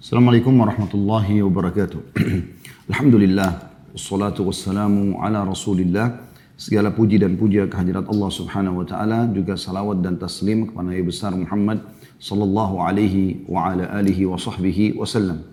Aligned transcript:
Assalamualaikum 0.00 0.56
warahmatullahi 0.56 1.44
wabarakatuh. 1.44 2.16
Alhamdulillah, 2.88 3.68
wassalatu 3.92 4.48
wassalamu 4.48 5.20
ala 5.20 5.44
rasulillah. 5.44 6.24
Segala 6.56 6.88
puji 6.88 7.20
dan 7.20 7.36
puja 7.36 7.68
kehadirat 7.68 8.08
Allah 8.08 8.30
subhanahu 8.32 8.80
wa 8.80 8.86
ta'ala. 8.88 9.28
Juga 9.28 9.60
salawat 9.60 10.00
dan 10.00 10.16
taslim 10.16 10.72
kepada 10.72 10.88
Nabi 10.88 11.04
besar 11.04 11.36
Muhammad 11.36 11.84
sallallahu 12.16 12.80
alaihi 12.80 13.44
wa 13.44 13.76
ala 13.76 13.92
alihi 14.00 14.24
wa 14.24 14.40
sahbihi 14.40 14.96
wasallam. 14.96 15.44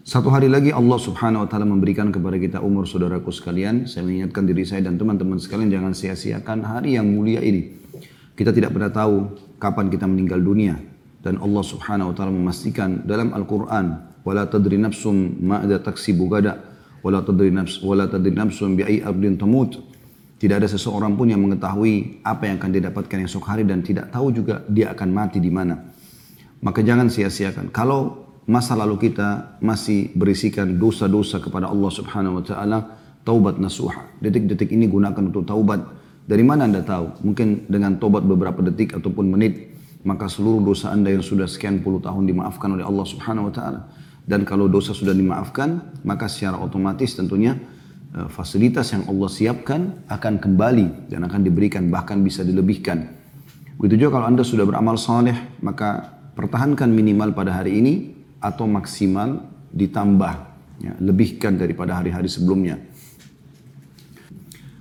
Satu 0.00 0.32
hari 0.32 0.48
lagi 0.48 0.72
Allah 0.72 0.96
subhanahu 0.96 1.44
wa 1.44 1.48
ta'ala 1.52 1.68
memberikan 1.68 2.08
kepada 2.08 2.40
kita 2.40 2.64
umur 2.64 2.88
saudaraku 2.88 3.28
sekalian. 3.28 3.84
Saya 3.84 4.00
mengingatkan 4.08 4.48
diri 4.48 4.64
saya 4.64 4.80
dan 4.80 4.96
teman-teman 4.96 5.36
sekalian 5.36 5.68
jangan 5.68 5.92
sia-siakan 5.92 6.64
hari 6.64 6.96
yang 6.96 7.04
mulia 7.04 7.44
ini. 7.44 7.68
Kita 8.32 8.48
tidak 8.48 8.72
pernah 8.72 8.88
tahu 8.88 9.28
kapan 9.60 9.92
kita 9.92 10.08
meninggal 10.08 10.40
dunia 10.40 10.87
dan 11.28 11.36
Allah 11.44 11.60
Subhanahu 11.60 12.08
wa 12.10 12.14
taala 12.16 12.32
memastikan 12.32 13.04
dalam 13.04 13.36
Al-Qur'an 13.36 14.16
wala 14.24 14.48
tadri 14.48 14.80
nafsum 14.80 15.36
ma 15.44 15.60
ada 15.60 15.76
taksibu 15.76 16.24
gada 16.24 16.56
wala 17.04 17.20
tadri 17.20 17.52
nafs 17.52 17.84
wala 17.84 18.08
tadri 18.08 18.32
nafsum 18.32 18.80
bi 18.80 19.04
ardin 19.04 19.36
tamut. 19.36 19.76
Tidak 20.38 20.54
ada 20.54 20.70
seseorang 20.70 21.18
pun 21.18 21.28
yang 21.28 21.42
mengetahui 21.42 22.22
apa 22.22 22.46
yang 22.46 22.62
akan 22.62 22.70
didapatkan 22.70 23.26
esok 23.26 23.44
hari 23.44 23.66
dan 23.66 23.82
tidak 23.84 24.08
tahu 24.14 24.30
juga 24.30 24.62
dia 24.70 24.94
akan 24.94 25.08
mati 25.10 25.42
di 25.42 25.50
mana. 25.50 25.74
Maka 26.62 26.80
jangan 26.80 27.10
sia-siakan. 27.10 27.74
Kalau 27.74 28.30
masa 28.46 28.78
lalu 28.78 29.10
kita 29.10 29.58
masih 29.58 30.14
berisikan 30.14 30.78
dosa-dosa 30.78 31.42
kepada 31.42 31.66
Allah 31.66 31.90
Subhanahu 31.90 32.38
wa 32.38 32.44
taala 32.46 32.78
taubat 33.26 33.60
nasuha. 33.60 34.16
Detik-detik 34.22 34.72
ini 34.72 34.88
gunakan 34.88 35.20
untuk 35.28 35.44
taubat. 35.44 35.84
Dari 36.24 36.44
mana 36.46 36.70
anda 36.70 36.86
tahu? 36.86 37.20
Mungkin 37.26 37.66
dengan 37.66 37.98
taubat 37.98 38.22
beberapa 38.22 38.62
detik 38.62 38.94
ataupun 38.94 39.28
menit 39.28 39.67
maka 40.08 40.24
seluruh 40.24 40.64
dosa 40.64 40.88
anda 40.88 41.12
yang 41.12 41.20
sudah 41.20 41.44
sekian 41.44 41.84
puluh 41.84 42.00
tahun 42.00 42.24
dimaafkan 42.24 42.72
oleh 42.72 42.88
Allah 42.88 43.04
subhanahu 43.04 43.52
wa 43.52 43.54
ta'ala. 43.54 43.80
Dan 44.24 44.48
kalau 44.48 44.64
dosa 44.64 44.96
sudah 44.96 45.12
dimaafkan, 45.12 46.00
maka 46.08 46.32
secara 46.32 46.56
otomatis 46.56 47.12
tentunya 47.12 47.60
eh, 48.16 48.28
fasilitas 48.32 48.96
yang 48.96 49.04
Allah 49.04 49.28
siapkan 49.28 49.80
akan 50.08 50.40
kembali 50.40 51.12
dan 51.12 51.28
akan 51.28 51.44
diberikan, 51.44 51.92
bahkan 51.92 52.24
bisa 52.24 52.40
dilebihkan. 52.40 53.04
Begitu 53.76 54.08
juga 54.08 54.20
kalau 54.20 54.32
anda 54.32 54.44
sudah 54.44 54.64
beramal 54.64 54.96
saleh, 54.96 55.36
maka 55.60 56.16
pertahankan 56.32 56.88
minimal 56.88 57.36
pada 57.36 57.60
hari 57.60 57.76
ini 57.76 57.94
atau 58.40 58.64
maksimal 58.64 59.44
ditambah, 59.76 60.34
ya, 60.80 60.92
lebihkan 61.04 61.60
daripada 61.60 62.00
hari-hari 62.00 62.32
sebelumnya. 62.32 62.80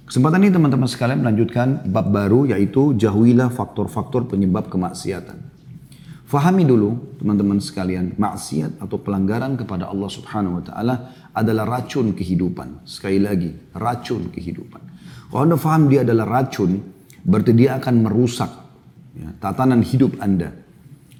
Kesempatan 0.08 0.40
ini 0.40 0.56
teman-teman 0.56 0.88
sekalian 0.88 1.20
melanjutkan 1.20 1.84
bab 1.92 2.08
baru 2.16 2.48
yaitu 2.48 2.96
jauhilah 2.96 3.52
faktor-faktor 3.52 4.24
penyebab 4.24 4.72
kemaksiatan. 4.72 5.36
Fahami 6.24 6.64
dulu 6.64 7.20
teman-teman 7.20 7.60
sekalian, 7.60 8.16
maksiat 8.16 8.80
atau 8.80 9.04
pelanggaran 9.04 9.60
kepada 9.60 9.92
Allah 9.92 10.08
Subhanahu 10.08 10.60
wa 10.60 10.64
taala 10.64 10.96
adalah 11.36 11.68
racun 11.68 12.16
kehidupan. 12.16 12.88
Sekali 12.88 13.20
lagi, 13.20 13.52
racun 13.76 14.32
kehidupan. 14.32 14.80
Kalau 15.28 15.44
Anda 15.44 15.60
faham 15.60 15.92
dia 15.92 16.08
adalah 16.08 16.24
racun, 16.40 16.80
berarti 17.28 17.52
dia 17.52 17.76
akan 17.76 18.08
merusak 18.08 18.52
ya, 19.12 19.28
tatanan 19.44 19.84
hidup 19.84 20.16
Anda. 20.24 20.56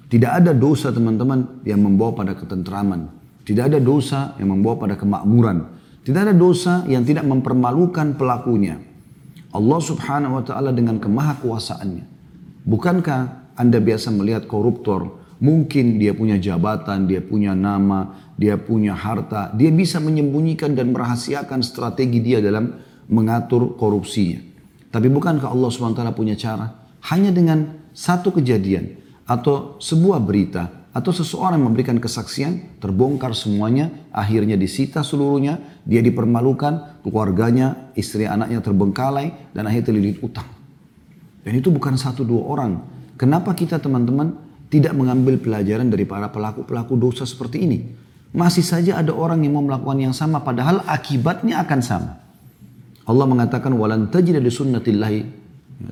Tidak 0.08 0.32
ada 0.32 0.56
dosa 0.56 0.88
teman-teman 0.96 1.60
yang 1.68 1.84
membawa 1.84 2.24
pada 2.24 2.32
ketentraman. 2.32 3.12
Tidak 3.44 3.68
ada 3.68 3.76
dosa 3.84 4.32
yang 4.40 4.56
membawa 4.56 4.80
pada 4.80 4.96
kemakmuran. 4.96 5.76
Tidak 6.08 6.24
ada 6.24 6.32
dosa 6.32 6.88
yang 6.88 7.04
tidak 7.04 7.28
mempermalukan 7.28 8.16
pelakunya. 8.16 8.80
Allah 9.52 9.76
subhanahu 9.76 10.40
wa 10.40 10.44
ta'ala 10.44 10.72
dengan 10.72 10.96
kemahakuasaannya. 10.96 12.04
Bukankah 12.64 13.52
anda 13.52 13.76
biasa 13.76 14.08
melihat 14.16 14.48
koruptor, 14.48 15.20
mungkin 15.36 16.00
dia 16.00 16.16
punya 16.16 16.40
jabatan, 16.40 17.04
dia 17.04 17.20
punya 17.20 17.52
nama, 17.52 18.32
dia 18.40 18.56
punya 18.56 18.96
harta, 18.96 19.52
dia 19.52 19.68
bisa 19.68 20.00
menyembunyikan 20.00 20.72
dan 20.72 20.96
merahasiakan 20.96 21.60
strategi 21.60 22.24
dia 22.24 22.40
dalam 22.40 22.72
mengatur 23.12 23.76
korupsinya. 23.76 24.40
Tapi 24.88 25.12
bukankah 25.12 25.52
Allah 25.52 25.68
SWT 25.68 26.08
punya 26.16 26.40
cara? 26.40 26.88
Hanya 27.12 27.36
dengan 27.36 27.84
satu 27.92 28.32
kejadian 28.32 28.96
atau 29.28 29.76
sebuah 29.76 30.24
berita 30.24 30.72
atau 30.98 31.14
seseorang 31.14 31.62
memberikan 31.62 31.94
kesaksian, 32.02 32.82
terbongkar 32.82 33.30
semuanya, 33.30 33.86
akhirnya 34.10 34.58
disita 34.58 35.06
seluruhnya, 35.06 35.62
dia 35.86 36.02
dipermalukan, 36.02 37.06
keluarganya, 37.06 37.94
istri 37.94 38.26
anaknya 38.26 38.58
terbengkalai, 38.58 39.54
dan 39.54 39.70
akhirnya 39.70 39.94
terlilit 39.94 40.18
utang. 40.26 40.50
Dan 41.46 41.54
itu 41.54 41.70
bukan 41.70 41.94
satu 41.94 42.26
dua 42.26 42.50
orang. 42.50 42.82
Kenapa 43.14 43.54
kita 43.54 43.78
teman-teman 43.78 44.34
tidak 44.74 44.90
mengambil 44.98 45.38
pelajaran 45.38 45.86
dari 45.86 46.02
para 46.02 46.34
pelaku-pelaku 46.34 46.98
dosa 46.98 47.22
seperti 47.22 47.62
ini? 47.62 47.78
Masih 48.34 48.66
saja 48.66 48.98
ada 48.98 49.14
orang 49.14 49.46
yang 49.46 49.54
mau 49.54 49.62
melakukan 49.62 50.02
yang 50.02 50.14
sama, 50.18 50.42
padahal 50.42 50.82
akibatnya 50.82 51.62
akan 51.62 51.78
sama. 51.78 52.12
Allah 53.06 53.26
mengatakan, 53.30 53.70
walan 53.78 54.10
tajida 54.10 54.42
di 54.42 54.50
sunnatillahi 54.50 55.20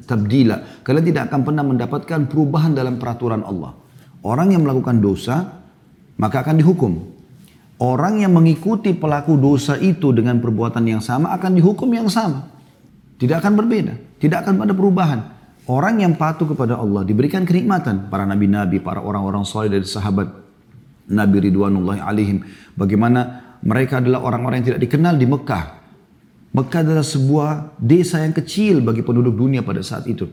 tabdila. 0.03 0.83
Kalian 0.83 1.05
tidak 1.15 1.31
akan 1.31 1.41
pernah 1.47 1.63
mendapatkan 1.63 2.27
perubahan 2.27 2.75
dalam 2.75 2.99
peraturan 2.99 3.47
Allah. 3.47 3.86
Orang 4.27 4.51
yang 4.51 4.67
melakukan 4.67 4.99
dosa, 4.99 5.63
maka 6.19 6.43
akan 6.43 6.59
dihukum. 6.59 6.99
Orang 7.79 8.19
yang 8.19 8.35
mengikuti 8.35 8.91
pelaku 8.91 9.39
dosa 9.39 9.79
itu 9.79 10.11
dengan 10.11 10.43
perbuatan 10.43 10.83
yang 10.83 10.99
sama 10.99 11.31
akan 11.39 11.55
dihukum 11.55 11.87
yang 11.95 12.11
sama. 12.11 12.51
Tidak 13.23 13.39
akan 13.39 13.55
berbeda. 13.55 13.95
Tidak 14.19 14.39
akan 14.43 14.67
ada 14.67 14.75
perubahan. 14.75 15.21
Orang 15.71 16.03
yang 16.03 16.19
patuh 16.19 16.49
kepada 16.51 16.75
Allah 16.75 17.07
diberikan 17.07 17.47
kenikmatan. 17.47 18.11
Para 18.11 18.27
nabi-nabi, 18.27 18.83
para 18.83 18.99
orang-orang 18.99 19.47
soleh 19.47 19.71
dari 19.71 19.87
sahabat 19.87 20.27
Nabi 21.07 21.47
Ridwanullah 21.47 22.03
alaihim. 22.03 22.43
Bagaimana 22.75 23.47
mereka 23.63 24.03
adalah 24.03 24.27
orang-orang 24.27 24.63
yang 24.63 24.75
tidak 24.75 24.83
dikenal 24.91 25.15
di 25.15 25.27
Mekah. 25.29 25.65
Mekah 26.51 26.81
adalah 26.83 27.05
sebuah 27.07 27.77
desa 27.77 28.25
yang 28.25 28.35
kecil 28.35 28.81
bagi 28.81 29.05
penduduk 29.05 29.37
dunia 29.37 29.61
pada 29.61 29.85
saat 29.85 30.09
itu. 30.11 30.27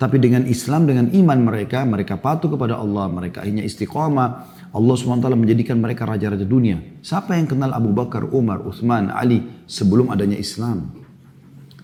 Tapi 0.00 0.16
dengan 0.16 0.48
Islam, 0.48 0.88
dengan 0.88 1.12
iman 1.12 1.38
mereka, 1.44 1.84
mereka 1.84 2.16
patuh 2.16 2.48
kepada 2.48 2.80
Allah, 2.80 3.12
mereka 3.12 3.44
akhirnya 3.44 3.68
istiqamah. 3.68 4.28
Allah 4.72 4.94
SWT 4.96 5.28
menjadikan 5.36 5.76
mereka 5.76 6.08
raja-raja 6.08 6.48
dunia. 6.48 6.80
Siapa 7.04 7.36
yang 7.36 7.44
kenal 7.44 7.76
Abu 7.76 7.92
Bakar, 7.92 8.24
Umar, 8.32 8.64
Uthman, 8.64 9.12
Ali 9.12 9.44
sebelum 9.68 10.08
adanya 10.08 10.40
Islam? 10.40 10.88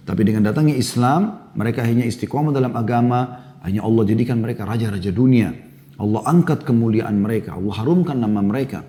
Tapi 0.09 0.22
dengan 0.25 0.49
datangnya 0.49 0.81
Islam, 0.81 1.53
mereka 1.53 1.84
akhirnya 1.84 2.09
istiqamah 2.09 2.56
dalam 2.56 2.72
agama, 2.72 3.53
hanya 3.69 3.84
Allah 3.84 4.09
jadikan 4.09 4.41
mereka 4.41 4.65
raja-raja 4.65 5.12
dunia. 5.12 5.53
Allah 6.00 6.25
angkat 6.25 6.65
kemuliaan 6.65 7.21
mereka, 7.21 7.53
Allah 7.53 7.75
harumkan 7.84 8.16
nama 8.16 8.41
mereka. 8.41 8.81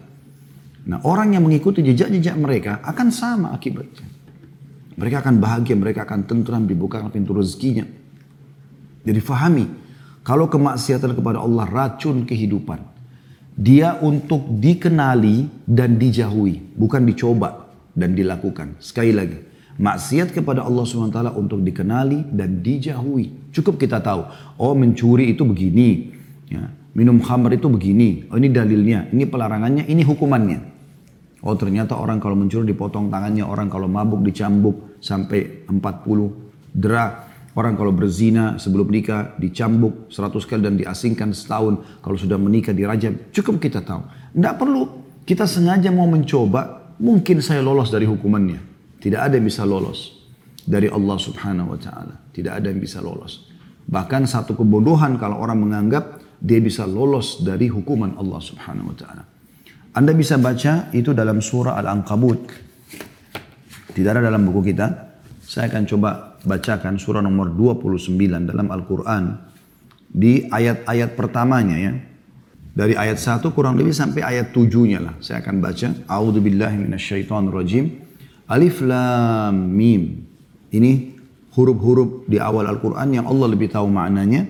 Nah 0.87 1.03
orang 1.03 1.35
yang 1.35 1.43
mengikuti 1.43 1.83
jejak-jejak 1.83 2.39
mereka 2.39 2.79
akan 2.79 3.11
sama 3.11 3.51
akibatnya. 3.51 4.07
Mereka 4.95 5.19
akan 5.19 5.35
bahagia, 5.43 5.75
mereka 5.75 6.07
akan 6.07 6.23
tentram, 6.23 6.63
dibukakan 6.63 7.11
pintu 7.11 7.35
rezekinya. 7.35 8.06
Jadi 9.07 9.23
fahami, 9.23 9.65
kalau 10.27 10.51
kemaksiatan 10.51 11.15
kepada 11.15 11.39
Allah 11.39 11.63
racun 11.63 12.27
kehidupan, 12.27 12.83
dia 13.55 13.95
untuk 14.03 14.43
dikenali 14.59 15.63
dan 15.63 15.95
dijauhi, 15.95 16.75
bukan 16.75 17.07
dicoba 17.07 17.71
dan 17.95 18.11
dilakukan. 18.11 18.75
Sekali 18.83 19.15
lagi, 19.15 19.39
maksiat 19.79 20.35
kepada 20.35 20.67
Allah 20.67 20.83
SWT 20.83 21.33
untuk 21.39 21.63
dikenali 21.63 22.27
dan 22.35 22.59
dijauhi. 22.59 23.55
Cukup 23.55 23.79
kita 23.79 24.03
tahu, 24.03 24.27
oh 24.59 24.75
mencuri 24.75 25.31
itu 25.31 25.47
begini, 25.47 26.11
ya, 26.51 26.67
minum 26.91 27.23
khamr 27.23 27.55
itu 27.55 27.71
begini, 27.71 28.27
oh 28.27 28.35
ini 28.35 28.51
dalilnya, 28.51 29.07
ini 29.15 29.23
pelarangannya, 29.23 29.87
ini 29.87 30.03
hukumannya. 30.03 30.59
Oh 31.47 31.55
ternyata 31.55 31.95
orang 31.95 32.19
kalau 32.19 32.35
mencuri 32.35 32.67
dipotong 32.67 33.07
tangannya, 33.07 33.47
orang 33.47 33.71
kalau 33.71 33.87
mabuk 33.87 34.19
dicambuk 34.19 34.99
sampai 34.99 35.63
40 35.69 36.75
derak. 36.75 37.26
Orang 37.57 37.73
kalau 37.73 37.89
berzina 37.89 38.61
sebelum 38.61 38.85
nikah 38.85 39.33
dicambuk 39.41 40.13
seratus 40.13 40.45
kali 40.45 40.61
dan 40.61 40.77
diasingkan 40.77 41.33
setahun. 41.33 42.05
Kalau 42.05 42.13
sudah 42.13 42.37
menikah 42.37 42.69
dirajam. 42.69 43.33
Cukup 43.33 43.57
kita 43.57 43.81
tahu. 43.81 44.05
Tidak 44.37 44.53
perlu 44.61 44.85
kita 45.25 45.49
sengaja 45.49 45.89
mau 45.89 46.05
mencoba. 46.05 46.93
Mungkin 47.01 47.41
saya 47.41 47.65
lolos 47.65 47.89
dari 47.89 48.05
hukumannya. 48.05 48.61
Tidak 49.01 49.17
ada 49.17 49.41
yang 49.41 49.49
bisa 49.49 49.65
lolos. 49.65 50.29
Dari 50.69 50.85
Allah 50.85 51.17
subhanahu 51.17 51.73
wa 51.73 51.79
ta'ala. 51.81 52.29
Tidak 52.29 52.53
ada 52.53 52.69
yang 52.69 52.77
bisa 52.77 53.01
lolos. 53.01 53.49
Bahkan 53.89 54.29
satu 54.29 54.53
kebodohan 54.53 55.17
kalau 55.17 55.41
orang 55.41 55.57
menganggap 55.57 56.21
dia 56.37 56.61
bisa 56.61 56.85
lolos 56.85 57.41
dari 57.41 57.73
hukuman 57.73 58.21
Allah 58.21 58.37
subhanahu 58.37 58.93
wa 58.93 58.97
ta'ala. 59.01 59.23
Anda 59.97 60.13
bisa 60.13 60.37
baca 60.37 60.93
itu 60.93 61.09
dalam 61.09 61.41
surah 61.41 61.73
Al-Ankabut. 61.81 62.53
Tidak 63.97 64.09
ada 64.13 64.21
dalam 64.21 64.45
buku 64.45 64.69
kita. 64.69 65.09
Saya 65.41 65.73
akan 65.73 65.83
coba 65.89 66.26
bacakan 66.47 66.95
surah 66.95 67.19
nomor 67.19 67.51
29 67.51 68.15
dalam 68.47 68.71
Al-Quran 68.71 69.35
di 70.07 70.47
ayat-ayat 70.47 71.19
pertamanya 71.19 71.75
ya. 71.75 71.93
Dari 72.77 72.93
ayat 72.93 73.17
1 73.17 73.41
kurang 73.57 73.73
lebih 73.73 73.89
sampai 73.89 74.21
ayat 74.21 74.53
7-nya 74.53 75.01
lah. 75.01 75.13
Saya 75.17 75.41
akan 75.41 75.59
baca. 75.59 75.97
A'udzubillahi 76.05 76.85
rajim. 77.49 77.85
Alif 78.47 78.85
Lam 78.85 79.73
Mim. 79.73 80.23
Ini 80.69 80.91
huruf-huruf 81.57 82.29
di 82.29 82.37
awal 82.37 82.69
Al-Quran 82.69 83.17
yang 83.17 83.25
Allah 83.25 83.47
lebih 83.49 83.73
tahu 83.73 83.89
maknanya. 83.89 84.45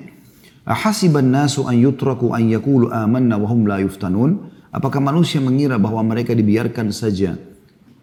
Ahasiban 0.67 1.31
nasu 1.31 1.63
an 1.63 1.79
yutraku 1.79 2.35
an 2.35 2.51
yakulu 2.51 2.91
amanna 2.91 3.39
wa 3.39 3.47
hum 3.47 3.63
la 3.63 3.79
yuftanun. 3.79 4.51
Apakah 4.75 4.99
manusia 4.99 5.39
mengira 5.39 5.79
bahwa 5.79 6.03
mereka 6.03 6.35
dibiarkan 6.35 6.91
saja? 6.91 7.39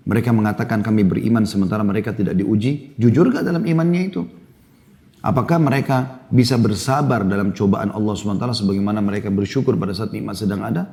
Mereka 0.10 0.34
mengatakan 0.34 0.82
kami 0.82 1.06
beriman 1.06 1.46
sementara 1.46 1.86
mereka 1.86 2.16
tidak 2.16 2.34
diuji. 2.34 2.98
Jujur 2.98 3.30
gak 3.30 3.46
dalam 3.46 3.62
imannya 3.62 4.02
itu? 4.10 4.22
Apakah 5.20 5.60
mereka 5.60 6.24
bisa 6.32 6.56
bersabar 6.56 7.28
dalam 7.28 7.52
cobaan 7.52 7.92
Allah 7.92 8.16
SWT 8.16 8.64
sebagaimana 8.64 9.04
mereka 9.04 9.28
bersyukur 9.28 9.76
pada 9.76 9.92
saat 9.92 10.16
nikmat 10.16 10.40
sedang 10.40 10.64
ada? 10.64 10.88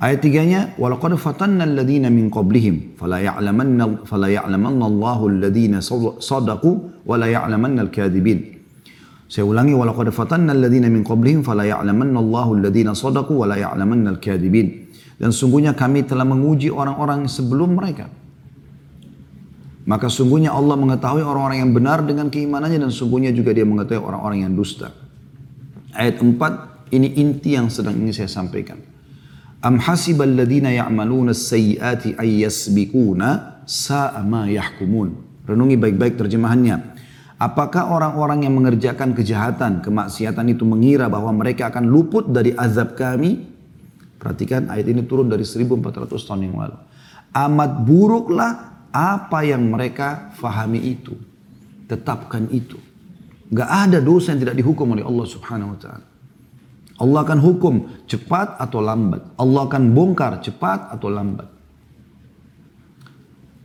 Ayat 0.00 0.24
tiganya, 0.24 0.72
وَلَقَدْ 0.80 1.20
فَتَنَّ 1.20 1.60
الَّذِينَ 1.60 2.08
مِنْ 2.08 2.32
قَبْلِهِمْ 2.32 2.96
فَلَا 2.96 3.20
يَعْلَمَنَّ, 3.20 4.08
فلا 4.08 4.28
يعلمن 4.32 4.80
اللَّهُ 4.80 5.20
الَّذِينَ 5.28 5.74
صَدَقُوا 6.18 6.76
وَلَا 7.04 7.28
يَعْلَمَنَّ 7.28 7.76
الْكَاذِبِينَ 7.84 8.38
Saya 9.30 9.44
ulangi, 9.46 9.76
وَلَقَدْ 9.76 10.10
فَتَنَّ 10.10 10.50
الَّذِينَ 10.50 10.90
مِنْ 10.90 11.06
قَبْلِهِمْ 11.06 11.46
فَلَا 11.46 11.62
يَعْلَمَنَّ 11.62 12.16
اللَّهُ 12.16 12.48
الَّذِينَ 12.58 12.88
صَدَقُوا 12.96 13.36
وَلَا 13.44 13.56
يَعْلَمَنَّ 13.62 14.18
الْكَاذِبِينَ 14.18 14.66
dan 15.15 15.31
sungguhnya 15.31 15.71
kami 15.71 16.03
telah 16.03 16.27
menguji 16.27 16.67
orang-orang 16.67 17.27
sebelum 17.31 17.79
mereka. 17.79 18.11
Maka 19.85 20.09
sungguhnya 20.09 20.49
Allah 20.49 20.75
mengetahui 20.75 21.21
orang-orang 21.21 21.61
yang 21.61 21.71
benar 21.71 22.01
dengan 22.01 22.27
keimanannya 22.33 22.89
dan 22.89 22.91
sungguhnya 22.91 23.29
juga 23.31 23.53
dia 23.53 23.63
mengetahui 23.63 24.01
orang-orang 24.01 24.43
yang 24.43 24.53
dusta. 24.57 24.89
Ayat 25.93 26.19
4, 26.19 26.91
ini 26.91 27.15
inti 27.21 27.53
yang 27.53 27.69
sedang 27.69 27.95
ingin 27.95 28.25
saya 28.25 28.29
sampaikan. 28.29 28.81
Am 29.61 29.79
hasibal 29.79 30.29
ladina 30.29 30.73
ya'maluna 30.73 31.31
sayyiati 31.33 32.17
ay 32.17 32.43
yasbiquna 32.43 33.61
sa'a 33.63 34.19
ma 34.25 34.49
yahkumun. 34.49 35.41
Renungi 35.45 35.77
baik-baik 35.77 36.17
terjemahannya. 36.17 36.97
Apakah 37.37 37.93
orang-orang 37.93 38.47
yang 38.47 38.57
mengerjakan 38.57 39.13
kejahatan, 39.13 39.85
kemaksiatan 39.85 40.45
itu 40.49 40.65
mengira 40.65 41.11
bahwa 41.11 41.29
mereka 41.35 41.69
akan 41.69 41.85
luput 41.85 42.25
dari 42.31 42.57
azab 42.57 42.97
kami? 42.97 43.54
Perhatikan 44.25 44.73
ayat 44.73 44.89
ini 44.89 45.05
turun 45.05 45.29
dari 45.29 45.45
1400 45.45 46.09
tahun 46.09 46.49
yang 46.49 46.57
lalu. 46.57 46.81
Amat 47.29 47.85
buruklah 47.85 48.51
apa 48.89 49.45
yang 49.45 49.69
mereka 49.69 50.33
fahami 50.33 50.81
itu. 50.81 51.13
Tetapkan 51.85 52.49
itu. 52.49 52.81
Gak 53.53 53.69
ada 53.69 54.01
dosa 54.01 54.33
yang 54.33 54.41
tidak 54.41 54.57
dihukum 54.57 54.97
oleh 54.97 55.05
Allah 55.05 55.29
subhanahu 55.29 55.77
wa 55.77 55.79
ta'ala. 55.79 56.05
Allah 57.05 57.19
akan 57.21 57.37
hukum 57.37 57.73
cepat 58.09 58.57
atau 58.57 58.81
lambat. 58.81 59.21
Allah 59.37 59.61
akan 59.69 59.93
bongkar 59.93 60.41
cepat 60.41 60.89
atau 60.89 61.05
lambat. 61.13 61.45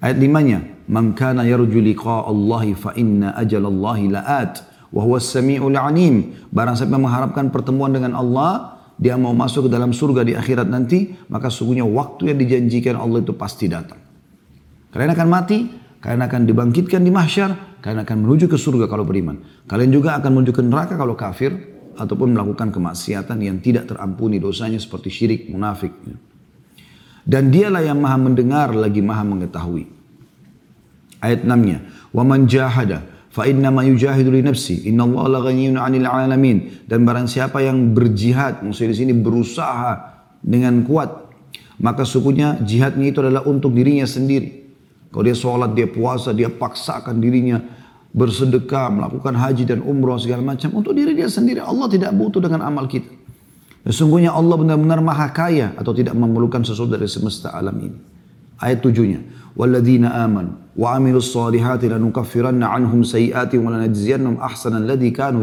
Ayat 0.05 0.21
limanya, 0.21 0.61
"Man 0.85 1.17
kana 1.17 1.49
yarju 1.49 1.81
liqa 1.81 2.29
Allah 2.29 2.69
fa 2.77 2.93
inna 3.01 3.33
ajalallahi 3.33 4.13
la'at 4.13 4.61
wa 4.93 5.01
huwa 5.09 5.17
as-sami'ul 5.17 5.73
'alim." 5.73 6.37
Barang 6.53 6.77
siapa 6.77 7.01
mengharapkan 7.01 7.49
pertemuan 7.49 7.97
dengan 7.97 8.13
Allah, 8.13 8.80
dia 9.01 9.17
mau 9.17 9.33
masuk 9.33 9.67
ke 9.67 9.71
dalam 9.73 9.97
surga 9.97 10.21
di 10.29 10.37
akhirat 10.37 10.69
nanti, 10.69 11.17
maka 11.33 11.49
sungguhnya 11.49 11.89
waktu 11.89 12.37
yang 12.37 12.39
dijanjikan 12.45 13.01
Allah 13.01 13.25
itu 13.25 13.33
pasti 13.33 13.65
datang. 13.65 13.97
Kalian 14.93 15.17
akan 15.17 15.29
mati, 15.33 15.65
kalian 16.05 16.21
akan 16.21 16.41
dibangkitkan 16.45 17.01
di 17.01 17.09
mahsyar, 17.09 17.81
kalian 17.81 18.05
akan 18.05 18.17
menuju 18.21 18.53
ke 18.53 18.61
surga 18.61 18.85
kalau 18.93 19.09
beriman. 19.09 19.41
Kalian 19.65 19.89
juga 19.89 20.21
akan 20.21 20.31
menuju 20.37 20.53
ke 20.53 20.61
neraka 20.61 21.01
kalau 21.01 21.17
kafir, 21.17 21.57
ataupun 21.97 22.37
melakukan 22.37 22.69
kemaksiatan 22.69 23.41
yang 23.41 23.65
tidak 23.65 23.89
terampuni 23.89 24.37
dosanya 24.37 24.77
seperti 24.77 25.09
syirik, 25.09 25.41
munafik. 25.49 25.97
Dan 27.25 27.49
dialah 27.49 27.81
yang 27.81 28.01
maha 28.01 28.21
mendengar 28.21 28.69
lagi 28.77 29.01
maha 29.01 29.25
mengetahui. 29.25 29.85
Ayat 31.21 31.45
6-nya. 31.45 31.79
Wa 32.13 32.25
man 32.25 32.49
jahada 32.49 33.05
fa 33.41 33.49
inna 33.49 33.73
ma 33.73 33.81
yujahidu 33.81 34.29
li 34.29 34.45
nafsi 34.45 34.85
inna 34.85 35.09
Allah 35.09 35.25
la 35.33 35.41
ghaniyun 35.49 35.81
'anil 35.81 36.05
'alamin. 36.05 36.85
Dan 36.85 37.09
barang 37.09 37.25
siapa 37.25 37.65
yang 37.65 37.97
berjihad, 37.97 38.61
maksudnya 38.61 38.93
di 38.93 38.99
sini 39.01 39.13
berusaha 39.17 39.97
dengan 40.45 40.85
kuat, 40.85 41.09
maka 41.81 42.05
sukunya 42.05 42.61
jihadnya 42.61 43.09
itu 43.09 43.25
adalah 43.25 43.49
untuk 43.49 43.73
dirinya 43.73 44.05
sendiri. 44.05 44.61
Kalau 45.09 45.25
dia 45.25 45.33
sholat, 45.33 45.73
dia 45.73 45.89
puasa, 45.89 46.37
dia 46.37 46.53
paksakan 46.53 47.17
dirinya 47.17 47.57
bersedekah, 48.13 48.93
melakukan 48.93 49.33
haji 49.33 49.65
dan 49.65 49.81
umroh 49.81 50.21
segala 50.21 50.45
macam 50.45 50.77
untuk 50.77 50.93
diri 50.93 51.17
dia 51.17 51.33
sendiri. 51.33 51.65
Allah 51.65 51.89
tidak 51.89 52.13
butuh 52.13 52.45
dengan 52.45 52.69
amal 52.69 52.85
kita. 52.85 53.09
Sesungguhnya 53.89 54.37
Allah 54.37 54.61
benar-benar 54.61 55.01
maha 55.01 55.33
kaya 55.33 55.73
atau 55.81 55.97
tidak 55.97 56.13
memerlukan 56.13 56.61
sesuatu 56.61 57.01
dari 57.01 57.09
semesta 57.09 57.57
alam 57.57 57.73
ini. 57.81 57.97
Ayat 58.61 58.85
tujuhnya. 58.85 59.25
Walladzina 59.57 60.21
aman 60.21 60.60
wa 60.77 60.95
amilus 60.95 61.35
salihati 61.35 61.91
lanukaffiranna 61.91 62.71
anhum 62.71 63.03
sayiati 63.03 63.59
wa 63.59 63.75
lanajziyannahum 63.75 64.39
ahsanan 64.39 64.87
ladhi 64.87 65.11
kanu. 65.11 65.43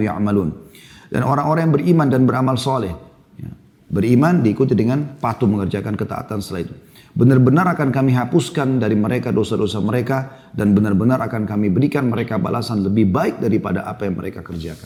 Dan 1.07 1.21
orang-orang 1.23 1.71
yang 1.71 1.73
beriman 1.73 2.07
dan 2.11 2.21
beramal 2.27 2.59
soleh. 2.59 2.91
Ya, 3.39 3.51
beriman 3.87 4.43
diikuti 4.43 4.75
dengan 4.75 5.15
patuh 5.19 5.47
mengerjakan 5.47 5.95
ketaatan 5.95 6.43
setelah 6.43 6.67
itu. 6.67 6.75
Benar-benar 7.17 7.65
akan 7.73 7.89
kami 7.89 8.13
hapuskan 8.13 8.77
dari 8.77 8.93
mereka 8.93 9.33
dosa-dosa 9.33 9.81
mereka 9.81 10.49
dan 10.53 10.77
benar-benar 10.77 11.17
akan 11.25 11.49
kami 11.49 11.73
berikan 11.73 12.05
mereka 12.11 12.37
balasan 12.37 12.85
lebih 12.85 13.09
baik 13.09 13.41
daripada 13.41 13.89
apa 13.89 14.05
yang 14.05 14.19
mereka 14.19 14.45
kerjakan. 14.45 14.85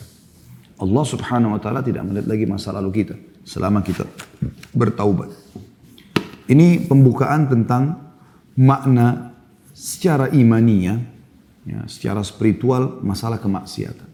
Allah 0.80 1.04
subhanahu 1.04 1.54
wa 1.54 1.60
ta'ala 1.60 1.84
tidak 1.84 2.02
melihat 2.08 2.26
lagi 2.32 2.46
masa 2.48 2.72
lalu 2.72 3.04
kita 3.04 3.14
selama 3.44 3.84
kita 3.84 4.08
bertaubat. 4.72 5.28
Ini 6.48 6.88
pembukaan 6.88 7.52
tentang 7.52 8.00
makna 8.56 9.31
secara 9.82 10.30
imaninya, 10.30 11.02
ya, 11.66 11.82
secara 11.90 12.22
spiritual 12.22 13.02
masalah 13.02 13.42
kemaksiatan. 13.42 14.06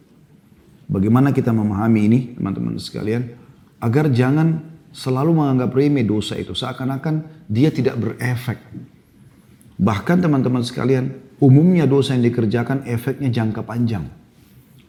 Bagaimana 0.89 1.37
kita 1.37 1.53
memahami 1.53 2.01
ini 2.09 2.21
teman-teman 2.33 2.81
sekalian 2.81 3.37
agar 3.85 4.09
jangan 4.09 4.65
selalu 4.89 5.37
menganggap 5.37 5.69
remeh 5.77 6.09
dosa 6.09 6.41
itu 6.41 6.57
seakan-akan 6.57 7.45
dia 7.45 7.69
tidak 7.69 8.01
berefek. 8.01 8.57
Bahkan 9.77 10.25
teman-teman 10.25 10.65
sekalian, 10.65 11.13
umumnya 11.37 11.85
dosa 11.85 12.17
yang 12.17 12.25
dikerjakan 12.25 12.89
efeknya 12.89 13.29
jangka 13.29 13.61
panjang. 13.69 14.09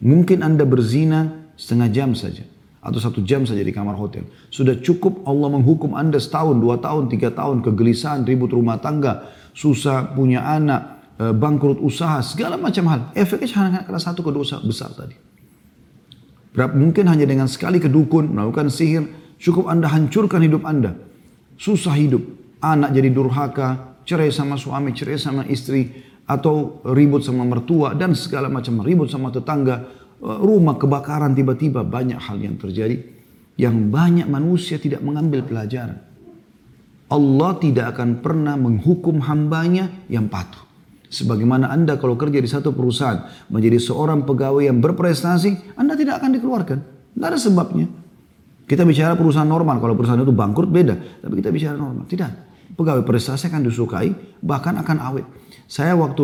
Mungkin 0.00 0.40
Anda 0.40 0.64
berzina 0.64 1.52
setengah 1.60 1.92
jam 1.92 2.16
saja 2.16 2.48
atau 2.80 2.96
satu 2.96 3.20
jam 3.20 3.44
saja 3.44 3.60
di 3.60 3.68
kamar 3.68 3.92
hotel. 4.00 4.24
Sudah 4.48 4.80
cukup 4.80 5.28
Allah 5.28 5.52
menghukum 5.52 5.92
Anda 5.92 6.16
setahun, 6.16 6.56
dua 6.56 6.80
tahun, 6.80 7.12
tiga 7.12 7.28
tahun, 7.28 7.60
kegelisahan, 7.60 8.24
ribut 8.24 8.56
rumah 8.56 8.80
tangga, 8.80 9.28
susah 9.52 10.12
punya 10.14 10.44
anak, 10.44 11.14
e, 11.18 11.30
bangkrut 11.34 11.78
usaha, 11.82 12.22
segala 12.22 12.58
macam 12.58 12.86
hal. 12.90 13.00
Efeknya 13.14 13.48
hanya 13.60 13.80
karena 13.86 14.00
satu 14.00 14.22
kedosa 14.22 14.58
besar 14.62 14.92
tadi. 14.94 15.16
Mungkin 16.50 17.06
hanya 17.06 17.24
dengan 17.24 17.46
sekali 17.46 17.78
kedukun, 17.78 18.34
melakukan 18.34 18.68
sihir, 18.74 19.06
Cukup 19.40 19.72
Anda 19.72 19.88
hancurkan 19.88 20.44
hidup 20.44 20.68
Anda. 20.68 20.92
Susah 21.56 21.96
hidup. 21.96 22.20
Anak 22.60 22.92
jadi 22.92 23.08
durhaka, 23.08 23.96
cerai 24.04 24.28
sama 24.28 24.60
suami, 24.60 24.92
cerai 24.92 25.16
sama 25.16 25.48
istri, 25.48 25.88
atau 26.28 26.84
ribut 26.84 27.24
sama 27.24 27.48
mertua, 27.48 27.96
dan 27.96 28.12
segala 28.12 28.52
macam 28.52 28.84
ribut 28.84 29.08
sama 29.08 29.32
tetangga. 29.32 29.88
Eh, 30.20 30.38
rumah 30.44 30.76
kebakaran 30.76 31.32
tiba-tiba 31.32 31.80
banyak 31.80 32.20
hal 32.20 32.36
yang 32.36 32.60
terjadi. 32.60 33.00
Yang 33.56 33.76
banyak 33.88 34.28
manusia 34.28 34.76
tidak 34.76 35.00
mengambil 35.00 35.40
pelajaran. 35.40 35.96
Allah 37.10 37.58
tidak 37.58 37.98
akan 37.98 38.22
pernah 38.22 38.54
menghukum 38.54 39.18
hambanya 39.26 40.06
yang 40.06 40.30
patuh. 40.30 40.62
Sebagaimana 41.10 41.66
Anda 41.66 41.98
kalau 41.98 42.14
kerja 42.14 42.38
di 42.38 42.46
satu 42.46 42.70
perusahaan 42.70 43.26
menjadi 43.50 43.82
seorang 43.82 44.22
pegawai 44.22 44.70
yang 44.70 44.78
berprestasi, 44.78 45.74
Anda 45.74 45.98
tidak 45.98 46.22
akan 46.22 46.38
dikeluarkan. 46.38 46.78
Tidak 47.18 47.26
ada 47.26 47.34
sebabnya. 47.34 47.90
Kita 48.70 48.86
bicara 48.86 49.18
perusahaan 49.18 49.50
normal, 49.50 49.82
kalau 49.82 49.98
perusahaan 49.98 50.22
itu 50.22 50.30
bangkrut 50.30 50.70
beda. 50.70 51.26
Tapi 51.26 51.34
kita 51.42 51.50
bicara 51.50 51.74
normal. 51.74 52.06
Tidak. 52.06 52.30
Pegawai 52.78 53.02
prestasi 53.02 53.50
akan 53.50 53.66
disukai, 53.66 54.14
bahkan 54.38 54.78
akan 54.78 54.96
awet. 55.02 55.26
Saya 55.66 55.98
waktu 55.98 56.22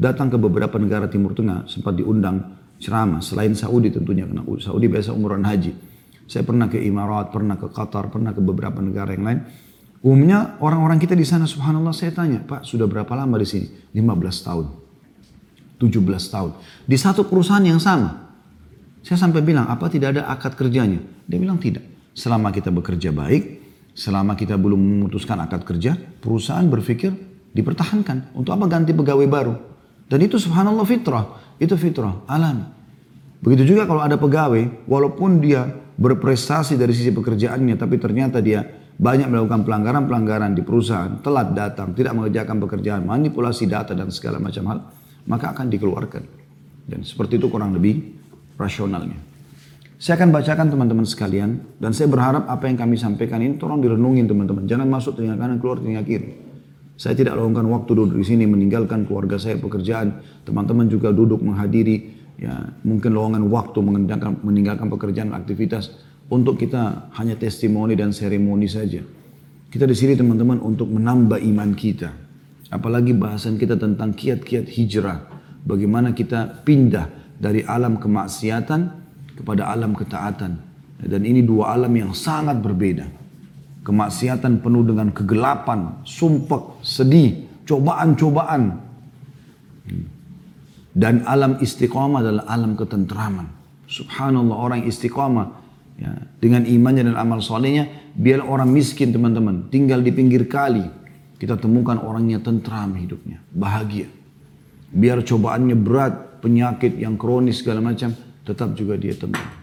datang 0.00 0.32
ke 0.32 0.40
beberapa 0.40 0.80
negara 0.80 1.12
Timur 1.12 1.36
Tengah, 1.36 1.68
sempat 1.68 1.92
diundang 2.00 2.56
ceramah. 2.80 3.20
Selain 3.20 3.52
Saudi 3.52 3.92
tentunya, 3.92 4.24
karena 4.24 4.40
Saudi 4.64 4.88
biasa 4.88 5.12
umuran 5.12 5.44
haji. 5.44 5.76
Saya 6.24 6.48
pernah 6.48 6.72
ke 6.72 6.80
Emirat, 6.80 7.28
pernah 7.28 7.60
ke 7.60 7.68
Qatar, 7.68 8.08
pernah 8.08 8.32
ke 8.32 8.40
beberapa 8.40 8.80
negara 8.80 9.12
yang 9.12 9.28
lain. 9.28 9.40
Umumnya 10.02 10.58
orang-orang 10.58 10.98
kita 10.98 11.14
di 11.14 11.22
sana, 11.22 11.46
subhanallah 11.46 11.94
saya 11.94 12.10
tanya, 12.10 12.42
Pak 12.42 12.66
sudah 12.66 12.90
berapa 12.90 13.14
lama 13.14 13.38
di 13.38 13.46
sini? 13.46 13.66
15 13.94 14.42
tahun. 14.42 14.66
17 15.78 16.26
tahun. 16.26 16.50
Di 16.90 16.98
satu 16.98 17.22
perusahaan 17.30 17.62
yang 17.62 17.78
sama. 17.78 18.34
Saya 19.06 19.18
sampai 19.18 19.46
bilang, 19.46 19.70
apa 19.70 19.86
tidak 19.86 20.18
ada 20.18 20.26
akad 20.26 20.58
kerjanya? 20.58 20.98
Dia 21.26 21.38
bilang 21.38 21.62
tidak. 21.62 21.86
Selama 22.18 22.50
kita 22.50 22.74
bekerja 22.74 23.14
baik, 23.14 23.62
selama 23.94 24.34
kita 24.34 24.58
belum 24.58 24.78
memutuskan 24.78 25.38
akad 25.38 25.62
kerja, 25.62 25.94
perusahaan 25.94 26.66
berpikir 26.66 27.14
dipertahankan. 27.54 28.34
Untuk 28.34 28.58
apa 28.58 28.66
ganti 28.66 28.90
pegawai 28.90 29.26
baru? 29.30 29.54
Dan 30.10 30.18
itu 30.18 30.34
subhanallah 30.34 30.82
fitrah. 30.82 31.38
Itu 31.62 31.78
fitrah, 31.78 32.26
alam. 32.26 32.74
Begitu 33.38 33.74
juga 33.74 33.86
kalau 33.86 34.02
ada 34.02 34.18
pegawai, 34.18 34.86
walaupun 34.90 35.38
dia 35.38 35.66
berprestasi 35.94 36.74
dari 36.74 36.90
sisi 36.90 37.14
pekerjaannya, 37.14 37.78
tapi 37.78 38.02
ternyata 38.02 38.42
dia 38.42 38.81
banyak 38.98 39.28
melakukan 39.28 39.64
pelanggaran-pelanggaran 39.64 40.52
di 40.52 40.62
perusahaan, 40.62 41.20
telat 41.24 41.56
datang, 41.56 41.96
tidak 41.96 42.12
mengerjakan 42.16 42.56
pekerjaan, 42.60 43.02
manipulasi 43.08 43.64
data 43.66 43.96
dan 43.96 44.12
segala 44.12 44.38
macam 44.38 44.64
hal, 44.68 44.78
maka 45.26 45.56
akan 45.56 45.72
dikeluarkan. 45.72 46.22
Dan 46.86 47.06
seperti 47.06 47.38
itu 47.40 47.46
kurang 47.48 47.72
lebih 47.72 48.18
rasionalnya. 48.58 49.16
Saya 50.02 50.18
akan 50.18 50.34
bacakan 50.34 50.66
teman-teman 50.66 51.06
sekalian 51.06 51.78
dan 51.78 51.94
saya 51.94 52.10
berharap 52.10 52.50
apa 52.50 52.66
yang 52.66 52.74
kami 52.74 52.98
sampaikan 52.98 53.38
ini 53.38 53.54
tolong 53.54 53.78
direnungin 53.78 54.26
teman-teman. 54.26 54.66
Jangan 54.66 54.90
masuk 54.90 55.14
telinga 55.14 55.38
kanan 55.38 55.62
keluar 55.62 55.78
telinga 55.78 56.02
kiri. 56.02 56.34
Saya 56.98 57.14
tidak 57.14 57.38
lakukan 57.38 57.70
waktu 57.70 57.90
duduk 57.94 58.18
di 58.18 58.26
sini 58.26 58.44
meninggalkan 58.50 59.06
keluarga 59.06 59.38
saya 59.38 59.62
pekerjaan. 59.62 60.18
Teman-teman 60.42 60.90
juga 60.90 61.14
duduk 61.14 61.38
menghadiri 61.38 62.18
ya 62.34 62.74
mungkin 62.82 63.14
lowongan 63.14 63.46
waktu 63.46 63.78
meninggalkan, 63.78 64.42
meninggalkan 64.42 64.90
pekerjaan 64.90 65.30
aktivitas 65.38 65.94
untuk 66.32 66.56
kita 66.56 67.12
hanya 67.20 67.36
testimoni 67.36 67.92
dan 67.92 68.16
seremoni 68.16 68.64
saja. 68.64 69.04
Kita 69.68 69.84
di 69.84 69.92
sini 69.92 70.16
teman-teman 70.16 70.64
untuk 70.64 70.88
menambah 70.88 71.36
iman 71.36 71.76
kita. 71.76 72.08
Apalagi 72.72 73.12
bahasan 73.12 73.60
kita 73.60 73.76
tentang 73.76 74.16
kiat-kiat 74.16 74.64
hijrah. 74.64 75.28
Bagaimana 75.60 76.16
kita 76.16 76.64
pindah 76.64 77.36
dari 77.36 77.60
alam 77.68 78.00
kemaksiatan 78.00 78.80
kepada 79.36 79.68
alam 79.68 79.92
ketaatan. 79.92 80.52
Dan 81.04 81.20
ini 81.28 81.44
dua 81.44 81.76
alam 81.76 81.92
yang 81.92 82.16
sangat 82.16 82.64
berbeda. 82.64 83.04
Kemaksiatan 83.84 84.64
penuh 84.64 84.88
dengan 84.88 85.12
kegelapan, 85.12 86.00
sumpah, 86.06 86.80
sedih, 86.80 87.44
cobaan-cobaan. 87.68 88.80
Dan 90.92 91.24
alam 91.28 91.60
istiqamah 91.60 92.24
adalah 92.24 92.44
alam 92.48 92.72
ketentraman. 92.72 93.48
Subhanallah 93.84 94.56
orang 94.56 94.80
istiqamah 94.88 95.61
ya, 96.02 96.10
dengan 96.42 96.66
imannya 96.66 97.14
dan 97.14 97.16
amal 97.16 97.38
solehnya 97.38 97.86
biar 98.18 98.42
orang 98.42 98.74
miskin 98.74 99.14
teman-teman 99.14 99.70
tinggal 99.70 100.02
di 100.02 100.10
pinggir 100.10 100.50
kali 100.50 100.82
kita 101.38 101.54
temukan 101.54 102.02
orangnya 102.02 102.42
tentram 102.42 102.98
hidupnya 102.98 103.38
bahagia 103.54 104.10
biar 104.90 105.22
cobaannya 105.22 105.76
berat 105.78 106.42
penyakit 106.42 106.98
yang 106.98 107.14
kronis 107.14 107.62
segala 107.62 107.80
macam 107.80 108.12
tetap 108.42 108.74
juga 108.74 108.98
dia 108.98 109.14
tenang. 109.14 109.62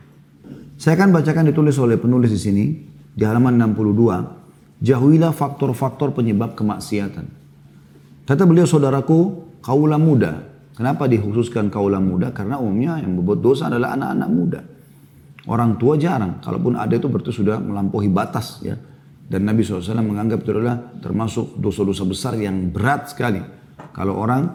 Saya 0.79 0.96
akan 0.96 1.12
bacakan 1.12 1.51
ditulis 1.51 1.75
oleh 1.75 2.00
penulis 2.00 2.31
di 2.31 2.39
sini 2.39 2.65
di 3.12 3.24
halaman 3.27 3.60
62. 3.60 4.79
Jauhilah 4.79 5.36
faktor-faktor 5.36 6.15
penyebab 6.15 6.55
kemaksiatan. 6.55 7.27
Kata 8.24 8.43
beliau 8.48 8.63
saudaraku, 8.63 9.43
kaulah 9.60 10.00
muda. 10.00 10.39
Kenapa 10.72 11.12
dikhususkan 11.12 11.67
kaulah 11.67 12.00
muda? 12.00 12.31
Karena 12.31 12.55
umumnya 12.63 12.96
yang 13.03 13.19
membuat 13.19 13.43
dosa 13.43 13.67
adalah 13.67 14.00
anak-anak 14.00 14.29
muda. 14.31 14.62
Orang 15.48 15.79
tua 15.79 15.96
jarang, 15.96 16.43
kalaupun 16.43 16.75
ada 16.75 16.91
itu 16.91 17.08
berarti 17.08 17.31
sudah 17.31 17.62
melampaui 17.62 18.12
batas 18.12 18.60
ya. 18.60 18.75
Dan 19.29 19.46
Nabi 19.46 19.62
SAW 19.62 20.01
menganggap 20.01 20.41
itu 20.41 20.58
adalah 20.58 20.98
termasuk 21.00 21.62
dosa-dosa 21.62 22.03
besar 22.03 22.34
yang 22.36 22.74
berat 22.74 23.13
sekali. 23.13 23.39
Kalau 23.93 24.17
orang, 24.17 24.50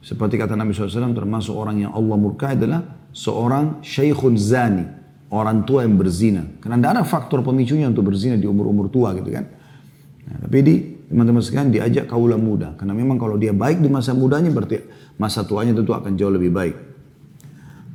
seperti 0.00 0.40
kata 0.40 0.56
Nabi 0.56 0.72
SAW, 0.72 1.12
termasuk 1.12 1.52
orang 1.52 1.84
yang 1.84 1.92
Allah 1.92 2.16
murka 2.16 2.56
adalah 2.56 2.80
seorang 3.12 3.84
syekhun 3.84 4.40
zani, 4.40 4.88
orang 5.28 5.68
tua 5.68 5.84
yang 5.84 6.00
berzina. 6.00 6.42
Karena 6.64 6.80
tidak 6.80 6.90
ada 6.96 7.02
faktor 7.04 7.44
pemicunya 7.44 7.92
untuk 7.92 8.08
berzina 8.08 8.40
di 8.40 8.48
umur-umur 8.48 8.88
tua 8.88 9.12
gitu 9.14 9.28
kan. 9.28 9.44
Nah, 10.26 10.36
tapi 10.48 10.58
di 10.64 10.74
teman-teman 11.12 11.42
sekalian 11.44 11.70
diajak 11.70 12.08
kaulah 12.08 12.40
muda. 12.40 12.74
Karena 12.74 12.96
memang 12.96 13.20
kalau 13.20 13.36
dia 13.36 13.52
baik 13.52 13.84
di 13.84 13.92
masa 13.92 14.16
mudanya 14.16 14.48
berarti 14.50 14.80
masa 15.20 15.44
tuanya 15.44 15.76
tentu 15.76 15.92
akan 15.92 16.12
jauh 16.16 16.32
lebih 16.32 16.50
baik. 16.50 16.74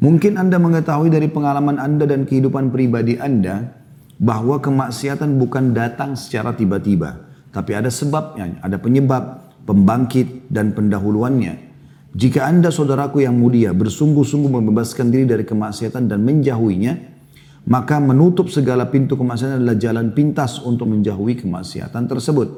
Mungkin 0.02 0.34
Anda 0.42 0.58
mengetahui 0.58 1.14
dari 1.14 1.30
pengalaman 1.30 1.78
Anda 1.78 2.10
dan 2.10 2.26
kehidupan 2.26 2.74
pribadi 2.74 3.22
Anda 3.22 3.70
bahwa 4.18 4.58
kemaksiatan 4.58 5.38
bukan 5.38 5.78
datang 5.78 6.18
secara 6.18 6.58
tiba-tiba. 6.58 7.30
Tapi 7.54 7.72
ada 7.78 7.94
sebabnya, 7.94 8.58
ada 8.66 8.82
penyebab, 8.82 9.54
pembangkit, 9.70 10.50
dan 10.50 10.74
pendahuluannya. 10.74 11.70
Jika 12.12 12.44
anda 12.44 12.68
saudaraku 12.74 13.24
yang 13.24 13.40
mulia 13.40 13.72
bersungguh-sungguh 13.72 14.52
membebaskan 14.52 15.08
diri 15.16 15.24
dari 15.24 15.48
kemaksiatan 15.48 16.12
dan 16.12 16.20
menjauhinya, 16.28 16.94
maka 17.72 18.04
menutup 18.04 18.52
segala 18.52 18.90
pintu 18.92 19.16
kemaksiatan 19.16 19.64
adalah 19.64 19.78
jalan 19.80 20.12
pintas 20.12 20.60
untuk 20.60 20.92
menjauhi 20.92 21.40
kemaksiatan 21.40 22.10
tersebut. 22.12 22.50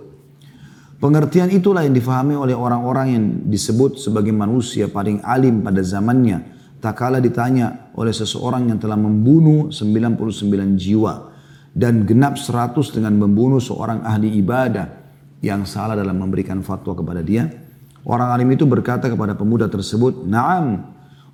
Pengertian 0.97 1.51
itulah 1.51 1.83
yang 1.83 1.93
difahami 1.93 2.33
oleh 2.33 2.55
orang-orang 2.55 3.07
yang 3.11 3.25
disebut 3.45 3.99
sebagai 3.99 4.31
manusia 4.31 4.87
paling 4.87 5.19
alim 5.21 5.59
pada 5.59 5.83
zamannya. 5.83 6.52
Tak 6.83 6.99
kala 6.99 7.23
ditanya 7.23 7.95
oleh 7.95 8.11
seseorang 8.11 8.67
yang 8.67 8.75
telah 8.75 8.99
membunuh 8.99 9.71
99 9.71 10.75
jiwa 10.75 11.31
dan 11.71 12.03
genap 12.03 12.35
100 12.35 12.75
dengan 12.91 13.15
membunuh 13.23 13.63
seorang 13.63 14.03
ahli 14.03 14.35
ibadah 14.43 14.91
yang 15.39 15.63
salah 15.63 15.95
dalam 15.95 16.19
memberikan 16.19 16.59
fatwa 16.59 16.91
kepada 16.91 17.23
dia. 17.23 17.47
Orang 18.03 18.35
alim 18.35 18.51
itu 18.51 18.67
berkata 18.67 19.07
kepada 19.07 19.31
pemuda 19.31 19.71
tersebut, 19.71 20.27
"Na'am, 20.27 20.83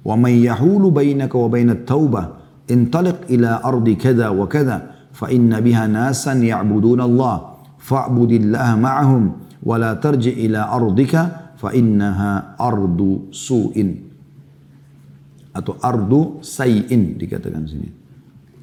wa 0.05 0.15
may 0.21 0.37
yahulu 0.37 0.93
bainaka 0.93 1.33
wa 1.33 1.49
bainat 1.49 1.81
taubah, 1.81 2.45
intaliq 2.69 3.25
ila 3.33 3.65
ardi 3.65 3.97
kada 3.97 4.29
wa 4.29 4.45
kada, 4.45 5.09
fa 5.09 5.33
inna 5.33 5.65
biha 5.65 5.89
nasan 5.89 6.45
ya'buduna 6.45 7.09
Allah, 7.09 7.65
fa'budillaha 7.81 8.77
ma'ahum, 8.77 9.23
wa 9.65 9.75
la 9.81 9.97
tarji 9.97 10.45
ila 10.45 10.69
ardika, 10.69 11.57
fa 11.57 11.73
innaha 11.73 12.53
ardu 12.53 13.33
su'in." 13.33 14.08
Atau 15.59 15.75
ardu 15.83 16.39
sayin 16.39 17.19
dikatakan 17.19 17.67
sini. 17.67 17.91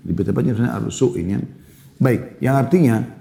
Lebih 0.09 0.33
tepatnya 0.33 0.57
sebenarnya 0.57 0.75
ardu 0.81 0.89
su'in 0.89 1.27
ya. 1.29 1.39
Baik, 2.01 2.41
yang 2.41 2.57
artinya 2.57 3.17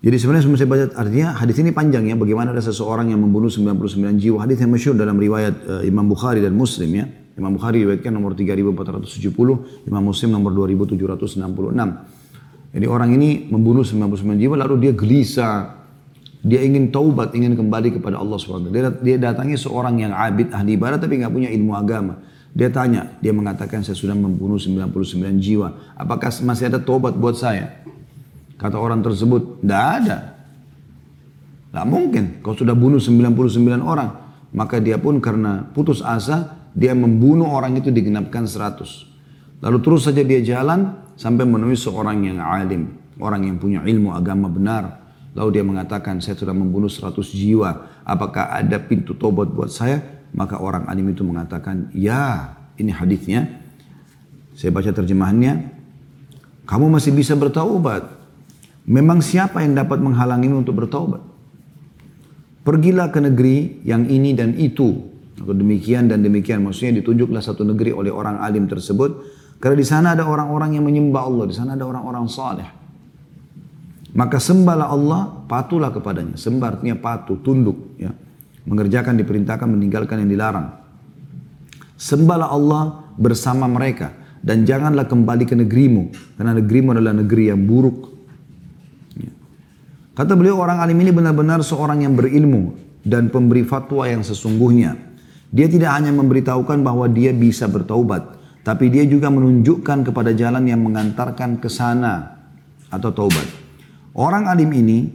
jadi 0.00 0.16
sebenarnya 0.16 0.44
semua 0.48 0.56
saya 0.56 0.68
baca 0.72 0.84
artinya 0.96 1.36
hadis 1.36 1.60
ini 1.60 1.76
panjang 1.76 2.08
ya 2.08 2.16
bagaimana 2.16 2.56
ada 2.56 2.64
seseorang 2.64 3.12
yang 3.12 3.20
membunuh 3.20 3.52
99 3.52 4.16
jiwa. 4.16 4.40
Hadis 4.40 4.56
yang 4.64 4.72
masyhur 4.72 4.96
dalam 4.96 5.20
riwayat 5.20 5.54
uh, 5.68 5.82
Imam 5.84 6.08
Bukhari 6.08 6.40
dan 6.40 6.56
Muslim 6.56 6.88
ya. 6.88 7.04
Imam 7.36 7.52
Bukhari 7.52 7.84
riwayatkan 7.84 8.08
nomor 8.08 8.32
3470, 8.32 9.88
Imam 9.88 10.02
Muslim 10.04 10.28
nomor 10.32 10.56
2766. 10.56 11.44
Jadi 12.70 12.86
orang 12.88 13.10
ini 13.12 13.52
membunuh 13.52 13.84
99 13.84 14.40
jiwa 14.40 14.56
lalu 14.56 14.88
dia 14.88 14.92
gelisah. 14.96 15.79
Dia 16.40 16.64
ingin 16.64 16.88
taubat, 16.88 17.36
ingin 17.36 17.52
kembali 17.52 18.00
kepada 18.00 18.16
Allah 18.16 18.40
SWT. 18.40 18.72
Dia, 18.72 18.88
dia 18.88 19.16
datangi 19.20 19.60
seorang 19.60 20.00
yang 20.00 20.16
abid, 20.16 20.56
ahli 20.56 20.80
ibadah 20.80 20.96
tapi 20.96 21.20
nggak 21.20 21.32
punya 21.32 21.48
ilmu 21.52 21.76
agama. 21.76 22.16
Dia 22.50 22.72
tanya, 22.72 23.14
dia 23.22 23.30
mengatakan 23.30 23.84
saya 23.84 23.94
sudah 23.94 24.16
membunuh 24.16 24.58
99 24.58 25.38
jiwa. 25.38 25.94
Apakah 25.94 26.32
masih 26.42 26.72
ada 26.72 26.80
taubat 26.82 27.14
buat 27.14 27.36
saya? 27.38 27.84
Kata 28.58 28.76
orang 28.76 29.04
tersebut, 29.04 29.62
tidak 29.62 29.84
ada. 30.02 30.18
Tidak 31.70 31.86
mungkin. 31.86 32.24
Kau 32.42 32.56
sudah 32.56 32.74
bunuh 32.74 32.98
99 32.98 33.80
orang. 33.80 34.10
Maka 34.50 34.82
dia 34.82 34.98
pun 34.98 35.22
karena 35.22 35.62
putus 35.70 36.02
asa, 36.02 36.58
dia 36.74 36.90
membunuh 36.92 37.46
orang 37.46 37.78
itu 37.78 37.94
digenapkan 37.94 38.44
100. 38.44 39.62
Lalu 39.62 39.78
terus 39.80 40.08
saja 40.08 40.24
dia 40.26 40.42
jalan 40.42 40.98
sampai 41.14 41.46
menemui 41.46 41.78
seorang 41.78 42.20
yang 42.26 42.42
alim. 42.42 42.98
Orang 43.20 43.46
yang 43.46 43.56
punya 43.60 43.84
ilmu 43.84 44.10
agama 44.10 44.50
benar. 44.50 44.99
Lalu 45.30 45.48
dia 45.60 45.64
mengatakan, 45.64 46.18
saya 46.18 46.34
sudah 46.34 46.50
membunuh 46.50 46.90
100 46.90 47.14
jiwa. 47.30 48.02
Apakah 48.02 48.50
ada 48.50 48.82
pintu 48.82 49.14
tobat 49.14 49.46
buat 49.54 49.70
saya? 49.70 50.26
Maka 50.34 50.58
orang 50.58 50.90
alim 50.90 51.10
itu 51.10 51.22
mengatakan, 51.22 51.90
ya 51.94 52.54
ini 52.78 52.90
hadisnya. 52.90 53.46
Saya 54.58 54.74
baca 54.74 54.90
terjemahannya. 54.90 55.70
Kamu 56.66 56.90
masih 56.90 57.14
bisa 57.14 57.38
bertaubat. 57.38 58.10
Memang 58.90 59.22
siapa 59.22 59.62
yang 59.62 59.78
dapat 59.78 60.02
menghalangimu 60.02 60.66
untuk 60.66 60.82
bertaubat? 60.82 61.22
Pergilah 62.66 63.14
ke 63.14 63.22
negeri 63.22 63.86
yang 63.86 64.10
ini 64.10 64.34
dan 64.34 64.58
itu. 64.58 65.10
Atau 65.38 65.54
demikian 65.54 66.10
dan 66.10 66.26
demikian. 66.26 66.60
Maksudnya 66.66 66.98
ditunjuklah 67.00 67.40
satu 67.40 67.62
negeri 67.62 67.94
oleh 67.94 68.10
orang 68.10 68.42
alim 68.42 68.66
tersebut. 68.66 69.38
Karena 69.62 69.76
di 69.78 69.86
sana 69.86 70.18
ada 70.18 70.26
orang-orang 70.26 70.74
yang 70.74 70.84
menyembah 70.84 71.22
Allah. 71.22 71.44
Di 71.46 71.54
sana 71.54 71.78
ada 71.78 71.86
orang-orang 71.86 72.26
saleh. 72.26 72.79
Maka 74.10 74.42
sembahlah 74.42 74.88
Allah, 74.90 75.20
patulah 75.46 75.94
kepadanya. 75.94 76.34
Sembah 76.34 76.76
artinya 76.76 76.98
patuh, 76.98 77.38
tunduk. 77.38 77.94
Ya. 77.94 78.10
Mengerjakan, 78.66 79.14
diperintahkan, 79.18 79.68
meninggalkan 79.70 80.26
yang 80.26 80.30
dilarang. 80.30 80.74
Sembahlah 81.94 82.50
Allah 82.50 82.82
bersama 83.14 83.70
mereka. 83.70 84.12
Dan 84.40 84.66
janganlah 84.66 85.06
kembali 85.06 85.44
ke 85.46 85.54
negerimu. 85.54 86.34
Karena 86.34 86.56
negerimu 86.58 86.96
adalah 86.96 87.14
negeri 87.14 87.52
yang 87.52 87.62
buruk 87.62 88.10
Kata 90.20 90.36
beliau 90.36 90.60
orang 90.60 90.84
alim 90.84 91.00
ini 91.00 91.16
benar-benar 91.16 91.64
seorang 91.64 92.04
yang 92.04 92.12
berilmu 92.12 92.76
dan 93.00 93.32
pemberi 93.32 93.64
fatwa 93.64 94.04
yang 94.04 94.20
sesungguhnya. 94.20 94.92
Dia 95.48 95.64
tidak 95.64 95.96
hanya 95.96 96.12
memberitahukan 96.12 96.84
bahwa 96.84 97.08
dia 97.08 97.32
bisa 97.32 97.64
bertaubat, 97.64 98.36
tapi 98.60 98.92
dia 98.92 99.08
juga 99.08 99.32
menunjukkan 99.32 100.12
kepada 100.12 100.36
jalan 100.36 100.68
yang 100.68 100.84
mengantarkan 100.84 101.56
ke 101.56 101.72
sana 101.72 102.36
atau 102.92 103.08
taubat. 103.08 103.48
Orang 104.14 104.50
alim 104.50 104.70
ini 104.74 105.10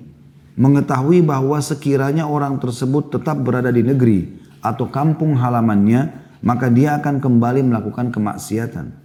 mengetahui 0.55 1.19
bahwa 1.23 1.59
sekiranya 1.59 2.27
orang 2.27 2.59
tersebut 2.59 3.11
tetap 3.11 3.39
berada 3.43 3.69
di 3.71 3.83
negeri 3.83 4.39
atau 4.63 4.87
kampung 4.87 5.35
halamannya, 5.35 6.15
maka 6.41 6.71
dia 6.71 6.95
akan 6.97 7.19
kembali 7.19 7.67
melakukan 7.67 8.09
kemaksiatan. 8.09 9.03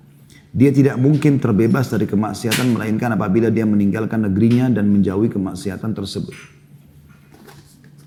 Dia 0.51 0.71
tidak 0.75 0.99
mungkin 0.99 1.39
terbebas 1.39 1.91
dari 1.95 2.11
kemaksiatan 2.11 2.75
melainkan 2.75 3.15
apabila 3.15 3.55
dia 3.55 3.63
meninggalkan 3.63 4.27
negerinya 4.27 4.67
dan 4.71 4.91
menjauhi 4.91 5.31
kemaksiatan 5.31 5.95
tersebut. 5.95 6.35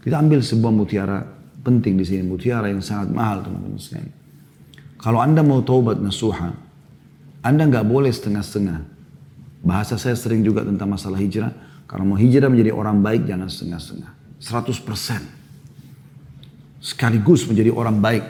Kita 0.04 0.20
ambil 0.20 0.44
sebuah 0.44 0.72
mutiara 0.76 1.24
penting 1.64 1.96
di 1.96 2.04
sini, 2.04 2.28
mutiara 2.28 2.68
yang 2.68 2.84
sangat 2.84 3.16
mahal 3.16 3.48
teman-teman 3.48 3.80
sekalian. 3.80 4.12
Kalau 5.00 5.20
anda 5.24 5.40
mau 5.44 5.64
taubat 5.64 6.00
nasuha, 6.00 6.52
Anda 7.44 7.68
nggak 7.68 7.84
boleh 7.84 8.08
setengah-setengah. 8.08 8.80
Bahasa 9.68 10.00
saya 10.00 10.16
sering 10.16 10.48
juga 10.48 10.64
tentang 10.64 10.88
masalah 10.88 11.20
hijrah. 11.20 11.52
Kalau 11.94 12.10
mau 12.10 12.18
hijrah 12.18 12.50
menjadi 12.50 12.74
orang 12.74 13.06
baik 13.06 13.30
jangan 13.30 13.46
setengah-setengah. 13.46 14.42
100%. 14.42 16.82
Sekaligus 16.82 17.46
menjadi 17.46 17.70
orang 17.70 18.02
baik. 18.02 18.26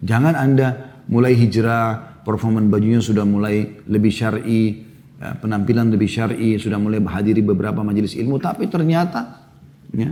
Jangan 0.00 0.32
Anda 0.32 0.96
mulai 1.12 1.36
hijrah, 1.36 2.24
performan 2.24 2.72
bajunya 2.72 3.04
sudah 3.04 3.28
mulai 3.28 3.84
lebih 3.84 4.08
syar'i, 4.08 4.88
ya, 5.20 5.36
penampilan 5.36 5.92
lebih 5.92 6.08
syar'i, 6.08 6.56
sudah 6.56 6.80
mulai 6.80 7.04
menghadiri 7.04 7.44
beberapa 7.44 7.84
majelis 7.84 8.16
ilmu, 8.16 8.40
tapi 8.40 8.72
ternyata 8.72 9.44
ya, 9.92 10.08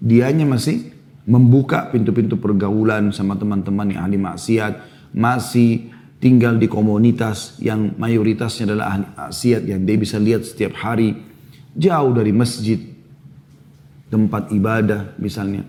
dianya 0.00 0.48
masih 0.48 0.96
membuka 1.28 1.92
pintu-pintu 1.92 2.40
pergaulan 2.40 3.12
sama 3.12 3.36
teman-teman 3.36 3.92
yang 3.92 4.08
ahli 4.08 4.16
maksiat, 4.16 4.72
masih 5.12 5.92
tinggal 6.16 6.56
di 6.56 6.72
komunitas 6.72 7.60
yang 7.60 7.92
mayoritasnya 8.00 8.72
adalah 8.72 8.96
ahli 8.96 9.04
maksiat 9.12 9.68
yang 9.68 9.84
dia 9.84 10.00
bisa 10.00 10.16
lihat 10.16 10.48
setiap 10.48 10.80
hari, 10.80 11.28
jauh 11.76 12.10
dari 12.14 12.32
masjid, 12.34 12.78
tempat 14.10 14.50
ibadah 14.50 15.14
misalnya. 15.22 15.62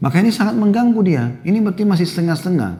Maka 0.00 0.24
ini 0.24 0.32
sangat 0.32 0.56
mengganggu 0.56 1.00
dia. 1.04 1.24
Ini 1.44 1.60
berarti 1.60 1.84
masih 1.84 2.08
setengah-setengah. 2.08 2.72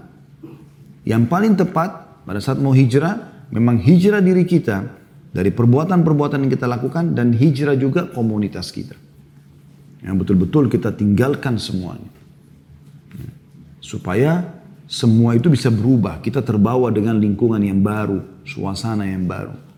Yang 1.05 1.23
paling 1.29 1.53
tepat 1.53 2.25
pada 2.25 2.41
saat 2.41 2.57
mau 2.57 2.73
hijrah, 2.73 3.45
memang 3.53 3.77
hijrah 3.77 4.25
diri 4.25 4.49
kita 4.49 4.89
dari 5.31 5.53
perbuatan-perbuatan 5.53 6.49
yang 6.49 6.53
kita 6.53 6.65
lakukan 6.65 7.13
dan 7.13 7.37
hijrah 7.37 7.77
juga 7.77 8.09
komunitas 8.09 8.73
kita. 8.73 8.97
Yang 10.01 10.17
betul-betul 10.25 10.73
kita 10.73 10.97
tinggalkan 10.97 11.61
semuanya. 11.61 12.09
Supaya 13.85 14.61
semua 14.89 15.37
itu 15.37 15.53
bisa 15.53 15.69
berubah. 15.69 16.25
Kita 16.25 16.41
terbawa 16.41 16.89
dengan 16.89 17.21
lingkungan 17.21 17.61
yang 17.61 17.85
baru, 17.85 18.43
suasana 18.49 19.05
yang 19.05 19.29
baru. 19.29 19.70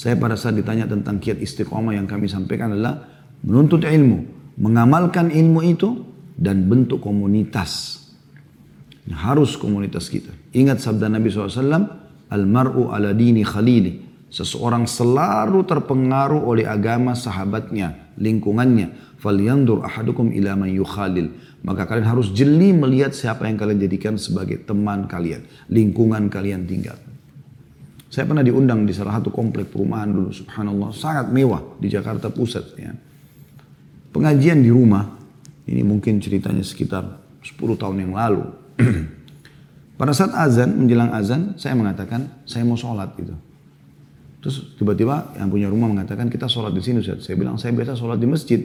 Saya 0.00 0.16
pada 0.16 0.32
saat 0.32 0.56
ditanya 0.56 0.88
tentang 0.88 1.20
kiat 1.20 1.44
istiqomah 1.44 1.92
yang 1.92 2.08
kami 2.08 2.24
sampaikan 2.24 2.72
adalah 2.72 3.04
menuntut 3.44 3.84
ilmu, 3.84 4.24
mengamalkan 4.56 5.28
ilmu 5.28 5.60
itu 5.60 6.08
dan 6.40 6.64
bentuk 6.64 7.04
komunitas. 7.04 8.00
Harus 9.12 9.60
komunitas 9.60 10.08
kita. 10.08 10.32
Ingat 10.56 10.80
sabda 10.80 11.12
Nabi 11.12 11.28
SAW, 11.28 12.00
Al-mar'u 12.32 12.88
ala 12.88 13.12
dini 13.12 13.44
khalili. 13.44 14.00
Seseorang 14.32 14.88
selalu 14.88 15.68
terpengaruh 15.68 16.48
oleh 16.48 16.64
agama 16.64 17.12
sahabatnya, 17.12 18.16
lingkungannya. 18.16 19.20
Falyandur 19.20 19.84
ahadukum 19.84 20.32
ila 20.32 20.56
man 20.56 20.72
yukhalil. 20.72 21.28
Maka 21.60 21.84
kalian 21.84 22.08
harus 22.08 22.32
jeli 22.32 22.72
melihat 22.72 23.12
siapa 23.12 23.44
yang 23.44 23.60
kalian 23.60 23.84
jadikan 23.84 24.16
sebagai 24.16 24.64
teman 24.64 25.04
kalian. 25.04 25.44
Lingkungan 25.68 26.32
kalian 26.32 26.64
tinggal. 26.64 26.96
Saya 28.10 28.26
pernah 28.26 28.42
diundang 28.42 28.82
di 28.82 28.90
salah 28.90 29.22
satu 29.22 29.30
komplek 29.30 29.70
perumahan 29.70 30.10
dulu, 30.10 30.34
subhanallah. 30.34 30.90
Sangat 30.90 31.30
mewah 31.30 31.62
di 31.78 31.86
Jakarta 31.86 32.26
Pusat. 32.26 32.64
Ya. 32.74 32.90
Pengajian 34.10 34.66
di 34.66 34.70
rumah, 34.74 35.06
ini 35.70 35.86
mungkin 35.86 36.18
ceritanya 36.18 36.66
sekitar 36.66 37.06
10 37.38 37.54
tahun 37.78 37.96
yang 38.02 38.12
lalu. 38.18 38.42
Pada 40.00 40.10
saat 40.10 40.34
azan, 40.34 40.74
menjelang 40.74 41.14
azan, 41.14 41.54
saya 41.54 41.78
mengatakan, 41.78 42.42
saya 42.42 42.66
mau 42.66 42.74
sholat 42.74 43.14
gitu. 43.14 43.38
Terus 44.42 44.74
tiba-tiba 44.74 45.30
yang 45.38 45.46
punya 45.46 45.70
rumah 45.70 45.86
mengatakan, 45.86 46.26
kita 46.26 46.50
sholat 46.50 46.74
di 46.74 46.82
sini. 46.82 46.98
Saya 47.06 47.38
bilang, 47.38 47.62
saya 47.62 47.70
biasa 47.78 47.94
sholat 47.94 48.18
di 48.18 48.26
masjid. 48.26 48.58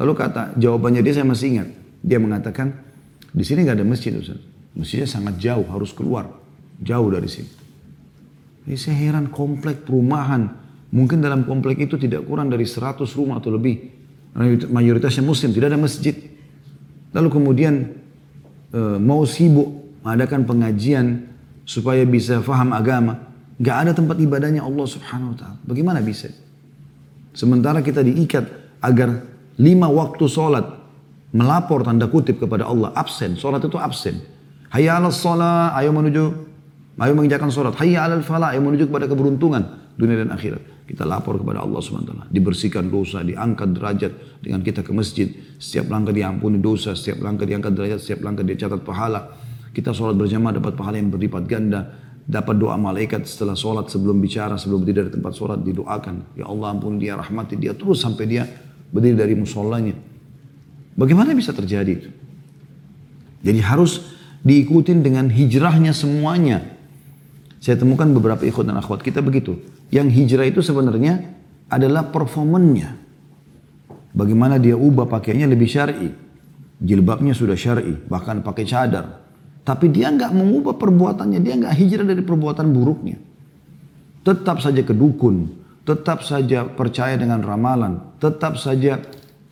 Lalu 0.00 0.12
kata 0.16 0.56
jawabannya 0.56 1.04
dia 1.04 1.12
saya 1.12 1.26
masih 1.28 1.58
ingat. 1.58 1.68
Dia 2.00 2.22
mengatakan 2.22 2.72
di 3.34 3.44
sini 3.44 3.66
nggak 3.66 3.82
ada 3.82 3.86
masjid 3.86 4.14
Ustaz. 4.14 4.38
Masjidnya 4.78 5.10
sangat 5.10 5.36
jauh 5.42 5.66
harus 5.66 5.90
keluar. 5.90 6.30
Jauh 6.78 7.10
dari 7.10 7.26
sini. 7.26 7.57
Jadi 8.68 8.76
saya 8.76 8.96
heran 9.00 9.32
komplek 9.32 9.88
perumahan. 9.88 10.52
Mungkin 10.92 11.24
dalam 11.24 11.48
komplek 11.48 11.88
itu 11.88 11.96
tidak 11.96 12.28
kurang 12.28 12.52
dari 12.52 12.68
100 12.68 13.00
rumah 13.16 13.40
atau 13.40 13.48
lebih. 13.48 13.80
Mayoritasnya 14.68 15.24
muslim, 15.24 15.56
tidak 15.56 15.72
ada 15.72 15.80
masjid. 15.80 16.12
Lalu 17.16 17.28
kemudian 17.32 17.96
e, 18.68 18.80
mau 19.00 19.24
sibuk 19.24 19.72
mengadakan 20.04 20.44
pengajian 20.44 21.32
supaya 21.64 22.04
bisa 22.04 22.44
faham 22.44 22.76
agama. 22.76 23.16
Gak 23.56 23.88
ada 23.88 23.92
tempat 23.96 24.20
ibadahnya 24.20 24.60
Allah 24.60 24.84
subhanahu 24.84 25.32
wa 25.32 25.36
ta'ala. 25.40 25.56
Bagaimana 25.64 26.04
bisa? 26.04 26.28
Sementara 27.32 27.80
kita 27.80 28.04
diikat 28.04 28.44
agar 28.84 29.24
lima 29.56 29.88
waktu 29.88 30.28
sholat 30.28 30.76
melapor 31.34 31.88
tanda 31.88 32.04
kutip 32.08 32.40
kepada 32.40 32.64
Allah 32.64 32.94
absen 32.96 33.36
sholat 33.36 33.60
itu 33.60 33.76
absen 33.76 34.22
hayya 34.72 34.96
ala 34.96 35.12
sholat 35.12 35.76
ayo 35.76 35.92
menuju 35.92 36.47
ayo 36.98 37.12
mengerjakan 37.14 37.50
sholat 37.50 37.74
hayya 37.78 38.06
ala 38.06 38.18
falah 38.22 38.54
ayo 38.54 38.62
menuju 38.62 38.90
kepada 38.90 39.06
keberuntungan 39.06 39.88
dunia 39.98 40.22
dan 40.22 40.30
akhirat. 40.30 40.86
Kita 40.88 41.04
lapor 41.04 41.36
kepada 41.36 41.60
Allah 41.60 41.84
SWT 41.84 42.32
dibersihkan 42.32 42.88
dosa 42.88 43.20
diangkat 43.20 43.76
derajat 43.76 44.12
dengan 44.40 44.64
kita 44.64 44.80
ke 44.80 44.94
masjid. 44.94 45.28
Setiap 45.60 45.92
langkah 45.92 46.14
diampuni 46.14 46.62
dosa 46.62 46.96
setiap 46.96 47.20
langkah 47.20 47.44
diangkat 47.44 47.76
derajat 47.76 47.98
setiap 48.00 48.24
langkah 48.24 48.46
dicatat 48.46 48.80
pahala. 48.86 49.36
Kita 49.74 49.92
sholat 49.92 50.16
berjamaah 50.16 50.56
dapat 50.56 50.72
pahala 50.78 50.96
yang 50.96 51.12
berlipat 51.12 51.44
ganda. 51.44 51.82
Dapat 52.28 52.60
doa 52.60 52.76
malaikat 52.76 53.24
setelah 53.24 53.56
sholat 53.56 53.88
sebelum 53.88 54.20
bicara 54.20 54.56
sebelum 54.56 54.84
berdiri 54.84 55.08
dari 55.08 55.12
tempat 55.12 55.32
sholat 55.36 55.60
didoakan. 55.60 56.36
Ya 56.40 56.48
Allah 56.48 56.72
ampun 56.72 56.96
dia 56.96 57.16
rahmati 57.16 57.56
dia 57.60 57.76
terus 57.76 58.00
sampai 58.00 58.24
dia 58.24 58.48
berdiri 58.88 59.16
dari 59.16 59.34
musolanya. 59.36 59.92
Bagaimana 60.96 61.36
bisa 61.36 61.52
terjadi? 61.52 61.92
Itu? 62.00 62.10
Jadi 63.44 63.60
harus 63.60 64.08
diikutin 64.42 65.04
dengan 65.04 65.28
hijrahnya 65.28 65.92
semuanya. 65.92 66.77
Saya 67.58 67.74
temukan 67.74 68.06
beberapa 68.14 68.46
ikhwan 68.46 68.70
dan 68.70 68.78
akhwat 68.78 69.02
kita 69.02 69.18
begitu. 69.18 69.58
Yang 69.90 70.08
hijrah 70.14 70.46
itu 70.46 70.62
sebenarnya 70.62 71.26
adalah 71.68 72.06
performannya. 72.08 72.90
Bagaimana 74.14 74.56
dia 74.62 74.78
ubah 74.78 75.06
pakaiannya 75.10 75.48
lebih 75.50 75.68
syar'i. 75.68 76.10
Jilbabnya 76.78 77.34
sudah 77.34 77.58
syar'i, 77.58 77.98
bahkan 78.06 78.40
pakai 78.42 78.64
cadar. 78.66 79.06
Tapi 79.66 79.90
dia 79.90 80.08
nggak 80.08 80.32
mengubah 80.32 80.78
perbuatannya, 80.78 81.38
dia 81.42 81.54
nggak 81.58 81.74
hijrah 81.74 82.06
dari 82.06 82.22
perbuatan 82.22 82.70
buruknya. 82.70 83.18
Tetap 84.22 84.62
saja 84.62 84.80
kedukun, 84.86 85.50
tetap 85.82 86.22
saja 86.22 86.64
percaya 86.64 87.18
dengan 87.18 87.42
ramalan, 87.42 88.16
tetap 88.22 88.56
saja 88.56 89.02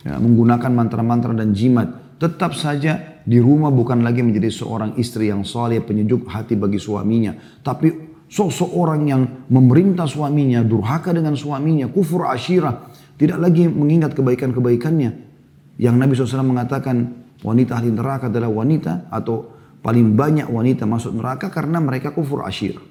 ya, 0.01 0.13
menggunakan 0.17 0.71
mantra-mantra 0.71 1.35
dan 1.35 1.51
jimat, 1.53 2.17
tetap 2.17 2.53
saja 2.53 3.16
di 3.27 3.43
rumah 3.43 3.67
bukan 3.67 4.07
lagi 4.07 4.23
menjadi 4.23 4.47
seorang 4.47 4.95
istri 4.95 5.27
yang 5.27 5.43
soleh, 5.43 5.83
penyejuk 5.83 6.31
hati 6.31 6.55
bagi 6.55 6.79
suaminya, 6.79 7.35
tapi 7.59 7.91
sosok 8.31 8.71
orang 8.71 9.01
yang 9.03 9.21
memerintah 9.51 10.07
suaminya, 10.07 10.63
durhaka 10.63 11.11
dengan 11.11 11.35
suaminya, 11.35 11.91
kufur 11.91 12.23
asyirah, 12.23 12.87
tidak 13.19 13.35
lagi 13.43 13.67
mengingat 13.67 14.15
kebaikan-kebaikannya. 14.15 15.27
Yang 15.75 15.95
Nabi 15.99 16.11
SAW 16.15 16.47
mengatakan 16.47 16.95
wanita 17.43 17.83
ahli 17.83 17.91
neraka 17.91 18.31
adalah 18.31 18.47
wanita 18.47 19.11
atau 19.11 19.51
paling 19.83 20.15
banyak 20.15 20.47
wanita 20.47 20.87
masuk 20.87 21.19
neraka 21.19 21.51
karena 21.51 21.83
mereka 21.83 22.15
kufur 22.15 22.47
asyirah. 22.47 22.81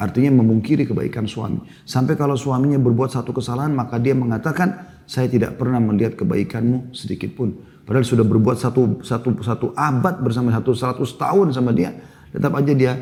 Artinya 0.00 0.40
memungkiri 0.40 0.88
kebaikan 0.88 1.28
suami. 1.28 1.62
Sampai 1.84 2.16
kalau 2.16 2.34
suaminya 2.34 2.80
berbuat 2.80 3.12
satu 3.12 3.30
kesalahan 3.36 3.76
maka 3.76 4.00
dia 4.00 4.16
mengatakan 4.16 4.88
saya 5.04 5.28
tidak 5.28 5.60
pernah 5.60 5.78
melihat 5.78 6.16
kebaikanmu 6.16 6.96
sedikit 6.96 7.36
pun. 7.36 7.71
Padahal 7.82 8.06
sudah 8.06 8.22
berbuat 8.22 8.56
satu, 8.58 9.02
satu, 9.02 9.34
satu 9.42 9.66
abad 9.74 10.22
bersama 10.22 10.54
satu 10.54 10.70
seratus 10.70 11.18
tahun 11.18 11.50
sama 11.50 11.74
dia. 11.74 11.90
Tetap 12.30 12.54
aja 12.54 12.72
dia 12.72 12.92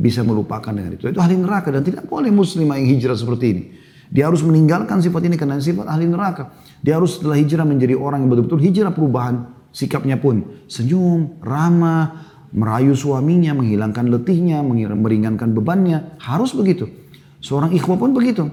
bisa 0.00 0.24
melupakan 0.24 0.72
dengan 0.72 0.96
itu. 0.96 1.12
Itu 1.12 1.20
ahli 1.20 1.36
neraka 1.36 1.68
dan 1.68 1.84
tidak 1.84 2.08
boleh 2.08 2.32
muslimah 2.32 2.80
yang 2.80 2.88
hijrah 2.96 3.16
seperti 3.20 3.46
ini. 3.52 3.62
Dia 4.10 4.26
harus 4.26 4.42
meninggalkan 4.42 4.98
sifat 4.98 5.22
ini 5.28 5.36
karena 5.36 5.60
sifat 5.60 5.86
ahli 5.86 6.08
neraka. 6.08 6.50
Dia 6.80 6.98
harus 6.98 7.20
setelah 7.20 7.38
hijrah 7.38 7.68
menjadi 7.68 7.94
orang 7.94 8.24
yang 8.24 8.30
betul-betul 8.32 8.58
hijrah 8.58 8.90
perubahan 8.90 9.52
sikapnya 9.70 10.18
pun. 10.18 10.64
Senyum, 10.66 11.38
ramah, 11.44 12.26
merayu 12.50 12.96
suaminya, 12.96 13.54
menghilangkan 13.54 14.10
letihnya, 14.10 14.64
meringankan 14.96 15.54
bebannya. 15.54 16.18
Harus 16.18 16.56
begitu. 16.56 16.90
Seorang 17.38 17.70
ikhwah 17.76 18.00
pun 18.00 18.10
begitu. 18.16 18.50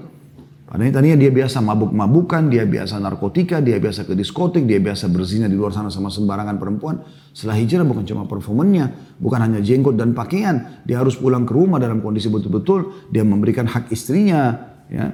Padahal 0.68 0.92
tadinya 0.92 1.16
dia 1.16 1.32
biasa 1.32 1.64
mabuk-mabukan, 1.64 2.52
dia 2.52 2.68
biasa 2.68 3.00
narkotika, 3.00 3.64
dia 3.64 3.80
biasa 3.80 4.04
ke 4.04 4.12
diskotik, 4.12 4.68
dia 4.68 4.76
biasa 4.76 5.08
berzina 5.08 5.48
di 5.48 5.56
luar 5.56 5.72
sana 5.72 5.88
sama 5.88 6.12
sembarangan 6.12 6.60
perempuan. 6.60 7.00
Setelah 7.32 7.56
hijrah 7.56 7.88
bukan 7.88 8.04
cuma 8.04 8.28
performennya, 8.28 9.16
bukan 9.16 9.48
hanya 9.48 9.64
jenggot 9.64 9.96
dan 9.96 10.12
pakaian. 10.12 10.84
Dia 10.84 11.00
harus 11.00 11.16
pulang 11.16 11.48
ke 11.48 11.56
rumah 11.56 11.80
dalam 11.80 12.04
kondisi 12.04 12.28
betul-betul. 12.28 13.08
Dia 13.08 13.24
memberikan 13.24 13.64
hak 13.64 13.88
istrinya, 13.88 14.60
ya. 14.92 15.08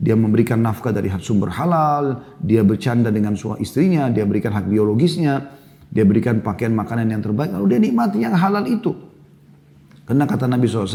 Dia 0.00 0.16
memberikan 0.16 0.64
nafkah 0.64 0.90
dari 0.90 1.12
sumber 1.20 1.52
halal, 1.52 2.24
dia 2.40 2.64
bercanda 2.64 3.12
dengan 3.12 3.36
suami 3.36 3.60
istrinya, 3.60 4.08
dia 4.08 4.24
berikan 4.24 4.56
hak 4.56 4.66
biologisnya, 4.72 5.52
dia 5.92 6.08
berikan 6.08 6.40
pakaian 6.40 6.72
makanan 6.72 7.12
yang 7.12 7.20
terbaik, 7.20 7.52
lalu 7.52 7.76
dia 7.76 7.80
nikmati 7.92 8.24
yang 8.24 8.34
halal 8.34 8.64
itu. 8.64 8.96
Karena 10.08 10.24
kata 10.24 10.48
Nabi 10.48 10.64
SAW, 10.64 10.88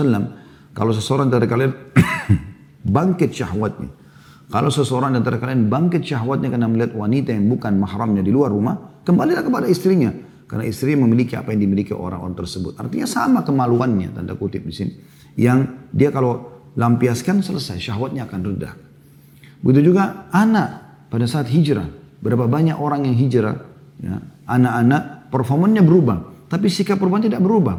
kalau 0.74 0.92
seseorang 0.98 1.30
dari 1.30 1.46
kalian 1.46 1.72
bangkit 2.98 3.32
syahwatnya, 3.32 3.99
kalau 4.50 4.74
seseorang 4.74 5.14
dari 5.22 5.38
kalian 5.38 5.70
bangkit 5.70 6.02
syahwatnya 6.02 6.50
karena 6.50 6.66
melihat 6.66 6.98
wanita 6.98 7.38
yang 7.38 7.46
bukan 7.54 7.78
mahramnya 7.78 8.26
di 8.26 8.34
luar 8.34 8.50
rumah, 8.50 9.02
kembalilah 9.06 9.46
kepada 9.46 9.70
istrinya. 9.70 10.10
Karena 10.50 10.66
istri 10.66 10.98
memiliki 10.98 11.38
apa 11.38 11.54
yang 11.54 11.70
dimiliki 11.70 11.94
orang-orang 11.94 12.34
tersebut. 12.34 12.74
Artinya 12.82 13.06
sama 13.06 13.46
kemaluannya, 13.46 14.10
tanda 14.18 14.34
kutip 14.34 14.66
di 14.66 14.74
sini. 14.74 14.92
Yang 15.38 15.70
dia 15.94 16.10
kalau 16.10 16.66
lampiaskan 16.74 17.46
selesai, 17.46 17.78
syahwatnya 17.78 18.26
akan 18.26 18.40
reda. 18.42 18.74
Begitu 19.62 19.94
juga 19.94 20.26
anak 20.34 20.70
pada 21.14 21.30
saat 21.30 21.46
hijrah. 21.54 21.86
Berapa 22.18 22.50
banyak 22.50 22.74
orang 22.82 23.06
yang 23.06 23.16
hijrah, 23.22 23.54
ya, 24.02 24.18
anak-anak 24.50 25.30
performanya 25.30 25.86
berubah, 25.86 26.50
tapi 26.50 26.74
sikap 26.74 26.98
perubahan 26.98 27.30
tidak 27.30 27.46
berubah. 27.46 27.78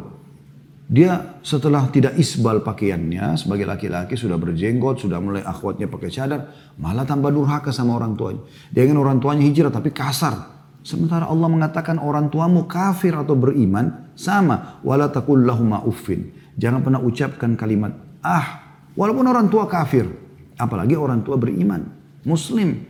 Dia 0.91 1.39
setelah 1.39 1.87
tidak 1.87 2.19
isbal 2.19 2.67
pakaiannya 2.67 3.39
sebagai 3.39 3.63
laki-laki 3.63 4.19
sudah 4.19 4.35
berjenggot, 4.35 4.99
sudah 4.99 5.23
mulai 5.23 5.39
akhwatnya 5.39 5.87
pakai 5.87 6.11
cadar, 6.11 6.51
malah 6.75 7.07
tambah 7.07 7.31
durhaka 7.31 7.71
sama 7.71 7.95
orang 7.95 8.19
tuanya. 8.19 8.43
Dia 8.75 8.83
ingin 8.83 8.99
orang 8.99 9.23
tuanya 9.23 9.47
hijrah 9.47 9.71
tapi 9.71 9.95
kasar. 9.95 10.51
Sementara 10.83 11.31
Allah 11.31 11.47
mengatakan 11.47 11.95
orang 11.95 12.27
tuamu 12.27 12.67
kafir 12.67 13.15
atau 13.15 13.39
beriman 13.39 14.11
sama 14.19 14.83
wala 14.83 15.07
taqul 15.07 15.47
uffin. 15.87 16.27
Jangan 16.59 16.83
pernah 16.83 16.99
ucapkan 16.99 17.55
kalimat 17.55 17.95
ah 18.19 18.75
walaupun 18.91 19.31
orang 19.31 19.47
tua 19.47 19.71
kafir, 19.71 20.11
apalagi 20.59 20.99
orang 20.99 21.23
tua 21.23 21.39
beriman, 21.39 21.87
muslim. 22.27 22.83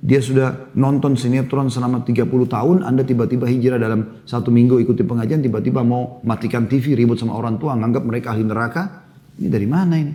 Dia 0.00 0.16
sudah 0.24 0.72
nonton 0.80 1.12
sinetron 1.12 1.68
selama 1.68 2.00
30 2.00 2.24
tahun, 2.48 2.76
Anda 2.88 3.04
tiba-tiba 3.04 3.44
hijrah 3.44 3.76
dalam 3.76 4.24
satu 4.24 4.48
minggu 4.48 4.80
ikuti 4.80 5.04
pengajian, 5.04 5.44
tiba-tiba 5.44 5.84
mau 5.84 6.24
matikan 6.24 6.64
TV, 6.64 6.96
ribut 6.96 7.20
sama 7.20 7.36
orang 7.36 7.60
tua, 7.60 7.76
nganggap 7.76 8.08
mereka 8.08 8.32
ahli 8.32 8.48
neraka. 8.48 9.04
Ini 9.36 9.48
dari 9.52 9.68
mana 9.68 9.94
ini? 10.00 10.14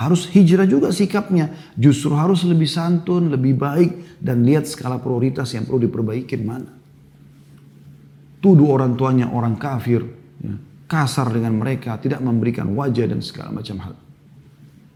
Harus 0.00 0.32
hijrah 0.32 0.64
juga 0.64 0.88
sikapnya. 0.96 1.76
Justru 1.76 2.16
harus 2.16 2.40
lebih 2.48 2.70
santun, 2.70 3.28
lebih 3.28 3.60
baik, 3.60 4.16
dan 4.16 4.48
lihat 4.48 4.64
skala 4.64 4.96
prioritas 4.96 5.52
yang 5.52 5.68
perlu 5.68 5.84
diperbaiki 5.84 6.36
mana. 6.40 6.72
Tuduh 8.40 8.70
orang 8.70 8.96
tuanya 8.96 9.28
orang 9.28 9.60
kafir, 9.60 10.08
ya, 10.40 10.54
kasar 10.88 11.28
dengan 11.36 11.58
mereka, 11.58 12.00
tidak 12.00 12.24
memberikan 12.24 12.72
wajah 12.72 13.04
dan 13.10 13.20
segala 13.20 13.60
macam 13.60 13.76
hal. 13.84 13.94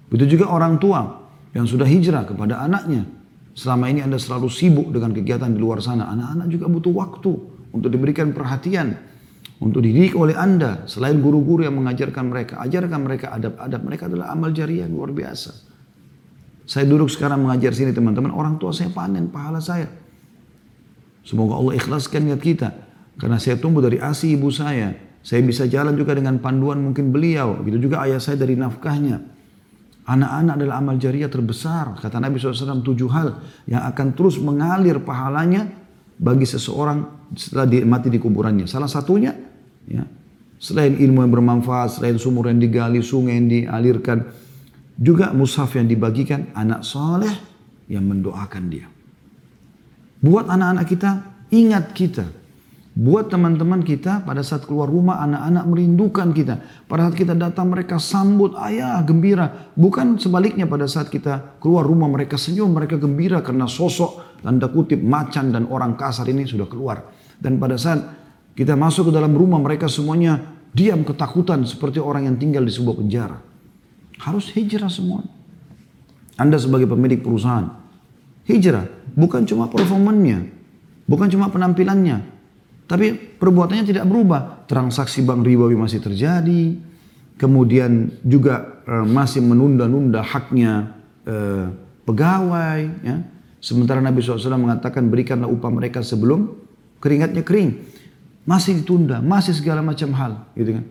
Begitu 0.09 0.41
juga 0.41 0.49
orang 0.49 0.81
tua 0.81 1.21
yang 1.53 1.69
sudah 1.69 1.85
hijrah 1.85 2.25
kepada 2.25 2.65
anaknya, 2.65 3.05
Selama 3.53 3.93
ini 3.93 4.01
Anda 4.01 4.17
selalu 4.17 4.49
sibuk 4.49 4.89
dengan 4.89 5.13
kegiatan 5.13 5.53
di 5.53 5.61
luar 5.61 5.85
sana. 5.85 6.09
Anak-anak 6.09 6.47
juga 6.49 6.67
butuh 6.73 6.93
waktu 6.97 7.33
untuk 7.73 7.91
diberikan 7.93 8.33
perhatian. 8.33 8.97
Untuk 9.63 9.85
dididik 9.85 10.17
oleh 10.17 10.35
Anda. 10.35 10.89
Selain 10.89 11.21
guru-guru 11.21 11.63
yang 11.63 11.77
mengajarkan 11.77 12.33
mereka. 12.33 12.59
Ajarkan 12.65 13.01
mereka 13.05 13.31
adab-adab. 13.37 13.81
Mereka 13.85 14.03
adalah 14.09 14.33
amal 14.33 14.51
jariah 14.51 14.89
luar 14.89 15.13
biasa. 15.13 15.53
Saya 16.65 16.89
duduk 16.89 17.13
sekarang 17.13 17.45
mengajar 17.45 17.77
sini 17.77 17.93
teman-teman. 17.93 18.33
Orang 18.33 18.57
tua 18.57 18.73
saya 18.73 18.89
panen 18.89 19.29
pahala 19.29 19.61
saya. 19.61 19.87
Semoga 21.23 21.61
Allah 21.61 21.77
ikhlaskan 21.77 22.33
niat 22.33 22.41
kita. 22.43 22.69
Karena 23.21 23.37
saya 23.37 23.61
tumbuh 23.61 23.85
dari 23.85 24.01
asi 24.01 24.35
ibu 24.35 24.49
saya. 24.49 24.97
Saya 25.23 25.45
bisa 25.47 25.71
jalan 25.71 25.95
juga 25.95 26.19
dengan 26.19 26.41
panduan 26.43 26.83
mungkin 26.83 27.15
beliau. 27.15 27.61
Begitu 27.63 27.87
juga 27.87 28.03
ayah 28.03 28.19
saya 28.19 28.41
dari 28.41 28.59
nafkahnya. 28.59 29.23
Anak-anak 30.03 30.59
adalah 30.59 30.83
amal 30.83 30.99
jariah 30.99 31.31
terbesar. 31.31 31.95
Kata 31.95 32.19
Nabi 32.19 32.43
SAW 32.43 32.83
tujuh 32.83 33.07
hal 33.15 33.39
yang 33.71 33.87
akan 33.87 34.19
terus 34.19 34.35
mengalir 34.43 34.99
pahalanya 34.99 35.71
bagi 36.19 36.43
seseorang 36.43 37.31
setelah 37.39 37.71
mati 37.87 38.11
di 38.11 38.19
kuburannya. 38.19 38.67
Salah 38.67 38.91
satunya, 38.91 39.31
ya, 39.87 40.03
selain 40.59 40.99
ilmu 40.99 41.23
yang 41.23 41.33
bermanfaat, 41.33 42.03
selain 42.03 42.19
sumur 42.19 42.51
yang 42.51 42.59
digali, 42.59 42.99
sungai 42.99 43.39
yang 43.39 43.47
dialirkan, 43.47 44.27
juga 44.99 45.31
mushaf 45.31 45.79
yang 45.79 45.87
dibagikan, 45.87 46.51
anak 46.59 46.83
soleh 46.83 47.33
yang 47.87 48.03
mendoakan 48.03 48.65
dia. 48.67 48.91
Buat 50.19 50.51
anak-anak 50.51 50.87
kita, 50.91 51.11
ingat 51.55 51.95
kita 51.95 52.42
Buat 52.93 53.33
teman-teman 53.33 53.81
kita 53.81 54.21
pada 54.21 54.45
saat 54.45 54.69
keluar 54.69 54.85
rumah 54.85 55.25
anak-anak 55.25 55.65
merindukan 55.65 56.29
kita. 56.37 56.61
Pada 56.85 57.09
saat 57.09 57.17
kita 57.17 57.33
datang 57.33 57.73
mereka 57.73 57.97
sambut 57.97 58.53
ayah 58.69 59.01
gembira. 59.01 59.73
Bukan 59.73 60.21
sebaliknya 60.21 60.69
pada 60.69 60.85
saat 60.85 61.09
kita 61.09 61.57
keluar 61.57 61.89
rumah 61.89 62.13
mereka 62.13 62.37
senyum 62.37 62.69
mereka 62.69 63.01
gembira 63.01 63.41
karena 63.41 63.65
sosok 63.65 64.45
tanda 64.45 64.69
kutip 64.69 65.01
macan 65.01 65.57
dan 65.57 65.73
orang 65.73 65.97
kasar 65.97 66.29
ini 66.29 66.45
sudah 66.45 66.69
keluar. 66.69 67.09
Dan 67.41 67.57
pada 67.57 67.81
saat 67.81 68.05
kita 68.53 68.77
masuk 68.77 69.09
ke 69.09 69.13
dalam 69.17 69.33
rumah 69.33 69.57
mereka 69.57 69.89
semuanya 69.89 70.61
diam 70.77 71.01
ketakutan 71.01 71.65
seperti 71.65 71.97
orang 71.97 72.29
yang 72.29 72.37
tinggal 72.37 72.61
di 72.61 72.77
sebuah 72.77 73.01
penjara. 73.01 73.41
Harus 74.21 74.53
hijrah 74.53 74.93
semua. 74.93 75.25
Anda 76.37 76.61
sebagai 76.61 76.85
pemilik 76.93 77.25
perusahaan. 77.25 77.73
Hijrah 78.45 78.85
bukan 79.17 79.49
cuma 79.49 79.73
performannya. 79.73 80.61
Bukan 81.03 81.29
cuma 81.29 81.51
penampilannya, 81.51 82.32
tapi 82.93 83.17
perbuatannya 83.17 83.89
tidak 83.89 84.05
berubah. 84.05 84.69
Transaksi 84.69 85.25
bank 85.25 85.49
ribawi 85.49 85.73
masih 85.73 86.05
terjadi. 86.05 86.77
Kemudian 87.41 88.21
juga 88.21 88.85
e, 88.85 89.09
masih 89.09 89.41
menunda-nunda 89.41 90.21
haknya 90.21 90.93
e, 91.25 91.37
pegawai. 92.05 92.81
Ya. 93.01 93.25
Sementara 93.65 94.05
Nabi 94.05 94.21
SAW 94.21 94.61
mengatakan 94.61 95.09
berikanlah 95.09 95.49
upah 95.49 95.73
mereka 95.73 96.05
sebelum 96.05 96.53
keringatnya 97.01 97.41
kering. 97.41 97.81
Masih 98.45 98.85
ditunda, 98.85 99.25
masih 99.25 99.57
segala 99.57 99.81
macam 99.81 100.13
hal. 100.13 100.53
Gitu 100.53 100.77
kan. 100.77 100.85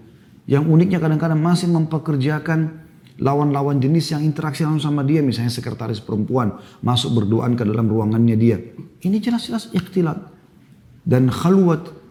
Yang 0.49 0.63
uniknya 0.73 0.97
kadang-kadang 0.97 1.37
masih 1.37 1.69
mempekerjakan 1.69 2.81
lawan-lawan 3.21 3.77
jenis 3.77 4.09
yang 4.09 4.25
interaksi 4.25 4.65
langsung 4.65 4.89
sama 4.89 5.05
dia. 5.05 5.21
Misalnya 5.21 5.53
sekretaris 5.53 6.01
perempuan 6.01 6.57
masuk 6.81 7.13
berduaan 7.21 7.53
ke 7.53 7.61
dalam 7.61 7.85
ruangannya 7.85 8.33
dia. 8.41 8.57
Ini 9.05 9.21
jelas-jelas 9.21 9.69
ikhtilat 9.69 10.30
dan 11.05 11.29
khalwat. 11.29 12.01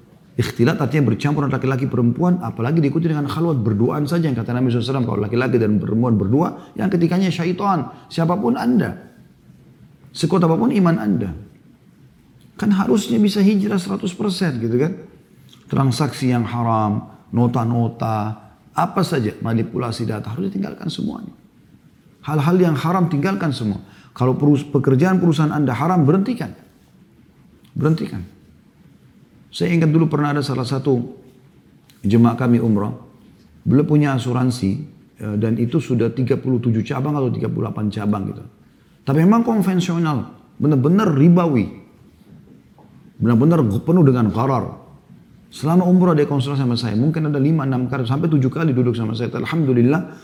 Ikhtilat 0.41 0.81
artinya 0.81 1.13
bercampur 1.13 1.45
laki-laki 1.45 1.85
perempuan, 1.85 2.41
apalagi 2.41 2.81
diikuti 2.81 3.13
dengan 3.13 3.29
khalwat 3.29 3.61
berduaan 3.61 4.09
saja 4.09 4.31
yang 4.31 4.39
kata 4.39 4.57
Nabi 4.57 4.73
SAW 4.73 5.05
kalau 5.05 5.21
laki-laki 5.21 5.61
dan 5.61 5.77
perempuan 5.77 6.17
berdua, 6.17 6.73
yang 6.81 6.89
ketikanya 6.89 7.29
syaitan, 7.29 7.93
siapa 8.09 8.41
pun 8.41 8.57
anda, 8.57 8.97
sekuat 10.17 10.41
apa 10.41 10.57
pun 10.57 10.73
iman 10.73 10.97
anda, 10.97 11.31
kan 12.57 12.73
harusnya 12.73 13.21
bisa 13.21 13.45
hijrah 13.45 13.77
100% 13.77 14.01
gitu 14.65 14.77
kan? 14.81 14.93
Transaksi 15.69 16.33
yang 16.33 16.49
haram, 16.49 17.21
nota-nota, 17.37 18.51
apa 18.73 19.03
saja 19.05 19.37
manipulasi 19.45 20.09
data 20.09 20.33
harus 20.33 20.49
ditinggalkan 20.49 20.89
semuanya. 20.89 21.37
Hal-hal 22.25 22.57
yang 22.57 22.77
haram 22.81 23.13
tinggalkan 23.13 23.53
semua. 23.53 23.81
Kalau 24.17 24.37
pekerjaan 24.41 25.21
perusahaan 25.21 25.53
anda 25.53 25.77
haram 25.77 26.05
berhentikan, 26.05 26.53
berhentikan. 27.77 28.40
Saya 29.51 29.75
ingat 29.75 29.91
dulu 29.91 30.07
pernah 30.07 30.31
ada 30.31 30.43
salah 30.47 30.65
satu 30.65 30.99
jemaah 32.07 32.39
kami 32.39 32.63
umrah. 32.63 32.95
Beliau 33.67 33.85
punya 33.85 34.15
asuransi 34.15 34.71
eh, 35.21 35.37
dan 35.37 35.59
itu 35.59 35.83
sudah 35.83 36.15
37 36.15 36.41
cabang 36.87 37.15
atau 37.19 37.29
38 37.29 37.91
cabang 37.91 38.23
gitu. 38.31 38.43
Tapi 39.05 39.19
memang 39.27 39.43
konvensional, 39.43 40.39
benar-benar 40.57 41.11
ribawi. 41.13 41.67
Benar-benar 43.21 43.61
penuh 43.85 44.05
dengan 44.07 44.33
karar. 44.33 44.81
Selama 45.51 45.83
umrah 45.83 46.15
dia 46.15 46.31
konsultasi 46.31 46.63
sama 46.63 46.79
saya, 46.79 46.95
mungkin 46.95 47.27
ada 47.27 47.43
5-6 47.43 47.91
kali, 47.91 48.03
sampai 48.07 48.29
7 48.31 48.47
kali 48.55 48.71
duduk 48.71 48.95
sama 48.95 49.19
saya. 49.19 49.35
Alhamdulillah, 49.35 50.15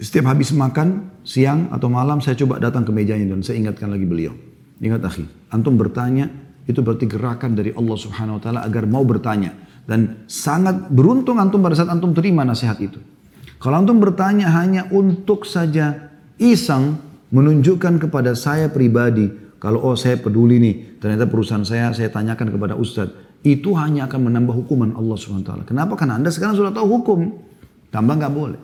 setiap 0.00 0.32
habis 0.32 0.56
makan, 0.56 1.20
siang 1.20 1.68
atau 1.68 1.92
malam, 1.92 2.24
saya 2.24 2.32
coba 2.32 2.56
datang 2.56 2.88
ke 2.88 2.96
mejanya 2.96 3.36
dan 3.36 3.44
saya 3.44 3.60
ingatkan 3.60 3.92
lagi 3.92 4.08
beliau. 4.08 4.32
Ingat 4.80 5.04
akhi, 5.04 5.24
antum 5.52 5.76
bertanya, 5.76 6.32
itu 6.66 6.82
berarti 6.82 7.06
gerakan 7.06 7.54
dari 7.54 7.70
Allah 7.72 7.96
Subhanahu 7.96 8.38
wa 8.38 8.42
taala 8.42 8.60
agar 8.66 8.84
mau 8.90 9.06
bertanya 9.06 9.54
dan 9.86 10.26
sangat 10.26 10.90
beruntung 10.90 11.38
antum 11.38 11.62
pada 11.62 11.78
saat 11.78 11.90
antum 11.90 12.10
terima 12.10 12.42
nasihat 12.42 12.76
itu. 12.82 12.98
Kalau 13.62 13.78
antum 13.80 14.02
bertanya 14.02 14.50
hanya 14.52 14.90
untuk 14.90 15.46
saja 15.46 16.12
iseng 16.36 16.98
menunjukkan 17.30 18.02
kepada 18.02 18.34
saya 18.36 18.68
pribadi 18.68 19.30
kalau 19.62 19.82
oh 19.82 19.96
saya 19.96 20.20
peduli 20.20 20.60
nih 20.60 20.74
ternyata 21.00 21.24
perusahaan 21.30 21.64
saya 21.64 21.94
saya 21.94 22.12
tanyakan 22.12 22.52
kepada 22.52 22.74
ustadz 22.76 23.26
itu 23.46 23.78
hanya 23.78 24.10
akan 24.10 24.30
menambah 24.30 24.54
hukuman 24.66 24.90
Allah 24.98 25.14
Subhanahu 25.14 25.46
wa 25.46 25.48
taala. 25.54 25.62
Kenapa? 25.62 25.94
Karena 25.94 26.18
Anda 26.18 26.34
sekarang 26.34 26.58
sudah 26.58 26.74
tahu 26.74 26.86
hukum. 26.98 27.30
Tambah 27.94 28.14
nggak 28.18 28.34
boleh. 28.34 28.60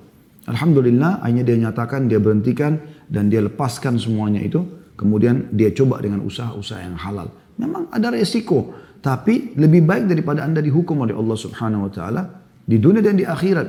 Alhamdulillah 0.50 1.22
akhirnya 1.22 1.44
dia 1.46 1.56
nyatakan, 1.70 2.10
dia 2.10 2.18
berhentikan 2.18 2.82
dan 3.06 3.30
dia 3.30 3.38
lepaskan 3.46 3.94
semuanya 3.94 4.42
itu. 4.42 4.66
Kemudian 4.98 5.54
dia 5.54 5.70
coba 5.70 6.02
dengan 6.02 6.26
usaha-usaha 6.26 6.82
yang 6.82 6.98
halal. 6.98 7.30
Memang 7.58 7.92
ada 7.92 8.08
resiko. 8.14 8.72
Tapi 9.02 9.58
lebih 9.58 9.82
baik 9.82 10.06
daripada 10.06 10.46
anda 10.46 10.62
dihukum 10.62 11.02
oleh 11.02 11.12
Allah 11.12 11.36
subhanahu 11.36 11.88
wa 11.88 11.92
ta'ala. 11.92 12.22
Di 12.62 12.78
dunia 12.78 13.02
dan 13.02 13.18
di 13.18 13.26
akhirat. 13.26 13.68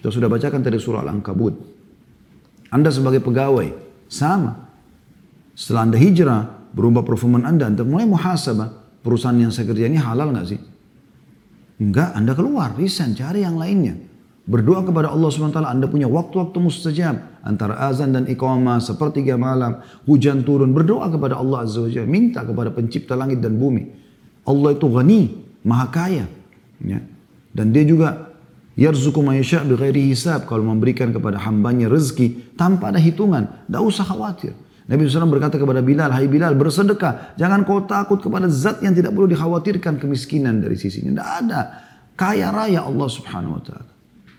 Kita 0.00 0.10
sudah 0.10 0.26
bacakan 0.26 0.60
tadi 0.60 0.76
surah 0.76 1.06
Al-Ankabut. 1.06 1.54
Anda 2.74 2.90
sebagai 2.90 3.22
pegawai. 3.22 3.70
Sama. 4.10 4.52
Setelah 5.54 5.88
anda 5.88 5.98
hijrah. 5.98 6.42
Berubah 6.74 7.06
performa 7.06 7.40
anda. 7.46 7.70
Anda 7.70 7.86
mulai 7.86 8.04
muhasabah. 8.10 9.00
Perusahaan 9.04 9.36
yang 9.38 9.54
saya 9.54 9.70
kerja 9.70 9.86
ini 9.86 10.00
halal 10.00 10.32
nggak 10.34 10.48
sih? 10.48 10.60
Enggak, 11.78 12.14
anda 12.14 12.32
keluar, 12.32 12.72
resign, 12.78 13.12
cari 13.18 13.42
yang 13.42 13.58
lainnya. 13.58 13.98
Berdoa 14.44 14.84
kepada 14.84 15.08
Allah 15.08 15.32
SWT, 15.32 15.56
Anda 15.56 15.88
punya 15.88 16.04
waktu-waktu 16.04 16.58
mustajab. 16.60 17.16
Antara 17.40 17.80
azan 17.88 18.12
dan 18.12 18.28
iqamah, 18.28 18.76
sepertiga 18.76 19.40
malam, 19.40 19.80
hujan 20.04 20.44
turun. 20.44 20.76
Berdoa 20.76 21.08
kepada 21.08 21.40
Allah 21.40 21.64
Azza 21.64 21.80
wa 21.80 21.88
Jalla. 21.88 22.04
Minta 22.04 22.44
kepada 22.44 22.68
pencipta 22.68 23.16
langit 23.16 23.40
dan 23.40 23.56
bumi. 23.56 23.88
Allah 24.44 24.76
itu 24.76 24.84
ghani, 24.84 25.20
maha 25.64 25.88
kaya. 25.88 26.28
Ya. 26.84 27.00
Dan 27.56 27.72
dia 27.72 27.88
juga 27.88 28.34
Yarzuku 28.74 29.22
mayasya 29.22 29.64
bighairi 29.64 30.12
hisab. 30.12 30.44
Kalau 30.44 30.66
memberikan 30.66 31.08
kepada 31.14 31.40
hambanya 31.40 31.88
rezeki 31.88 32.52
tanpa 32.58 32.92
ada 32.92 33.00
hitungan. 33.00 33.48
Tidak 33.64 33.80
usah 33.80 34.04
khawatir. 34.04 34.52
Nabi 34.84 35.08
SAW 35.08 35.32
berkata 35.32 35.56
kepada 35.56 35.80
Bilal, 35.80 36.12
Hai 36.12 36.28
Bilal 36.28 36.52
bersedekah. 36.52 37.32
Jangan 37.40 37.64
kau 37.64 37.80
takut 37.88 38.20
kepada 38.20 38.50
zat 38.52 38.84
yang 38.84 38.92
tidak 38.92 39.16
perlu 39.16 39.30
dikhawatirkan 39.30 39.96
kemiskinan 39.96 40.60
dari 40.60 40.76
sisinya. 40.76 41.16
Tidak 41.16 41.28
ada. 41.48 41.60
Kaya 42.12 42.52
raya 42.52 42.84
Allah 42.84 43.08
subhanahu 43.08 43.56
wa 43.56 43.62
ta'ala. 43.64 43.93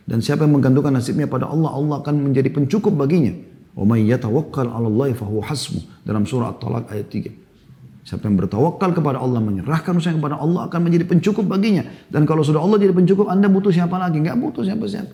Dan 0.05 0.21
siapa 0.21 0.45
yang 0.45 0.53
menggantungkan 0.61 0.93
nasibnya 0.93 1.25
pada 1.25 1.49
Allah, 1.49 1.73
Allah 1.73 1.95
akan 2.01 2.29
menjadi 2.29 2.53
pencukup 2.53 2.93
baginya. 2.93 3.33
May 3.75 4.07
yatawakkal 4.07 4.71
'ala 4.71 4.87
Allah 4.87 5.11
fahuwa 5.11 5.43
hasbuh. 5.51 5.83
Dalam 6.07 6.23
surah 6.23 6.55
At-Talaq 6.55 6.93
ayat 6.95 7.07
3. 7.11 7.33
Siapa 8.05 8.29
yang 8.29 8.37
bertawakal 8.37 8.93
kepada 8.93 9.17
Allah, 9.17 9.41
menyerahkan 9.41 9.97
usaha 9.97 10.13
kepada 10.13 10.37
Allah 10.37 10.69
akan 10.69 10.79
menjadi 10.85 11.09
pencukup 11.09 11.49
baginya. 11.49 11.83
Dan 12.05 12.29
kalau 12.29 12.45
sudah 12.45 12.61
Allah 12.61 12.77
jadi 12.77 12.93
pencukup, 12.93 13.25
Anda 13.27 13.49
butuh 13.49 13.73
siapa 13.73 13.97
lagi? 13.97 14.21
Enggak 14.21 14.37
butuh 14.37 14.61
siapa-siapa. 14.61 15.09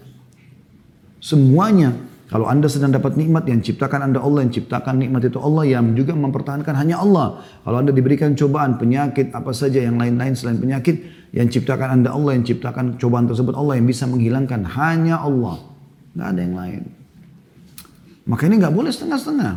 Semuanya, 1.24 1.96
kalau 2.32 2.48
Anda 2.48 2.72
sedang 2.72 2.96
dapat 2.96 3.20
nikmat 3.20 3.44
yang 3.44 3.60
ciptakan 3.60 4.08
Anda 4.08 4.24
Allah, 4.24 4.48
yang 4.48 4.56
ciptakan 4.56 5.04
nikmat 5.04 5.28
itu 5.28 5.36
Allah, 5.36 5.67
yang 5.67 5.91
juga 6.00 6.15
mempertahankan 6.15 6.80
hanya 6.80 7.04
Allah. 7.04 7.44
Kalau 7.67 7.76
Anda 7.84 7.91
diberikan 7.91 8.39
cobaan, 8.39 8.80
penyakit, 8.80 9.36
apa 9.36 9.52
saja 9.52 9.84
yang 9.84 10.00
lain-lain 10.00 10.32
selain 10.32 10.56
penyakit, 10.56 11.28
yang 11.36 11.52
ciptakan 11.52 12.00
Anda 12.00 12.15
Allah, 12.15 12.39
yang 12.39 12.48
ciptakan 12.48 12.96
cobaan 12.96 13.28
tersebut 13.28 13.52
Allah, 13.52 13.76
yang 13.76 13.84
bisa 13.84 14.08
menghilangkan 14.08 14.63
hanya 14.63 15.20
Allah. 15.20 15.60
Enggak 16.15 16.28
ada 16.32 16.39
yang 16.39 16.56
lain. 16.56 16.82
Maka 18.24 18.41
ini 18.48 18.56
nggak 18.63 18.76
boleh 18.80 18.91
setengah-setengah. 18.96 19.54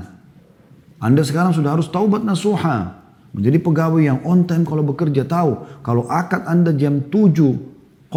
Anda 0.99 1.23
sekarang 1.23 1.55
sudah 1.55 1.79
harus 1.79 1.87
taubat 1.95 2.27
nasuha. 2.27 3.07
Menjadi 3.39 3.63
pegawai 3.63 4.03
yang 4.03 4.19
on 4.27 4.51
time 4.51 4.67
kalau 4.67 4.83
bekerja 4.83 5.23
tahu 5.27 5.63
kalau 5.87 6.11
akad 6.11 6.43
Anda 6.47 6.75
jam 6.75 7.07
7.00 7.07 8.11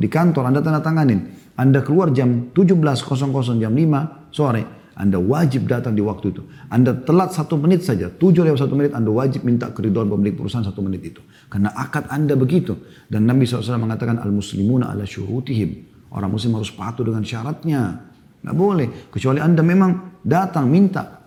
di 0.00 0.08
kantor 0.08 0.48
Anda 0.48 0.60
tanda 0.64 0.80
tanganin. 0.80 1.37
Anda 1.58 1.82
keluar 1.82 2.14
jam 2.14 2.54
17.00 2.54 3.58
jam 3.58 3.72
5 3.74 4.30
sore. 4.30 4.62
Anda 4.98 5.18
wajib 5.18 5.70
datang 5.70 5.94
di 5.94 6.02
waktu 6.02 6.34
itu. 6.34 6.42
Anda 6.70 6.90
telat 6.90 7.30
satu 7.30 7.54
menit 7.54 7.86
saja, 7.86 8.10
tujuh 8.10 8.42
lewat 8.42 8.66
satu 8.66 8.74
menit, 8.74 8.94
Anda 8.94 9.14
wajib 9.14 9.46
minta 9.46 9.70
keridhaan 9.70 10.10
pemilik 10.10 10.34
perusahaan 10.34 10.66
satu 10.66 10.82
menit 10.82 11.14
itu. 11.14 11.22
Karena 11.46 11.70
akad 11.70 12.10
Anda 12.10 12.34
begitu. 12.34 12.74
Dan 13.06 13.30
Nabi 13.30 13.46
SAW 13.46 13.78
mengatakan, 13.78 14.18
Al-Muslimuna 14.18 14.90
ala 14.90 15.06
syurutihim. 15.06 15.86
Orang 16.10 16.34
muslim 16.34 16.58
harus 16.58 16.74
patuh 16.74 17.06
dengan 17.06 17.22
syaratnya. 17.22 18.10
Nggak 18.42 18.56
boleh. 18.58 18.88
Kecuali 19.12 19.38
Anda 19.38 19.62
memang 19.62 20.18
datang 20.26 20.66
minta 20.66 21.22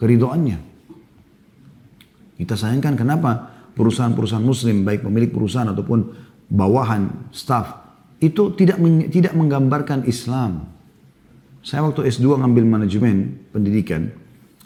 keridhaannya. 0.00 0.58
Kita 2.40 2.56
sayangkan 2.56 2.96
kenapa 2.96 3.52
perusahaan-perusahaan 3.76 4.44
muslim, 4.44 4.80
baik 4.80 5.04
pemilik 5.04 5.28
perusahaan 5.28 5.68
ataupun 5.68 5.98
bawahan, 6.48 7.32
staff, 7.36 7.79
itu 8.20 8.52
tidak 8.54 8.76
tidak 9.08 9.32
menggambarkan 9.32 10.04
Islam. 10.04 10.68
Saya 11.60 11.84
waktu 11.84 12.08
S2 12.08 12.40
ngambil 12.40 12.64
manajemen 12.64 13.48
pendidikan, 13.52 14.12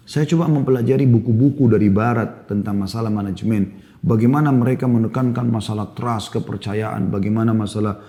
saya 0.04 0.28
coba 0.28 0.46
mempelajari 0.52 1.08
buku-buku 1.08 1.66
dari 1.70 1.88
barat 1.90 2.46
tentang 2.46 2.76
masalah 2.76 3.08
manajemen. 3.08 3.82
Bagaimana 4.04 4.52
mereka 4.52 4.84
menekankan 4.84 5.48
masalah 5.48 5.96
trust, 5.96 6.36
kepercayaan, 6.36 7.08
bagaimana 7.08 7.56
masalah 7.56 8.04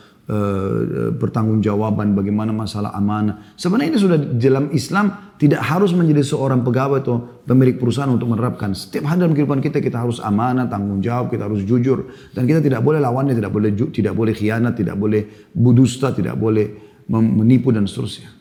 pertanggungjawaban, 1.22 2.18
bagaimana 2.18 2.50
masalah 2.50 2.98
amanah. 2.98 3.54
Sebenarnya 3.54 3.94
ini 3.94 4.00
sudah 4.02 4.18
dalam 4.18 4.74
Islam 4.74 5.38
tidak 5.38 5.62
harus 5.62 5.94
menjadi 5.94 6.26
seorang 6.26 6.66
pegawai 6.66 7.06
atau 7.06 7.46
pemilik 7.46 7.78
perusahaan 7.78 8.10
untuk 8.10 8.34
menerapkan. 8.34 8.74
Setiap 8.74 9.06
hari 9.06 9.22
dalam 9.22 9.38
kehidupan 9.38 9.62
kita 9.62 9.78
kita 9.84 10.02
harus 10.02 10.18
amanah, 10.18 10.66
tanggung 10.66 10.98
jawab, 11.04 11.30
kita 11.30 11.46
harus 11.46 11.62
jujur 11.62 12.10
dan 12.34 12.50
kita 12.50 12.58
tidak 12.58 12.82
boleh 12.82 12.98
lawannya, 12.98 13.38
tidak 13.38 13.54
boleh 13.54 13.70
tidak 13.94 14.14
boleh 14.18 14.34
khianat, 14.34 14.74
tidak 14.74 14.98
boleh 14.98 15.30
budusta, 15.54 16.10
tidak 16.10 16.34
boleh 16.42 16.74
menipu 17.14 17.70
dan 17.70 17.86
seterusnya. 17.86 18.34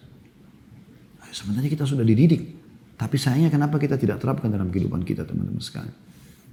Sebenarnya 1.35 1.67
kita 1.67 1.85
sudah 1.85 2.07
dididik, 2.07 2.55
tapi 2.95 3.19
sayangnya 3.19 3.51
kenapa 3.51 3.77
kita 3.77 3.99
tidak 3.99 4.23
terapkan 4.23 4.49
dalam 4.49 4.71
kehidupan 4.71 5.03
kita 5.03 5.27
teman-teman 5.27 5.61
sekalian. 5.61 5.93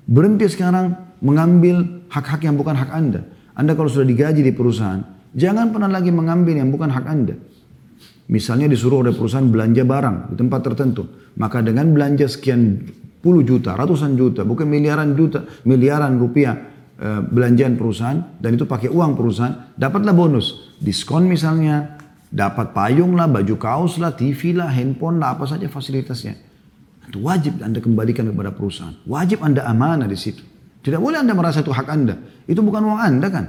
Berhenti 0.10 0.50
sekarang 0.50 0.98
mengambil 1.22 2.04
hak-hak 2.10 2.42
yang 2.42 2.58
bukan 2.58 2.74
hak 2.74 2.90
Anda. 2.90 3.22
Anda 3.54 3.78
kalau 3.78 3.94
sudah 3.94 4.10
digaji 4.10 4.42
di 4.42 4.50
perusahaan, 4.50 5.21
Jangan 5.32 5.72
pernah 5.72 5.88
lagi 5.88 6.12
mengambil 6.12 6.60
yang 6.60 6.70
bukan 6.72 6.92
hak 6.92 7.06
Anda. 7.08 7.36
Misalnya 8.32 8.68
disuruh 8.72 9.04
oleh 9.04 9.12
perusahaan 9.12 9.48
belanja 9.48 9.84
barang 9.84 10.32
di 10.32 10.36
tempat 10.40 10.60
tertentu. 10.64 11.04
Maka 11.36 11.64
dengan 11.64 11.92
belanja 11.92 12.28
sekian 12.28 12.80
puluh 13.24 13.44
juta, 13.44 13.76
ratusan 13.76 14.16
juta, 14.16 14.48
bukan 14.48 14.68
miliaran 14.68 15.16
juta, 15.16 15.44
miliaran 15.68 16.16
rupiah 16.20 16.56
e, 16.96 17.08
belanjaan 17.28 17.76
perusahaan 17.76 18.20
dan 18.40 18.56
itu 18.56 18.68
pakai 18.68 18.88
uang 18.88 19.16
perusahaan, 19.16 19.76
dapatlah 19.76 20.16
bonus. 20.16 20.76
Diskon 20.80 21.28
misalnya, 21.28 22.00
dapat 22.32 22.72
payung 22.72 23.20
lah, 23.20 23.28
baju 23.28 23.56
kaos 23.60 24.00
lah, 24.00 24.16
TV 24.16 24.56
lah, 24.56 24.72
handphone 24.72 25.20
lah, 25.20 25.36
apa 25.36 25.48
saja 25.48 25.68
fasilitasnya. 25.68 26.36
Itu 27.12 27.20
wajib 27.24 27.60
Anda 27.60 27.84
kembalikan 27.84 28.32
kepada 28.32 28.56
perusahaan. 28.56 28.96
Wajib 29.04 29.44
Anda 29.44 29.68
amanah 29.68 30.08
di 30.08 30.16
situ. 30.16 30.44
Tidak 30.82 30.98
boleh 30.98 31.20
Anda 31.20 31.36
merasa 31.36 31.60
itu 31.60 31.76
hak 31.76 31.88
Anda. 31.92 32.16
Itu 32.48 32.64
bukan 32.64 32.80
uang 32.88 33.00
Anda 33.00 33.28
kan? 33.28 33.46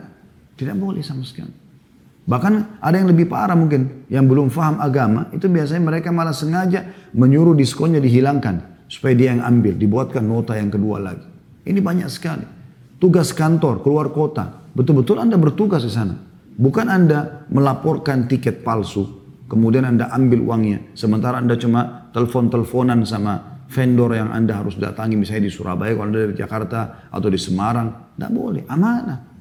Tidak 0.58 0.74
boleh 0.74 1.00
sama 1.00 1.22
sekali. 1.22 1.61
Bahkan 2.22 2.78
ada 2.78 2.94
yang 2.94 3.10
lebih 3.10 3.26
parah 3.26 3.58
mungkin, 3.58 4.06
yang 4.06 4.30
belum 4.30 4.46
faham 4.46 4.78
agama, 4.78 5.26
itu 5.34 5.50
biasanya 5.50 5.82
mereka 5.82 6.14
malah 6.14 6.30
sengaja 6.30 7.10
menyuruh 7.10 7.58
diskonnya 7.58 7.98
dihilangkan. 7.98 8.86
Supaya 8.86 9.16
dia 9.16 9.34
yang 9.34 9.42
ambil, 9.42 9.74
dibuatkan 9.74 10.22
nota 10.22 10.54
yang 10.54 10.70
kedua 10.70 11.00
lagi. 11.02 11.26
Ini 11.66 11.80
banyak 11.82 12.06
sekali. 12.12 12.46
Tugas 13.02 13.34
kantor, 13.34 13.82
keluar 13.82 14.14
kota. 14.14 14.70
Betul-betul 14.76 15.18
Anda 15.18 15.34
bertugas 15.34 15.82
di 15.82 15.90
sana. 15.90 16.14
Bukan 16.54 16.86
Anda 16.86 17.48
melaporkan 17.48 18.28
tiket 18.28 18.62
palsu, 18.62 19.08
kemudian 19.48 19.88
Anda 19.88 20.12
ambil 20.12 20.44
uangnya. 20.44 20.92
Sementara 20.94 21.40
Anda 21.40 21.56
cuma 21.58 22.12
telepon-teleponan 22.12 23.02
sama 23.08 23.64
vendor 23.72 24.12
yang 24.12 24.30
Anda 24.30 24.60
harus 24.60 24.76
datangi, 24.76 25.16
misalnya 25.16 25.48
di 25.48 25.52
Surabaya, 25.52 25.96
kalau 25.96 26.12
Anda 26.12 26.28
dari 26.28 26.36
Jakarta, 26.36 27.08
atau 27.08 27.28
di 27.32 27.40
Semarang. 27.40 28.14
Tidak 28.14 28.30
boleh, 28.30 28.62
amanah. 28.68 29.31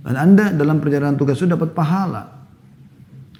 Dan 0.00 0.16
Anda 0.16 0.52
dalam 0.56 0.80
perjalanan 0.80 1.16
tugas 1.20 1.36
itu 1.36 1.48
dapat 1.48 1.76
pahala. 1.76 2.40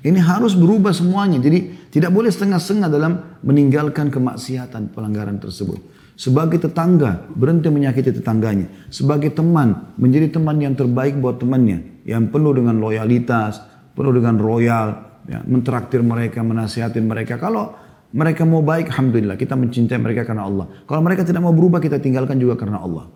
Ini 0.00 0.16
harus 0.16 0.56
berubah 0.56 0.96
semuanya. 0.96 1.36
Jadi 1.40 1.88
tidak 1.92 2.12
boleh 2.12 2.32
setengah-setengah 2.32 2.88
dalam 2.88 3.12
meninggalkan 3.44 4.08
kemaksiatan 4.08 4.92
pelanggaran 4.96 5.36
tersebut. 5.36 5.76
Sebagai 6.16 6.60
tetangga, 6.60 7.28
berhenti 7.32 7.72
menyakiti 7.72 8.12
tetangganya. 8.20 8.68
Sebagai 8.92 9.32
teman, 9.32 9.96
menjadi 9.96 10.36
teman 10.36 10.60
yang 10.60 10.76
terbaik 10.76 11.16
buat 11.16 11.40
temannya. 11.40 12.04
Yang 12.04 12.32
penuh 12.32 12.52
dengan 12.52 12.76
loyalitas, 12.76 13.60
penuh 13.96 14.12
dengan 14.12 14.36
royal. 14.36 14.88
Ya, 15.28 15.44
mentraktir 15.44 16.00
mereka, 16.00 16.40
menasihatin 16.40 17.04
mereka. 17.04 17.36
Kalau 17.36 17.76
mereka 18.12 18.48
mau 18.48 18.64
baik, 18.64 18.88
Alhamdulillah. 18.92 19.36
Kita 19.36 19.56
mencintai 19.56 20.00
mereka 20.00 20.24
karena 20.24 20.48
Allah. 20.48 20.68
Kalau 20.88 21.00
mereka 21.04 21.24
tidak 21.24 21.44
mau 21.44 21.52
berubah, 21.52 21.80
kita 21.80 22.00
tinggalkan 22.00 22.40
juga 22.40 22.56
karena 22.56 22.80
Allah. 22.80 23.08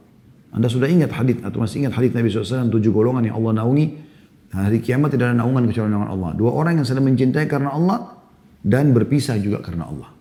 Anda 0.55 0.71
sudah 0.71 0.87
ingat 0.87 1.11
hadis 1.11 1.43
atau 1.43 1.59
masih 1.59 1.83
ingat 1.83 1.99
hadis 1.99 2.15
Nabi 2.15 2.31
SAW 2.31 2.71
tujuh 2.71 2.95
golongan 2.95 3.27
yang 3.27 3.37
Allah 3.43 3.67
naungi 3.67 3.87
hari 4.55 4.79
kiamat 4.79 5.11
tidak 5.11 5.35
ada 5.35 5.43
naungan 5.43 5.67
kecuali 5.67 5.91
naungan 5.91 6.11
Allah. 6.15 6.31
Dua 6.39 6.55
orang 6.55 6.79
yang 6.79 6.87
sedang 6.87 7.03
mencintai 7.11 7.51
karena 7.51 7.75
Allah 7.75 8.23
dan 8.63 8.95
berpisah 8.95 9.35
juga 9.43 9.59
karena 9.59 9.91
Allah. 9.91 10.15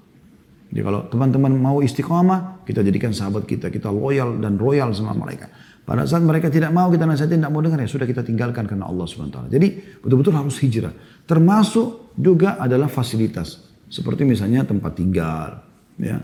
Jadi 0.73 0.81
kalau 0.81 1.05
teman-teman 1.05 1.53
mau 1.53 1.77
istiqamah, 1.85 2.65
kita 2.65 2.81
jadikan 2.81 3.13
sahabat 3.13 3.45
kita, 3.45 3.69
kita 3.69 3.93
loyal 3.93 4.41
dan 4.41 4.57
royal 4.57 4.89
sama 4.89 5.13
mereka. 5.13 5.53
Pada 5.85 6.01
saat 6.09 6.25
mereka 6.25 6.49
tidak 6.49 6.73
mau 6.73 6.89
kita 6.89 7.05
nasihatin, 7.05 7.45
tidak 7.45 7.53
mau 7.53 7.61
dengar 7.61 7.77
ya 7.77 7.85
sudah 7.85 8.09
kita 8.09 8.25
tinggalkan 8.25 8.65
karena 8.65 8.89
Allah 8.89 9.05
SWT. 9.05 9.53
Jadi 9.53 9.67
betul-betul 10.01 10.33
harus 10.33 10.57
hijrah. 10.65 10.95
Termasuk 11.29 12.17
juga 12.17 12.57
adalah 12.57 12.89
fasilitas. 12.89 13.69
Seperti 13.85 14.25
misalnya 14.25 14.65
tempat 14.65 14.97
tinggal. 14.97 15.61
Ya, 16.01 16.17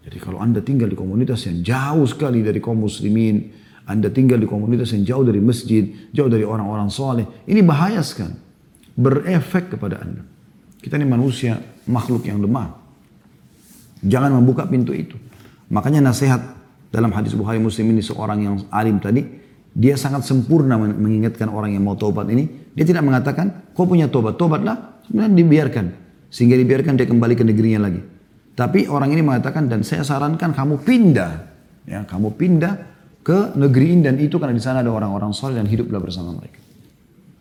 jadi 0.00 0.16
kalau 0.16 0.40
Anda 0.40 0.64
tinggal 0.64 0.88
di 0.88 0.96
komunitas 0.96 1.44
yang 1.44 1.60
jauh 1.60 2.08
sekali 2.08 2.40
dari 2.40 2.56
kaum 2.56 2.80
muslimin, 2.80 3.52
Anda 3.84 4.08
tinggal 4.08 4.40
di 4.40 4.48
komunitas 4.48 4.96
yang 4.96 5.04
jauh 5.04 5.24
dari 5.28 5.44
masjid, 5.44 5.84
jauh 6.16 6.30
dari 6.32 6.44
orang-orang 6.44 6.88
soleh, 6.88 7.28
ini 7.44 7.60
bahaya 7.60 8.00
sekali. 8.00 8.32
Berefek 8.96 9.76
kepada 9.76 10.00
Anda. 10.00 10.24
Kita 10.80 10.96
ini 10.96 11.04
manusia, 11.04 11.60
makhluk 11.84 12.24
yang 12.24 12.40
lemah. 12.40 12.80
Jangan 14.00 14.32
membuka 14.40 14.64
pintu 14.64 14.96
itu. 14.96 15.20
Makanya 15.68 16.00
nasihat 16.00 16.40
dalam 16.88 17.12
hadis 17.12 17.36
Bukhari 17.36 17.60
Muslim 17.60 17.92
ini 17.92 18.00
seorang 18.00 18.40
yang 18.40 18.56
alim 18.72 18.96
tadi, 18.96 19.20
dia 19.76 19.94
sangat 20.00 20.24
sempurna 20.24 20.80
mengingatkan 20.80 21.52
orang 21.52 21.76
yang 21.76 21.84
mau 21.84 21.94
tobat 21.94 22.26
ini. 22.32 22.72
Dia 22.72 22.88
tidak 22.88 23.04
mengatakan, 23.04 23.70
kau 23.76 23.84
punya 23.84 24.08
tobat, 24.08 24.40
tobatlah. 24.40 25.04
Kemudian 25.06 25.36
dibiarkan. 25.36 25.86
Sehingga 26.32 26.56
dibiarkan 26.56 26.96
dia 26.96 27.06
kembali 27.06 27.34
ke 27.36 27.44
negerinya 27.44 27.86
lagi. 27.86 28.00
Tapi 28.54 28.90
orang 28.90 29.14
ini 29.14 29.22
mengatakan 29.24 29.70
dan 29.70 29.80
saya 29.86 30.04
sarankan 30.04 30.52
kamu 30.52 30.82
pindah, 30.84 31.32
ya 31.88 32.04
kamu 32.04 32.34
pindah 32.36 32.72
ke 33.20 33.56
negeri 33.56 33.96
ini 33.96 34.02
dan 34.04 34.16
itu 34.18 34.36
karena 34.40 34.56
di 34.56 34.62
sana 34.62 34.80
ada 34.84 34.90
orang-orang 34.92 35.32
soleh 35.32 35.60
dan 35.60 35.68
hiduplah 35.68 36.00
bersama 36.00 36.36
mereka. 36.36 36.60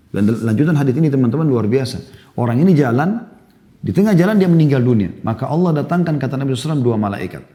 Dan 0.10 0.26
lanjutan 0.26 0.74
hadis 0.74 0.96
ini 0.98 1.08
teman-teman 1.08 1.46
luar 1.46 1.70
biasa. 1.70 2.02
Orang 2.34 2.58
ini 2.58 2.74
jalan, 2.74 3.22
di 3.80 3.94
tengah 3.94 4.18
jalan 4.18 4.42
dia 4.42 4.50
meninggal 4.50 4.82
dunia. 4.82 5.14
Maka 5.22 5.46
Allah 5.46 5.84
datangkan 5.84 6.18
kata 6.18 6.36
Nabi 6.36 6.58
SAW 6.58 6.82
dua 6.82 6.98
malaikat. 6.98 7.46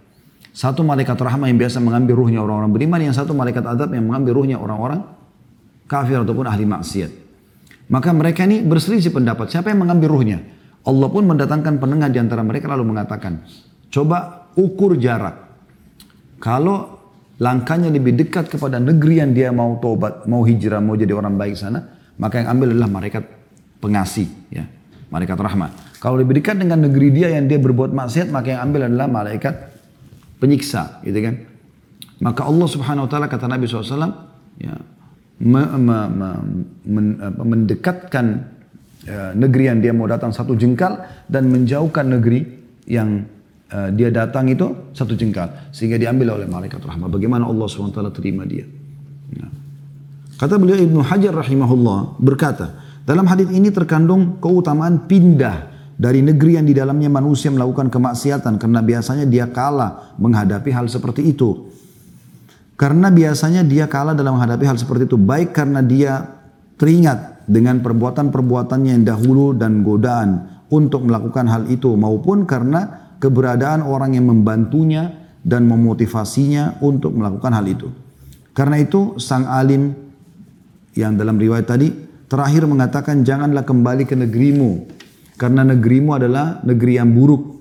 Satu 0.55 0.87
malaikat 0.87 1.19
rahmah 1.19 1.51
yang 1.51 1.59
biasa 1.59 1.83
mengambil 1.83 2.15
ruhnya 2.15 2.39
orang-orang 2.39 2.71
beriman, 2.71 3.01
yang 3.03 3.15
satu 3.17 3.35
malaikat 3.35 3.67
adab 3.67 3.91
yang 3.91 4.07
mengambil 4.07 4.39
ruhnya 4.39 4.55
orang-orang 4.55 5.03
kafir 5.91 6.23
ataupun 6.23 6.47
ahli 6.47 6.63
maksiat. 6.63 7.11
Maka 7.91 8.15
mereka 8.15 8.47
ini 8.47 8.63
berselisih 8.63 9.11
pendapat. 9.11 9.51
Siapa 9.51 9.75
yang 9.75 9.83
mengambil 9.83 10.15
ruhnya? 10.15 10.39
Allah 10.85 11.09
pun 11.09 11.25
mendatangkan 11.25 11.81
penengah 11.81 12.13
di 12.13 12.21
antara 12.21 12.45
mereka 12.45 12.69
lalu 12.69 12.93
mengatakan, 12.93 13.41
coba 13.89 14.49
ukur 14.53 15.01
jarak. 15.01 15.49
Kalau 16.37 17.01
langkahnya 17.41 17.89
lebih 17.89 18.13
dekat 18.15 18.53
kepada 18.53 18.77
negeri 18.77 19.25
yang 19.25 19.33
dia 19.33 19.49
mau 19.49 19.81
tobat, 19.81 20.29
mau 20.29 20.45
hijrah, 20.45 20.85
mau 20.85 20.93
jadi 20.93 21.17
orang 21.17 21.41
baik 21.41 21.57
sana, 21.57 21.81
maka 22.21 22.45
yang 22.45 22.53
ambil 22.53 22.77
adalah 22.77 22.91
malaikat 22.93 23.25
pengasih, 23.81 24.29
ya, 24.53 24.69
malaikat 25.09 25.41
rahmat. 25.41 25.73
Kalau 25.99 26.21
lebih 26.21 26.37
dekat 26.37 26.61
dengan 26.61 26.85
negeri 26.85 27.09
dia 27.17 27.33
yang 27.33 27.49
dia 27.49 27.57
berbuat 27.57 27.97
maksiat, 27.97 28.29
maka 28.29 28.53
yang 28.53 28.69
ambil 28.69 28.87
adalah 28.87 29.09
malaikat 29.09 29.73
penyiksa, 30.37 31.01
gitu 31.01 31.17
kan? 31.25 31.35
Maka 32.21 32.45
Allah 32.45 32.69
Subhanahu 32.69 33.09
Wa 33.09 33.11
Taala 33.11 33.27
kata 33.33 33.49
Nabi 33.49 33.65
SAW, 33.65 34.05
ya, 34.61 34.77
me, 35.41 35.63
me, 35.81 35.99
me, 36.13 36.29
men, 36.85 37.07
mendekatkan 37.41 38.54
negeri 39.37 39.69
yang 39.69 39.79
dia 39.85 39.93
mau 39.93 40.09
datang 40.09 40.33
satu 40.33 40.57
jengkal 40.57 41.05
dan 41.29 41.49
menjauhkan 41.53 42.09
negeri 42.09 42.45
yang 42.89 43.29
uh, 43.73 43.89
dia 43.93 44.09
datang 44.09 44.49
itu 44.49 44.93
satu 44.97 45.13
jengkal 45.13 45.73
sehingga 45.73 46.01
diambil 46.01 46.41
oleh 46.41 46.49
malaikat 46.49 46.81
rahmat. 46.81 47.09
Bagaimana 47.13 47.49
Allah 47.49 47.67
SWT 47.69 48.01
terima 48.17 48.49
dia? 48.49 48.65
Ya. 49.33 49.49
Kata 50.41 50.59
beliau 50.59 50.81
Ibnu 50.81 51.01
Hajar 51.05 51.33
rahimahullah 51.37 52.19
berkata, 52.19 52.75
dalam 53.05 53.29
hadis 53.29 53.49
ini 53.53 53.69
terkandung 53.69 54.41
keutamaan 54.41 55.05
pindah 55.05 55.75
dari 55.95 56.25
negeri 56.25 56.59
yang 56.59 56.67
di 56.67 56.75
dalamnya 56.75 57.07
manusia 57.07 57.53
melakukan 57.55 57.87
kemaksiatan 57.93 58.59
karena 58.59 58.81
biasanya 58.83 59.25
dia 59.29 59.47
kalah 59.47 60.17
menghadapi 60.19 60.71
hal 60.75 60.91
seperti 60.91 61.31
itu. 61.31 61.71
Karena 62.75 63.07
biasanya 63.07 63.63
dia 63.63 63.87
kalah 63.87 64.19
dalam 64.19 64.35
menghadapi 64.35 64.67
hal 64.67 64.75
seperti 64.75 65.07
itu. 65.07 65.15
Baik 65.15 65.55
karena 65.55 65.79
dia 65.79 66.27
teringat 66.75 67.34
dengan 67.45 67.81
perbuatan-perbuatannya 67.85 68.91
yang 69.01 69.05
dahulu 69.05 69.57
dan 69.57 69.85
godaan 69.85 70.63
untuk 70.73 71.05
melakukan 71.05 71.49
hal 71.49 71.69
itu. 71.69 71.93
Maupun 71.95 72.49
karena 72.49 73.15
keberadaan 73.21 73.85
orang 73.85 74.17
yang 74.17 74.29
membantunya 74.29 75.33
dan 75.45 75.69
memotivasinya 75.69 76.81
untuk 76.81 77.13
melakukan 77.13 77.53
hal 77.53 77.67
itu. 77.69 77.89
Karena 78.57 78.81
itu 78.81 79.19
sang 79.21 79.45
alim 79.45 79.93
yang 80.95 81.19
dalam 81.19 81.37
riwayat 81.37 81.67
tadi 81.67 81.91
terakhir 82.31 82.65
mengatakan 82.65 83.27
janganlah 83.27 83.67
kembali 83.67 84.05
ke 84.09 84.17
negerimu. 84.17 84.89
Karena 85.35 85.67
negerimu 85.67 86.15
adalah 86.15 86.63
negeri 86.63 87.03
yang 87.03 87.11
buruk 87.11 87.55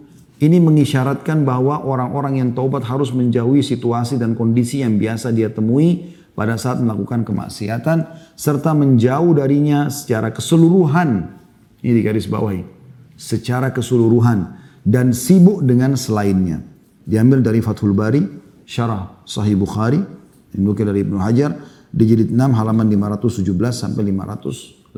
ini 0.43 0.59
mengisyaratkan 0.59 1.47
bahwa 1.47 1.79
orang-orang 1.87 2.43
yang 2.43 2.49
taubat 2.51 2.83
harus 2.83 3.15
menjauhi 3.15 3.63
situasi 3.63 4.19
dan 4.19 4.35
kondisi 4.35 4.83
yang 4.83 4.99
biasa 4.99 5.31
dia 5.31 5.47
temui 5.47 6.19
pada 6.33 6.57
saat 6.57 6.81
melakukan 6.81 7.21
kemaksiatan 7.25 8.05
serta 8.33 8.73
menjauh 8.73 9.37
darinya 9.37 9.89
secara 9.89 10.33
keseluruhan. 10.33 11.29
Ini 11.79 11.91
di 11.93 12.01
garis 12.01 12.25
bawahi. 12.29 12.65
Secara 13.13 13.69
keseluruhan 13.69 14.57
dan 14.83 15.13
sibuk 15.13 15.61
dengan 15.63 15.93
selainnya. 15.95 16.59
Diambil 17.03 17.43
dari 17.43 17.59
Fathul 17.61 17.93
Bari, 17.93 18.23
Syarah 18.65 19.23
Sahih 19.27 19.59
Bukhari, 19.59 19.99
dinukil 20.51 20.87
dari 20.87 21.03
Ibnu 21.03 21.19
Hajar 21.19 21.51
di 21.93 22.03
jilid 22.07 22.31
6 22.31 22.39
halaman 22.39 22.87
517 22.89 23.43
sampai 23.69 24.01
518. 24.09 24.93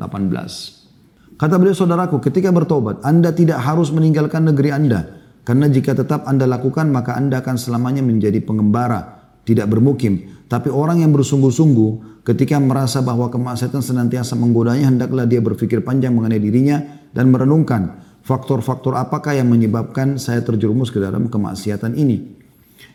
Kata 1.36 1.54
beliau 1.60 1.76
saudaraku, 1.76 2.16
ketika 2.24 2.48
bertobat, 2.48 3.04
Anda 3.04 3.34
tidak 3.34 3.60
harus 3.60 3.92
meninggalkan 3.92 4.48
negeri 4.48 4.72
Anda 4.72 5.26
karena 5.46 5.70
jika 5.70 5.94
tetap 5.94 6.26
Anda 6.26 6.42
lakukan 6.50 6.90
maka 6.90 7.14
Anda 7.14 7.38
akan 7.38 7.54
selamanya 7.54 8.02
menjadi 8.02 8.42
pengembara, 8.42 9.30
tidak 9.46 9.70
bermukim. 9.70 10.35
Tapi 10.46 10.70
orang 10.70 11.02
yang 11.02 11.10
bersungguh-sungguh 11.10 12.22
ketika 12.22 12.58
merasa 12.62 13.02
bahwa 13.02 13.26
kemaksiatan 13.26 13.82
senantiasa 13.82 14.38
menggodanya 14.38 14.86
hendaklah 14.86 15.26
dia 15.26 15.42
berpikir 15.42 15.82
panjang 15.82 16.14
mengenai 16.14 16.38
dirinya 16.38 16.78
dan 17.10 17.34
merenungkan 17.34 17.98
faktor-faktor 18.26 18.98
apakah 18.98 19.34
yang 19.34 19.46
menyebabkan 19.46 20.18
saya 20.18 20.42
terjerumus 20.42 20.90
ke 20.90 20.98
dalam 20.98 21.30
kemaksiatan 21.30 21.94
ini. 21.94 22.34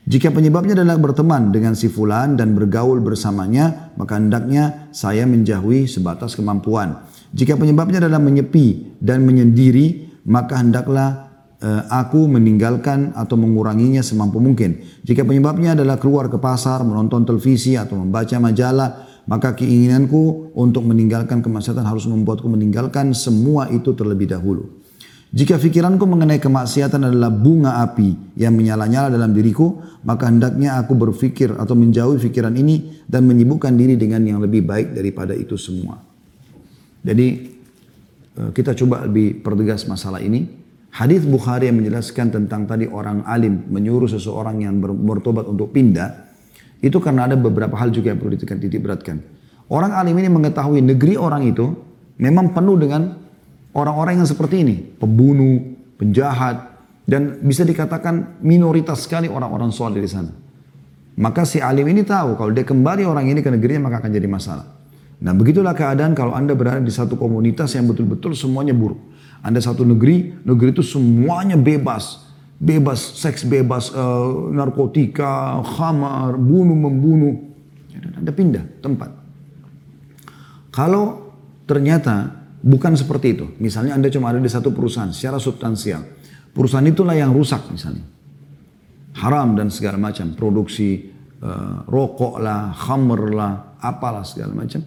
Jika 0.01 0.33
penyebabnya 0.33 0.75
adalah 0.81 0.97
berteman 0.97 1.53
dengan 1.53 1.77
si 1.77 1.85
fulan 1.87 2.35
dan 2.35 2.57
bergaul 2.57 2.99
bersamanya, 2.99 3.93
maka 3.95 4.17
hendaknya 4.17 4.91
saya 4.91 5.23
menjauhi 5.29 5.85
sebatas 5.87 6.33
kemampuan. 6.33 7.05
Jika 7.31 7.55
penyebabnya 7.55 8.03
adalah 8.03 8.19
menyepi 8.19 8.97
dan 8.99 9.23
menyendiri, 9.23 10.19
maka 10.27 10.59
hendaklah 10.59 11.30
aku 11.89 12.25
meninggalkan 12.25 13.13
atau 13.13 13.37
menguranginya 13.37 14.01
semampu 14.01 14.41
mungkin. 14.41 14.81
Jika 15.05 15.21
penyebabnya 15.21 15.77
adalah 15.77 16.01
keluar 16.01 16.25
ke 16.25 16.41
pasar, 16.41 16.81
menonton 16.81 17.21
televisi 17.21 17.77
atau 17.77 18.01
membaca 18.01 18.33
majalah, 18.41 18.89
maka 19.29 19.53
keinginanku 19.53 20.53
untuk 20.57 20.81
meninggalkan 20.89 21.45
kemaksiatan 21.45 21.85
harus 21.85 22.09
membuatku 22.09 22.49
meninggalkan 22.49 23.13
semua 23.13 23.69
itu 23.69 23.93
terlebih 23.93 24.33
dahulu. 24.33 24.81
Jika 25.31 25.55
pikiranku 25.55 26.03
mengenai 26.03 26.43
kemaksiatan 26.43 27.07
adalah 27.07 27.31
bunga 27.31 27.79
api 27.87 28.35
yang 28.35 28.51
menyala-nyala 28.51 29.07
dalam 29.07 29.31
diriku, 29.31 29.79
maka 30.03 30.27
hendaknya 30.27 30.75
aku 30.75 30.91
berpikir 30.91 31.55
atau 31.55 31.71
menjauhi 31.71 32.19
pikiran 32.19 32.51
ini 32.51 32.99
dan 33.07 33.23
menyibukkan 33.23 33.71
diri 33.71 33.95
dengan 33.95 34.27
yang 34.27 34.43
lebih 34.43 34.67
baik 34.67 34.91
daripada 34.91 35.31
itu 35.31 35.55
semua. 35.55 36.03
Jadi 36.99 37.27
eh, 38.35 38.49
kita 38.51 38.75
coba 38.75 39.07
lebih 39.07 39.39
pertegas 39.39 39.87
masalah 39.87 40.19
ini. 40.19 40.60
Hadis 40.91 41.23
Bukhari 41.23 41.71
yang 41.71 41.79
menjelaskan 41.79 42.35
tentang 42.35 42.67
tadi 42.67 42.83
orang 42.83 43.23
alim 43.23 43.63
menyuruh 43.71 44.11
seseorang 44.11 44.59
yang 44.59 44.75
bertobat 44.83 45.47
untuk 45.47 45.71
pindah, 45.71 46.35
itu 46.83 46.99
karena 46.99 47.31
ada 47.31 47.39
beberapa 47.39 47.79
hal 47.79 47.95
juga 47.95 48.11
yang 48.11 48.19
perlu 48.19 48.35
dititik 48.35 48.83
beratkan. 48.83 49.23
Orang 49.71 49.95
alim 49.95 50.19
ini 50.19 50.27
mengetahui 50.27 50.83
negeri 50.83 51.15
orang 51.15 51.47
itu 51.47 51.71
memang 52.19 52.51
penuh 52.51 52.75
dengan 52.75 53.15
orang-orang 53.71 54.19
yang 54.19 54.27
seperti 54.27 54.67
ini, 54.67 54.75
pembunuh, 54.99 55.63
penjahat, 55.95 56.75
dan 57.07 57.39
bisa 57.39 57.63
dikatakan 57.63 58.43
minoritas 58.43 59.07
sekali 59.07 59.31
orang-orang 59.31 59.71
soleh 59.71 60.03
di 60.03 60.11
sana. 60.11 60.31
Maka 61.15 61.47
si 61.47 61.63
alim 61.63 61.87
ini 61.87 62.03
tahu 62.03 62.35
kalau 62.35 62.51
dia 62.51 62.67
kembali 62.67 63.07
orang 63.07 63.31
ini 63.31 63.39
ke 63.39 63.47
negerinya 63.47 63.87
maka 63.87 64.03
akan 64.03 64.11
jadi 64.11 64.27
masalah. 64.27 64.67
Nah 65.21 65.31
begitulah 65.37 65.71
keadaan 65.71 66.17
kalau 66.17 66.35
anda 66.35 66.51
berada 66.51 66.83
di 66.83 66.91
satu 66.91 67.15
komunitas 67.15 67.71
yang 67.79 67.87
betul-betul 67.87 68.35
semuanya 68.35 68.75
buruk. 68.75 68.99
Anda 69.41 69.57
satu 69.57 69.81
negeri, 69.81 70.45
negeri 70.45 70.69
itu 70.77 70.85
semuanya 70.85 71.57
bebas. 71.57 72.29
Bebas, 72.61 73.17
seks 73.17 73.41
bebas, 73.41 73.89
uh, 73.89 74.53
narkotika, 74.53 75.65
khamar, 75.65 76.37
bunuh, 76.37 76.77
membunuh. 76.77 77.35
Ya, 77.89 78.05
anda 78.21 78.29
pindah 78.29 78.61
tempat. 78.85 79.09
Kalau 80.69 81.33
ternyata 81.65 82.41
bukan 82.61 82.93
seperti 82.93 83.27
itu. 83.33 83.45
Misalnya 83.57 83.97
Anda 83.97 84.07
cuma 84.13 84.29
ada 84.29 84.39
di 84.39 84.49
satu 84.49 84.69
perusahaan 84.71 85.09
secara 85.09 85.41
substansial. 85.41 86.05
Perusahaan 86.53 86.85
itulah 86.85 87.17
yang 87.17 87.33
rusak 87.33 87.65
misalnya. 87.73 88.05
Haram 89.17 89.57
dan 89.57 89.73
segala 89.73 89.97
macam. 89.99 90.31
Produksi 90.37 91.11
uh, 91.41 91.83
rokok 91.89 92.39
lah, 92.39 92.71
khamr 92.71 93.21
lah, 93.33 93.53
apalah 93.81 94.23
segala 94.23 94.55
macam. 94.55 94.79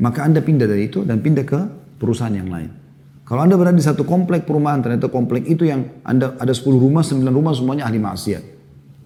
Maka 0.00 0.26
Anda 0.26 0.40
pindah 0.42 0.66
dari 0.66 0.88
itu 0.90 1.02
dan 1.02 1.20
pindah 1.20 1.44
ke 1.44 1.60
perusahaan 1.98 2.34
yang 2.34 2.50
lain. 2.50 2.83
Kalau 3.24 3.40
Anda 3.40 3.56
berada 3.56 3.72
di 3.72 3.80
satu 3.80 4.04
komplek 4.04 4.44
perumahan, 4.44 4.84
ternyata 4.84 5.08
komplek 5.08 5.48
itu 5.48 5.64
yang 5.64 6.04
Anda 6.04 6.36
ada 6.36 6.52
10 6.52 6.76
rumah, 6.76 7.00
9 7.00 7.24
rumah 7.32 7.56
semuanya 7.56 7.88
ahli 7.88 7.96
maksiat. 7.96 8.44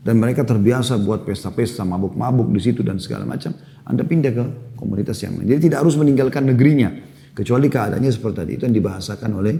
Dan 0.02 0.18
mereka 0.18 0.42
terbiasa 0.42 0.98
buat 0.98 1.22
pesta-pesta, 1.22 1.86
mabuk-mabuk 1.86 2.50
di 2.50 2.58
situ 2.58 2.82
dan 2.82 2.98
segala 2.98 3.28
macam. 3.28 3.54
Anda 3.86 4.02
pindah 4.02 4.32
ke 4.34 4.44
komunitas 4.74 5.22
yang 5.22 5.38
lain. 5.38 5.54
Jadi 5.54 5.70
tidak 5.70 5.86
harus 5.86 5.94
meninggalkan 5.94 6.50
negerinya. 6.50 6.90
Kecuali 7.30 7.70
keadaannya 7.70 8.10
seperti 8.10 8.36
tadi. 8.42 8.50
Itu 8.58 8.62
yang 8.66 8.74
dibahasakan 8.74 9.30
oleh 9.38 9.54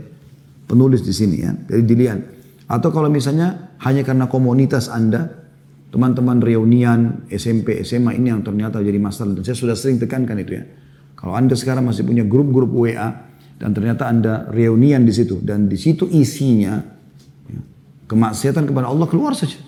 penulis 0.66 1.06
di 1.06 1.14
sini 1.14 1.36
ya. 1.38 1.54
Jadi 1.54 1.82
dilihat. 1.86 2.18
Atau 2.66 2.90
kalau 2.90 3.06
misalnya 3.06 3.76
hanya 3.84 4.02
karena 4.02 4.26
komunitas 4.26 4.90
Anda, 4.90 5.38
teman-teman 5.94 6.42
reunian 6.42 7.28
SMP, 7.30 7.84
SMA 7.86 8.18
ini 8.18 8.34
yang 8.34 8.42
ternyata 8.42 8.82
jadi 8.82 8.98
masalah. 8.98 9.38
Dan 9.38 9.46
saya 9.46 9.54
sudah 9.54 9.76
sering 9.78 10.02
tekankan 10.02 10.34
itu 10.42 10.58
ya. 10.58 10.64
Kalau 11.14 11.38
Anda 11.38 11.54
sekarang 11.54 11.86
masih 11.86 12.02
punya 12.08 12.26
grup-grup 12.26 12.72
WA, 12.72 13.27
dan 13.58 13.74
ternyata 13.74 14.06
Anda 14.06 14.46
reunian 14.54 15.02
di 15.02 15.10
situ 15.10 15.42
dan 15.42 15.66
di 15.66 15.74
situ 15.74 16.06
isinya 16.06 16.78
ya, 17.50 17.60
kemaksiatan 18.06 18.70
kepada 18.70 18.86
Allah 18.86 19.10
keluar 19.10 19.34
saja. 19.34 19.58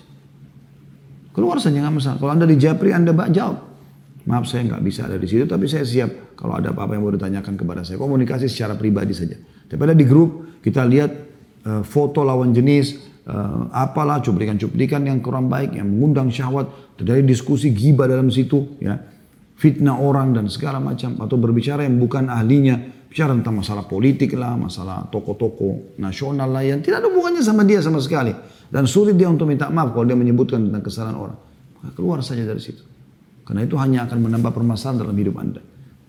Keluar 1.34 1.58
saja 1.58 1.78
nggak 1.78 1.94
masalah. 1.98 2.16
Kalau 2.22 2.32
Anda 2.32 2.46
di 2.46 2.56
Japri 2.58 2.94
Anda 2.94 3.10
jawab. 3.30 3.66
Maaf 4.30 4.46
saya 4.46 4.68
nggak 4.68 4.82
bisa 4.84 5.10
ada 5.10 5.16
di 5.16 5.26
situ 5.26 5.48
tapi 5.48 5.64
saya 5.66 5.82
siap 5.82 6.36
kalau 6.38 6.60
ada 6.60 6.70
apa-apa 6.70 6.94
yang 6.94 7.02
mau 7.02 7.10
ditanyakan 7.10 7.54
kepada 7.58 7.82
saya. 7.82 7.98
Komunikasi 7.98 8.46
secara 8.46 8.78
pribadi 8.78 9.10
saja. 9.10 9.34
Tapi 9.66 9.80
ada 9.82 9.96
di 9.96 10.06
grup 10.06 10.62
kita 10.62 10.86
lihat 10.86 11.10
uh, 11.66 11.82
foto 11.82 12.22
lawan 12.22 12.54
jenis 12.54 12.94
uh, 13.26 13.74
apalah 13.74 14.22
cuplikan-cuplikan 14.22 15.02
yang 15.02 15.18
kurang 15.18 15.50
baik 15.50 15.74
yang 15.74 15.90
mengundang 15.90 16.30
syahwat 16.30 16.70
terjadi 16.94 17.26
diskusi 17.26 17.74
giba 17.74 18.06
dalam 18.06 18.30
situ 18.30 18.78
ya 18.78 18.98
fitnah 19.60 19.98
orang 19.98 20.32
dan 20.32 20.48
segala 20.48 20.80
macam 20.80 21.20
atau 21.20 21.36
berbicara 21.36 21.84
yang 21.84 22.00
bukan 22.00 22.32
ahlinya 22.32 22.99
bicara 23.10 23.34
tentang 23.34 23.58
masalah 23.58 23.84
politik 23.90 24.38
lah, 24.38 24.54
masalah 24.54 25.10
toko-toko 25.10 25.98
nasional 25.98 26.46
lah 26.46 26.62
yang 26.62 26.78
tidak 26.78 27.02
ada 27.02 27.10
hubungannya 27.10 27.42
sama 27.42 27.66
dia 27.66 27.82
sama 27.82 27.98
sekali. 27.98 28.30
Dan 28.70 28.86
sulit 28.86 29.18
dia 29.18 29.26
untuk 29.26 29.50
minta 29.50 29.66
maaf 29.66 29.90
kalau 29.90 30.06
dia 30.06 30.14
menyebutkan 30.14 30.70
tentang 30.70 30.86
kesalahan 30.86 31.18
orang. 31.18 31.38
Maka 31.82 31.90
keluar 31.98 32.22
saja 32.22 32.46
dari 32.46 32.62
situ. 32.62 32.86
Karena 33.42 33.66
itu 33.66 33.74
hanya 33.74 34.06
akan 34.06 34.30
menambah 34.30 34.54
permasalahan 34.54 35.02
dalam 35.02 35.16
hidup 35.18 35.42
Anda. 35.42 35.58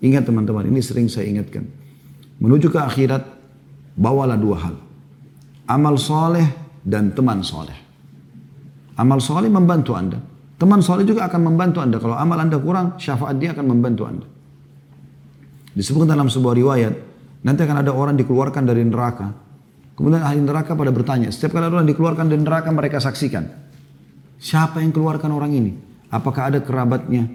Ingat 0.06 0.30
teman-teman, 0.30 0.70
ini 0.70 0.78
sering 0.82 1.10
saya 1.10 1.26
ingatkan. 1.26 1.66
menuju 2.42 2.74
ke 2.74 2.80
akhirat, 2.82 3.22
bawalah 3.94 4.34
dua 4.34 4.58
hal. 4.58 4.76
Amal 5.70 6.02
soleh 6.02 6.46
dan 6.82 7.14
teman 7.14 7.46
soleh. 7.46 7.78
Amal 8.98 9.22
soleh 9.22 9.46
membantu 9.46 9.94
anda. 9.94 10.18
Teman 10.58 10.82
soleh 10.82 11.06
juga 11.06 11.30
akan 11.30 11.54
membantu 11.54 11.86
anda. 11.86 12.02
Kalau 12.02 12.18
amal 12.18 12.38
anda 12.42 12.58
kurang, 12.58 12.98
syafaat 12.98 13.38
dia 13.38 13.54
akan 13.54 13.66
membantu 13.78 14.10
anda. 14.10 14.26
Disebutkan 15.72 16.16
dalam 16.16 16.28
sebuah 16.28 16.54
riwayat, 16.56 16.94
nanti 17.48 17.62
akan 17.64 17.78
ada 17.84 17.92
orang 17.96 18.20
dikeluarkan 18.20 18.64
dari 18.68 18.84
neraka. 18.84 19.32
Kemudian 19.96 20.24
ahli 20.24 20.42
neraka 20.44 20.76
pada 20.76 20.92
bertanya, 20.92 21.30
setiap 21.32 21.56
kali 21.56 21.68
orang 21.68 21.88
dikeluarkan 21.88 22.26
dari 22.28 22.42
neraka 22.42 22.70
mereka 22.74 22.98
saksikan. 23.00 23.48
Siapa 24.42 24.82
yang 24.82 24.90
keluarkan 24.92 25.30
orang 25.32 25.52
ini? 25.54 25.72
Apakah 26.10 26.52
ada 26.52 26.60
kerabatnya? 26.60 27.30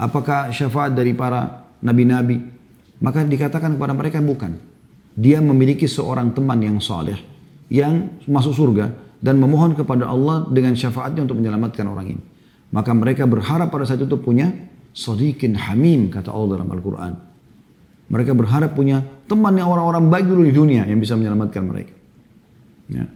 Apakah 0.00 0.50
syafaat 0.50 0.96
dari 0.96 1.12
para 1.12 1.68
nabi-nabi? 1.84 2.40
Maka 2.98 3.22
dikatakan 3.22 3.76
kepada 3.76 3.92
mereka 3.92 4.18
bukan. 4.24 4.56
Dia 5.16 5.40
memiliki 5.40 5.84
seorang 5.88 6.32
teman 6.32 6.60
yang 6.60 6.80
saleh 6.80 7.16
yang 7.72 8.20
masuk 8.28 8.54
surga 8.54 8.92
dan 9.20 9.40
memohon 9.40 9.74
kepada 9.74 10.06
Allah 10.06 10.46
dengan 10.48 10.76
syafaatnya 10.76 11.24
untuk 11.26 11.40
menyelamatkan 11.40 11.86
orang 11.88 12.16
ini. 12.16 12.22
Maka 12.70 12.92
mereka 12.92 13.24
berharap 13.24 13.72
pada 13.72 13.86
saat 13.88 14.02
itu 14.02 14.16
punya 14.20 14.52
sadiqin 14.92 15.56
hamim 15.56 16.12
kata 16.12 16.30
Allah 16.30 16.60
dalam 16.60 16.68
Al-Quran. 16.68 17.12
Mereka 18.06 18.32
berharap 18.38 18.78
punya 18.78 19.02
teman 19.26 19.54
yang 19.58 19.66
orang-orang 19.66 20.06
baik 20.06 20.26
dulu 20.30 20.46
di 20.46 20.54
dunia 20.54 20.86
yang 20.86 21.02
bisa 21.02 21.18
menyelamatkan 21.18 21.62
mereka. 21.66 21.94
Ya. 22.86 23.10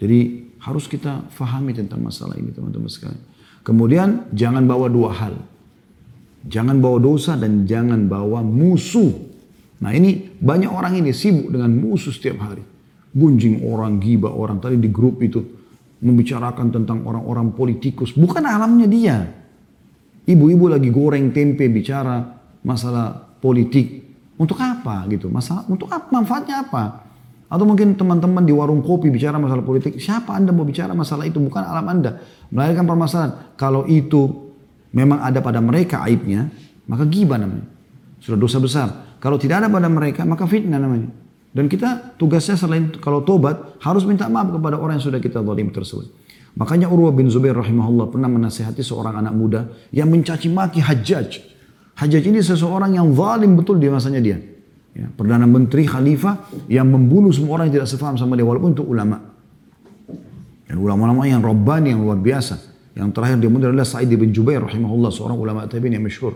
Jadi 0.00 0.48
harus 0.64 0.88
kita 0.88 1.28
fahami 1.32 1.76
tentang 1.76 2.00
masalah 2.00 2.36
ini 2.40 2.52
teman-teman 2.52 2.88
sekalian. 2.88 3.20
Kemudian 3.60 4.30
jangan 4.32 4.64
bawa 4.64 4.88
dua 4.88 5.10
hal. 5.12 5.34
Jangan 6.46 6.78
bawa 6.78 7.02
dosa 7.02 7.34
dan 7.34 7.66
jangan 7.66 8.06
bawa 8.06 8.40
musuh. 8.40 9.10
Nah 9.82 9.92
ini 9.92 10.32
banyak 10.38 10.70
orang 10.70 11.02
ini 11.02 11.10
sibuk 11.10 11.50
dengan 11.52 11.74
musuh 11.74 12.14
setiap 12.14 12.40
hari. 12.40 12.62
Gunjing 13.12 13.66
orang, 13.66 13.98
gibah 13.98 14.32
orang. 14.32 14.62
Tadi 14.62 14.78
di 14.78 14.88
grup 14.88 15.20
itu 15.20 15.42
membicarakan 16.00 16.70
tentang 16.70 17.02
orang-orang 17.02 17.50
politikus. 17.52 18.14
Bukan 18.14 18.44
alamnya 18.46 18.86
dia. 18.86 19.16
Ibu-ibu 20.26 20.70
lagi 20.70 20.90
goreng 20.94 21.34
tempe 21.34 21.66
bicara 21.66 22.22
masalah 22.62 23.14
politik. 23.42 24.05
Untuk 24.36 24.60
apa 24.60 25.08
gitu? 25.08 25.32
Masalah 25.32 25.64
untuk 25.66 25.88
apa? 25.88 26.12
Manfaatnya 26.12 26.64
apa? 26.64 27.06
Atau 27.46 27.62
mungkin 27.62 27.94
teman-teman 27.94 28.42
di 28.42 28.50
warung 28.50 28.82
kopi 28.82 29.08
bicara 29.08 29.38
masalah 29.38 29.62
politik. 29.62 29.96
Siapa 29.96 30.34
Anda 30.34 30.50
mau 30.50 30.66
bicara 30.66 30.92
masalah 30.92 31.24
itu? 31.24 31.38
Bukan 31.38 31.62
alam 31.62 31.86
Anda. 31.86 32.20
Melahirkan 32.50 32.84
permasalahan. 32.84 33.54
Kalau 33.54 33.86
itu 33.86 34.50
memang 34.90 35.22
ada 35.22 35.38
pada 35.38 35.62
mereka 35.62 36.02
aibnya, 36.02 36.50
maka 36.90 37.06
gibah 37.06 37.38
namanya. 37.38 37.64
Sudah 38.18 38.36
dosa 38.36 38.58
besar. 38.58 38.88
Kalau 39.22 39.38
tidak 39.38 39.62
ada 39.62 39.68
pada 39.70 39.86
mereka, 39.86 40.26
maka 40.26 40.44
fitnah 40.44 40.82
namanya. 40.82 41.08
Dan 41.56 41.72
kita 41.72 42.18
tugasnya 42.20 42.58
selain 42.58 42.92
kalau 43.00 43.24
tobat, 43.24 43.80
harus 43.80 44.04
minta 44.04 44.28
maaf 44.28 44.52
kepada 44.52 44.76
orang 44.76 45.00
yang 45.00 45.06
sudah 45.08 45.20
kita 45.22 45.40
zalim 45.40 45.72
tersebut. 45.72 46.12
Makanya 46.56 46.88
Urwah 46.88 47.12
bin 47.12 47.28
Zubair 47.32 47.56
rahimahullah 47.56 48.12
pernah 48.12 48.28
menasihati 48.28 48.80
seorang 48.80 49.20
anak 49.20 49.32
muda 49.32 49.60
yang 49.92 50.08
mencaci 50.08 50.52
maki 50.52 50.84
Hajjaj. 50.84 51.55
Hajjaj 51.96 52.24
ini 52.28 52.40
seseorang 52.44 52.92
yang 52.92 53.08
zalim 53.16 53.56
betul 53.56 53.80
di 53.80 53.88
masanya 53.88 54.20
dia. 54.20 54.38
Ya, 54.96 55.08
Perdana 55.12 55.44
Menteri 55.44 55.88
Khalifah 55.88 56.68
yang 56.68 56.88
membunuh 56.88 57.32
semua 57.32 57.60
orang 57.60 57.72
yang 57.72 57.80
tidak 57.80 57.88
sefaham 57.88 58.16
sama 58.16 58.36
dia 58.36 58.44
walaupun 58.44 58.76
untuk 58.76 58.88
ulama. 58.88 59.20
Dan 60.66 60.76
ulama-ulama 60.76 61.24
yang 61.24 61.40
robbani 61.40 61.96
yang 61.96 62.04
luar 62.04 62.20
biasa. 62.20 62.76
Yang 62.96 63.12
terakhir 63.12 63.36
dia 63.40 63.50
muncul 63.52 63.68
adalah 63.72 63.88
Sa'id 63.88 64.08
bin 64.08 64.32
Jubair 64.32 64.64
rahimahullah 64.64 65.12
seorang 65.12 65.36
ulama 65.36 65.68
tabi'in 65.68 66.00
yang 66.00 66.04
masyhur. 66.04 66.32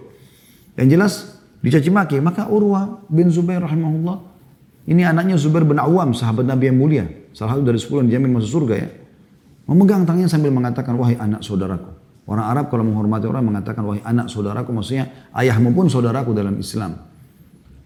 Yang 0.77 0.89
jelas 0.93 1.13
dicaci 1.61 1.93
maki 1.93 2.17
maka 2.25 2.49
Urwah 2.49 3.05
bin 3.13 3.29
Zubair 3.29 3.61
rahimahullah 3.61 4.17
ini 4.89 5.05
anaknya 5.05 5.37
Zubair 5.37 5.69
bin 5.69 5.77
Awam 5.77 6.17
sahabat 6.17 6.49
Nabi 6.49 6.73
yang 6.73 6.79
mulia 6.81 7.05
salah 7.37 7.57
satu 7.57 7.63
dari 7.69 7.79
sepuluh 7.79 8.05
yang 8.05 8.09
dijamin 8.17 8.41
masuk 8.41 8.65
surga 8.65 8.75
ya 8.81 8.89
memegang 9.69 10.09
tangannya 10.09 10.29
sambil 10.33 10.51
mengatakan 10.51 10.97
wahai 10.97 11.21
anak 11.21 11.45
saudaraku 11.45 11.93
Orang 12.29 12.47
Arab 12.47 12.67
kalau 12.69 12.85
menghormati 12.87 13.27
orang 13.27 13.45
mengatakan 13.47 13.83
wahai 13.83 14.05
anak 14.05 14.29
saudaraku 14.29 14.71
maksudnya 14.71 15.31
ayahmu 15.35 15.73
pun 15.73 15.87
saudaraku 15.89 16.37
dalam 16.37 16.57
Islam. 16.61 16.97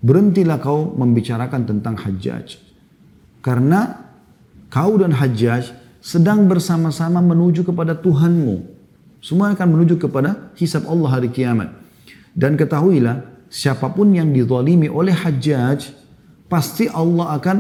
Berhentilah 0.05 0.61
kau 0.61 0.93
membicarakan 0.93 1.65
tentang 1.65 1.97
Hajjaj. 1.97 2.61
Karena 3.41 4.05
kau 4.69 5.01
dan 5.01 5.17
Hajjaj 5.17 5.73
sedang 6.05 6.45
bersama-sama 6.45 7.25
menuju 7.25 7.65
kepada 7.65 7.97
Tuhanmu. 7.97 8.77
Semua 9.25 9.57
akan 9.57 9.69
menuju 9.73 9.97
kepada 9.97 10.53
hisab 10.61 10.85
Allah 10.85 11.17
hari 11.17 11.33
kiamat. 11.33 11.73
Dan 12.37 12.61
ketahuilah 12.61 13.25
siapa 13.49 13.89
pun 13.89 14.13
yang 14.13 14.29
dizalimi 14.29 14.93
oleh 14.93 15.17
Hajjaj 15.17 15.97
pasti 16.53 16.85
Allah 16.93 17.33
akan 17.41 17.57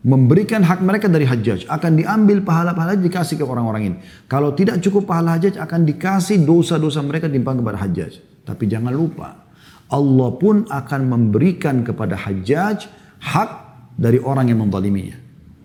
memberikan 0.00 0.64
hak 0.64 0.80
mereka 0.80 1.06
dari 1.12 1.28
hajjaj. 1.28 1.68
Akan 1.68 2.00
diambil 2.00 2.40
pahala-pahala 2.40 2.96
dikasih 2.96 3.40
ke 3.40 3.44
orang-orang 3.44 3.82
ini. 3.92 3.96
Kalau 4.24 4.56
tidak 4.56 4.80
cukup 4.80 5.04
pahala 5.08 5.36
hajjaj 5.36 5.60
akan 5.60 5.84
dikasih 5.84 6.40
dosa-dosa 6.44 7.04
mereka 7.04 7.28
timbang 7.28 7.60
kepada 7.60 7.78
hajjaj. 7.84 8.20
Tapi 8.44 8.64
jangan 8.66 8.96
lupa 8.96 9.50
Allah 9.90 10.30
pun 10.38 10.64
akan 10.70 11.00
memberikan 11.10 11.82
kepada 11.82 12.14
hajjaj 12.14 12.86
hak 13.20 13.50
dari 13.98 14.22
orang 14.22 14.48
yang 14.48 14.62
menzaliminya. 14.62 15.18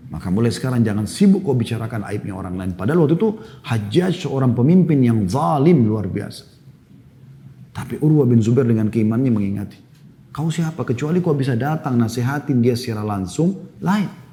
Maka 0.09 0.29
mulai 0.29 0.53
sekarang 0.53 0.85
jangan 0.85 1.09
sibuk 1.09 1.45
kau 1.45 1.57
bicarakan 1.57 2.05
aibnya 2.05 2.35
orang 2.35 2.57
lain. 2.57 2.71
Padahal 2.77 3.05
waktu 3.05 3.15
itu 3.17 3.29
hajjaj 3.65 4.27
seorang 4.27 4.53
pemimpin 4.53 5.01
yang 5.01 5.25
zalim 5.29 5.85
luar 5.85 6.09
biasa. 6.09 6.43
Tapi 7.75 7.99
Urwa 7.99 8.23
bin 8.23 8.39
Zubair 8.39 8.67
dengan 8.67 8.87
keimannya 8.87 9.31
mengingati. 9.31 9.79
Kau 10.31 10.51
siapa? 10.51 10.83
Kecuali 10.83 11.23
kau 11.23 11.35
bisa 11.35 11.55
datang 11.55 11.95
nasihatin 11.95 12.59
dia 12.59 12.75
secara 12.75 13.03
langsung, 13.03 13.75
lain. 13.79 14.24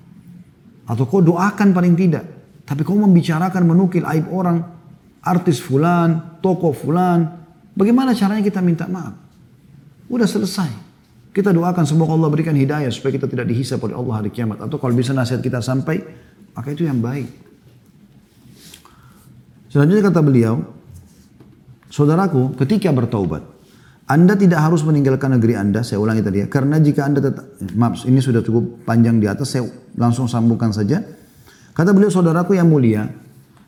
Atau 0.87 1.07
kau 1.07 1.23
doakan 1.23 1.71
paling 1.71 1.95
tidak. 1.95 2.25
Tapi 2.67 2.83
kau 2.83 2.99
membicarakan 2.99 3.63
menukil 3.67 4.07
aib 4.07 4.31
orang, 4.31 4.63
artis 5.23 5.63
fulan, 5.63 6.39
tokoh 6.43 6.75
fulan. 6.75 7.27
Bagaimana 7.73 8.13
caranya 8.13 8.43
kita 8.43 8.59
minta 8.61 8.87
maaf? 8.91 9.15
Udah 10.11 10.29
selesai. 10.29 10.71
Kita 11.33 11.49
doakan 11.49 11.89
semoga 11.89 12.13
Allah 12.13 12.29
berikan 12.29 12.53
hidayah 12.53 12.93
supaya 12.93 13.17
kita 13.17 13.25
tidak 13.25 13.49
dihisap 13.49 13.81
oleh 13.81 13.97
Allah 13.97 14.21
hari 14.21 14.29
kiamat. 14.29 14.61
Atau 14.61 14.77
kalau 14.77 14.93
bisa 14.93 15.17
nasihat 15.17 15.41
kita 15.41 15.65
sampai, 15.65 16.05
maka 16.53 16.69
itu 16.69 16.85
yang 16.85 17.01
baik. 17.01 17.25
Selanjutnya 19.73 20.13
kata 20.13 20.21
beliau, 20.21 20.61
saudaraku 21.89 22.53
ketika 22.61 22.93
bertaubat, 22.93 23.41
anda 24.11 24.35
tidak 24.35 24.67
harus 24.67 24.83
meninggalkan 24.83 25.39
negeri 25.39 25.55
Anda, 25.55 25.87
saya 25.87 26.03
ulangi 26.03 26.27
tadi 26.27 26.43
ya, 26.43 26.47
karena 26.51 26.83
jika 26.83 27.07
Anda 27.07 27.23
tetap, 27.23 27.47
maaf 27.79 28.03
ini 28.03 28.19
sudah 28.19 28.43
cukup 28.43 28.83
panjang 28.83 29.23
di 29.23 29.31
atas, 29.31 29.55
saya 29.55 29.63
langsung 29.95 30.27
sambungkan 30.27 30.75
saja. 30.75 30.99
Kata 31.73 31.95
beliau, 31.95 32.11
saudaraku 32.11 32.59
yang 32.59 32.67
mulia, 32.67 33.07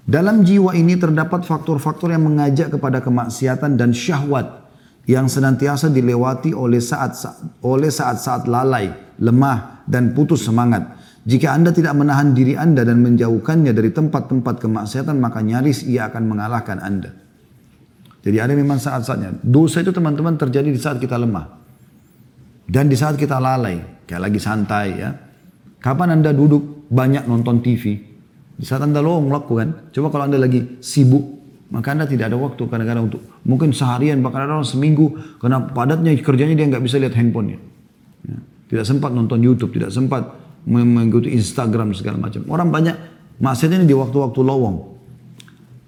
dalam 0.05 0.43
jiwa 0.43 0.75
ini 0.75 0.99
terdapat 0.99 1.47
faktor-faktor 1.47 2.13
yang 2.13 2.27
mengajak 2.27 2.75
kepada 2.75 2.99
kemaksiatan 3.01 3.79
dan 3.79 3.95
syahwat 3.95 4.69
yang 5.07 5.31
senantiasa 5.31 5.89
dilewati 5.89 6.53
oleh 6.53 6.83
saat 6.83 7.15
oleh 7.65 7.89
saat-saat 7.89 8.45
lalai, 8.51 8.93
lemah 9.23 9.87
dan 9.89 10.13
putus 10.13 10.45
semangat. 10.45 10.99
Jika 11.25 11.57
Anda 11.57 11.73
tidak 11.73 11.97
menahan 11.97 12.37
diri 12.37 12.53
Anda 12.53 12.85
dan 12.85 13.01
menjauhkannya 13.01 13.73
dari 13.73 13.89
tempat-tempat 13.97 14.61
kemaksiatan, 14.61 15.17
maka 15.17 15.41
nyaris 15.41 15.89
ia 15.89 16.13
akan 16.13 16.29
mengalahkan 16.29 16.85
Anda. 16.85 17.24
Jadi 18.25 18.41
ada 18.41 18.57
memang 18.57 18.81
saat-saatnya. 18.81 19.45
Dosa 19.45 19.85
itu 19.85 19.93
teman-teman 19.93 20.41
terjadi 20.41 20.73
di 20.73 20.81
saat 20.81 20.97
kita 20.97 21.21
lemah. 21.21 21.61
Dan 22.65 22.89
di 22.89 22.97
saat 22.97 23.21
kita 23.21 23.37
lalai. 23.37 24.09
Kayak 24.09 24.33
lagi 24.33 24.41
santai 24.41 24.87
ya. 24.97 25.13
Kapan 25.77 26.17
anda 26.17 26.33
duduk 26.33 26.89
banyak 26.89 27.29
nonton 27.29 27.61
TV? 27.61 28.01
Di 28.57 28.65
saat 28.65 28.81
anda 28.81 29.05
lowong 29.05 29.29
lakukan. 29.29 29.93
Coba 29.93 30.09
kalau 30.09 30.25
anda 30.33 30.41
lagi 30.41 30.81
sibuk. 30.81 31.37
Maka 31.69 31.93
anda 31.93 32.09
tidak 32.09 32.33
ada 32.33 32.41
waktu 32.41 32.65
kadang-kadang 32.65 33.13
untuk. 33.13 33.21
Mungkin 33.45 33.77
seharian 33.77 34.25
bahkan 34.25 34.49
ada 34.49 34.57
orang 34.57 34.65
seminggu. 34.65 35.37
Karena 35.37 35.61
padatnya 35.61 36.17
kerjanya 36.17 36.57
dia 36.57 36.65
nggak 36.73 36.81
bisa 36.81 36.97
lihat 36.97 37.13
handphonenya. 37.13 37.61
Ya. 38.25 38.39
Tidak 38.73 38.85
sempat 38.89 39.13
nonton 39.13 39.45
YouTube. 39.45 39.77
Tidak 39.77 39.93
sempat 39.93 40.33
mengikuti 40.65 41.29
Instagram 41.37 41.93
segala 41.93 42.17
macam. 42.17 42.41
Orang 42.49 42.73
banyak 42.73 42.97
maksudnya 43.37 43.85
di 43.85 43.93
waktu-waktu 43.93 44.41
lowong. 44.41 44.94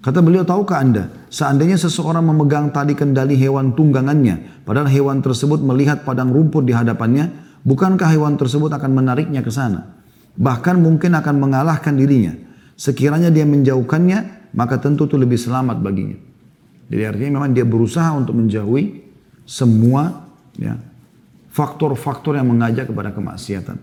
Kata 0.07 0.23
beliau, 0.23 0.47
tahukah 0.47 0.79
anda, 0.79 1.11
seandainya 1.27 1.75
seseorang 1.75 2.23
memegang 2.23 2.71
tali 2.71 2.95
kendali 2.95 3.35
hewan 3.35 3.75
tunggangannya, 3.75 4.63
padahal 4.63 4.87
hewan 4.87 5.19
tersebut 5.19 5.59
melihat 5.59 6.07
padang 6.07 6.31
rumput 6.31 6.63
di 6.63 6.71
hadapannya, 6.71 7.27
bukankah 7.67 8.15
hewan 8.15 8.39
tersebut 8.39 8.71
akan 8.71 8.95
menariknya 8.95 9.43
ke 9.43 9.51
sana? 9.51 9.99
Bahkan 10.39 10.79
mungkin 10.79 11.11
akan 11.11 11.35
mengalahkan 11.43 11.99
dirinya. 11.99 12.31
Sekiranya 12.79 13.27
dia 13.27 13.43
menjauhkannya, 13.43 14.47
maka 14.55 14.79
tentu 14.79 15.11
itu 15.11 15.19
lebih 15.19 15.35
selamat 15.35 15.83
baginya. 15.83 16.15
Jadi 16.87 17.03
artinya 17.03 17.43
memang 17.43 17.51
dia 17.51 17.67
berusaha 17.67 18.07
untuk 18.15 18.39
menjauhi 18.39 19.03
semua 19.43 20.23
ya, 20.55 20.79
faktor-faktor 21.51 22.39
yang 22.39 22.47
mengajak 22.47 22.87
kepada 22.87 23.11
kemaksiatan. 23.11 23.75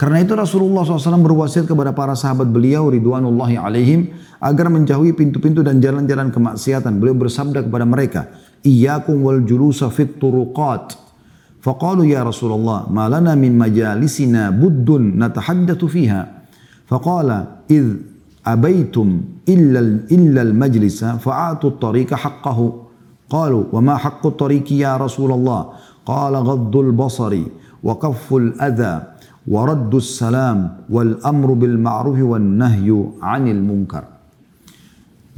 Karena 0.00 0.24
itu 0.24 0.32
Rasulullah 0.32 0.80
SAW 0.80 1.20
berwasiat 1.20 1.68
kepada 1.68 1.92
para 1.92 2.16
sahabat 2.16 2.48
beliau 2.48 2.88
ridwanullahi 2.88 3.60
alaihim 3.60 4.08
agar 4.40 4.72
menjauhi 4.72 5.12
pintu-pintu 5.12 5.60
dan 5.60 5.76
jalan-jalan 5.76 6.32
kemaksiatan. 6.32 6.96
Beliau 6.96 7.20
bersabda 7.20 7.60
kepada 7.68 7.84
mereka, 7.84 8.32
"Iyyakum 8.64 9.20
wal 9.20 9.44
julusa 9.44 9.92
fit 9.92 10.16
turuqat." 10.16 10.96
Faqalu 11.60 12.16
ya 12.16 12.24
Rasulullah, 12.24 12.88
malana 12.88 13.36
min 13.36 13.60
majalisina 13.60 14.48
buddun 14.48 15.20
natahaddatsu 15.20 15.84
fiha." 15.84 16.48
Faqala, 16.88 17.68
"Idh 17.68 18.00
abaitum 18.40 19.44
illa 19.44 19.84
illa 20.08 20.40
al 20.40 20.56
majlisa 20.56 21.20
fa'atu 21.20 21.76
at-tariqa 21.76 22.16
haqqahu." 22.16 22.88
Qalu, 23.28 23.68
"Wa 23.68 23.84
ma 23.84 24.00
haqqu 24.00 24.32
at-tariqi 24.32 24.80
ya 24.80 24.96
Rasulullah?" 24.96 25.76
Qala, 26.08 26.40
"Ghaddul 26.40 26.96
basari 26.96 27.44
wa 27.84 28.00
kafful 28.00 28.56
adha." 28.56 29.19
waraddus 29.48 30.20
salam 30.20 30.84
wal 30.90 31.16
amru 31.24 31.54
bil 31.56 31.76
ma'rufi 31.80 32.24
wan. 32.24 32.60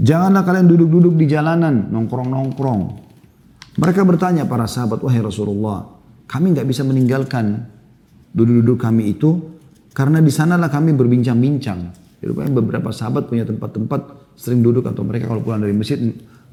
Janganlah 0.03 0.42
kalian 0.42 0.66
duduk-duduk 0.66 1.14
di 1.14 1.30
jalanan, 1.30 1.92
nongkrong-nongkrong. 1.92 2.82
Mereka 3.78 4.03
bertanya 4.03 4.48
para 4.48 4.66
sahabat, 4.66 4.98
wahai 5.05 5.22
Rasulullah, 5.22 5.86
kami 6.26 6.57
nggak 6.57 6.66
bisa 6.66 6.82
meninggalkan 6.82 7.68
duduk-duduk 8.32 8.80
kami 8.80 9.12
itu 9.14 9.38
karena 9.92 10.18
di 10.18 10.32
sanalah 10.32 10.72
kami 10.72 10.96
berbincang-bincang. 10.96 11.92
Rupanya 12.22 12.62
beberapa 12.62 12.94
sahabat 12.94 13.26
punya 13.26 13.42
tempat-tempat 13.42 14.34
sering 14.38 14.62
duduk 14.62 14.86
atau 14.86 15.03
mereka 15.03 15.26
kalau 15.26 15.42
pulang 15.42 15.59
dari 15.59 15.74
masjid 15.74 15.98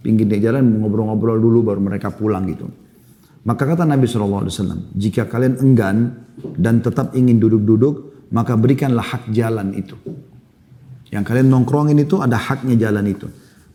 pinggir 0.01 0.25
di 0.25 0.41
jalan 0.41 0.81
ngobrol-ngobrol 0.81 1.37
dulu 1.37 1.61
baru 1.61 1.81
mereka 1.81 2.09
pulang 2.09 2.49
gitu. 2.49 2.65
Maka 3.47 3.63
kata 3.63 3.87
Nabi 3.87 4.03
SAW, 4.03 4.51
jika 4.99 5.23
kalian 5.27 5.63
enggan 5.63 6.27
dan 6.59 6.83
tetap 6.83 7.15
ingin 7.15 7.39
duduk-duduk, 7.39 8.27
maka 8.35 8.59
berikanlah 8.59 9.03
hak 9.03 9.31
jalan 9.31 9.71
itu. 9.73 9.95
Yang 11.09 11.23
kalian 11.25 11.47
nongkrongin 11.49 11.97
itu 11.97 12.21
ada 12.21 12.37
haknya 12.37 12.77
jalan 12.77 13.05
itu. 13.09 13.27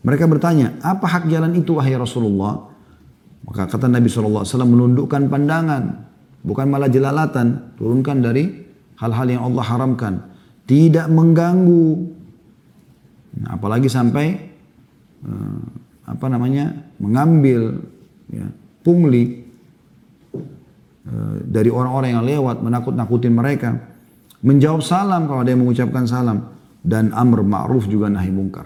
Mereka 0.05 0.29
bertanya, 0.29 0.77
apa 0.85 1.09
hak 1.09 1.27
jalan 1.27 1.57
itu 1.57 1.75
wahai 1.75 1.97
Rasulullah? 1.97 2.71
Maka 3.45 3.69
kata 3.69 3.89
Nabi 3.89 4.07
SAW 4.07 4.45
menundukkan 4.45 5.27
pandangan. 5.27 5.83
Bukan 6.45 6.65
malah 6.69 6.89
jelalatan. 6.89 7.75
Turunkan 7.75 8.21
dari 8.21 8.49
hal-hal 9.01 9.27
yang 9.27 9.41
Allah 9.49 9.65
haramkan. 9.65 10.13
Tidak 10.65 11.09
mengganggu. 11.09 11.89
Nah, 13.41 13.49
apalagi 13.59 13.91
sampai 13.91 14.25
uh, 15.25 15.61
apa 16.05 16.25
namanya 16.31 16.71
mengambil 17.01 17.83
ya, 18.31 18.47
pungli 18.81 19.44
dari 21.45 21.69
orang-orang 21.69 22.17
yang 22.17 22.25
lewat 22.25 22.65
menakut-nakutin 22.65 23.29
mereka 23.29 23.77
menjawab 24.41 24.81
salam 24.81 25.29
kalau 25.29 25.45
ada 25.45 25.53
yang 25.53 25.61
mengucapkan 25.61 26.09
salam 26.09 26.49
dan 26.81 27.13
amr 27.13 27.45
ma'ruf 27.45 27.85
juga 27.85 28.09
nahi 28.09 28.33
mungkar. 28.33 28.65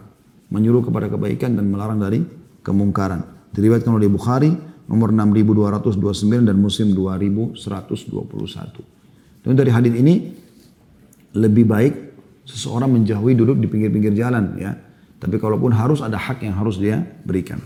Menyuruh 0.49 0.81
kepada 0.87 1.11
kebaikan 1.11 1.59
dan 1.59 1.71
melarang 1.71 1.99
dari 1.99 2.23
kemungkaran. 2.63 3.23
Diriwayatkan 3.53 3.93
oleh 3.93 4.09
Bukhari 4.09 4.49
nomor 4.89 5.13
6229 5.13 6.47
dan 6.47 6.57
Muslim 6.57 6.97
2121. 6.97 9.45
Dan 9.45 9.55
dari 9.55 9.71
hadis 9.71 9.93
ini 9.93 10.33
lebih 11.37 11.69
baik 11.69 11.93
seseorang 12.49 12.89
menjauhi 12.89 13.37
duduk 13.37 13.61
di 13.61 13.69
pinggir-pinggir 13.69 14.17
jalan 14.17 14.57
ya. 14.57 14.73
Tapi 15.19 15.37
kalaupun 15.37 15.75
harus 15.75 16.01
ada 16.01 16.17
hak 16.17 16.41
yang 16.41 16.57
harus 16.57 16.79
dia 16.79 17.03
berikan. 17.27 17.59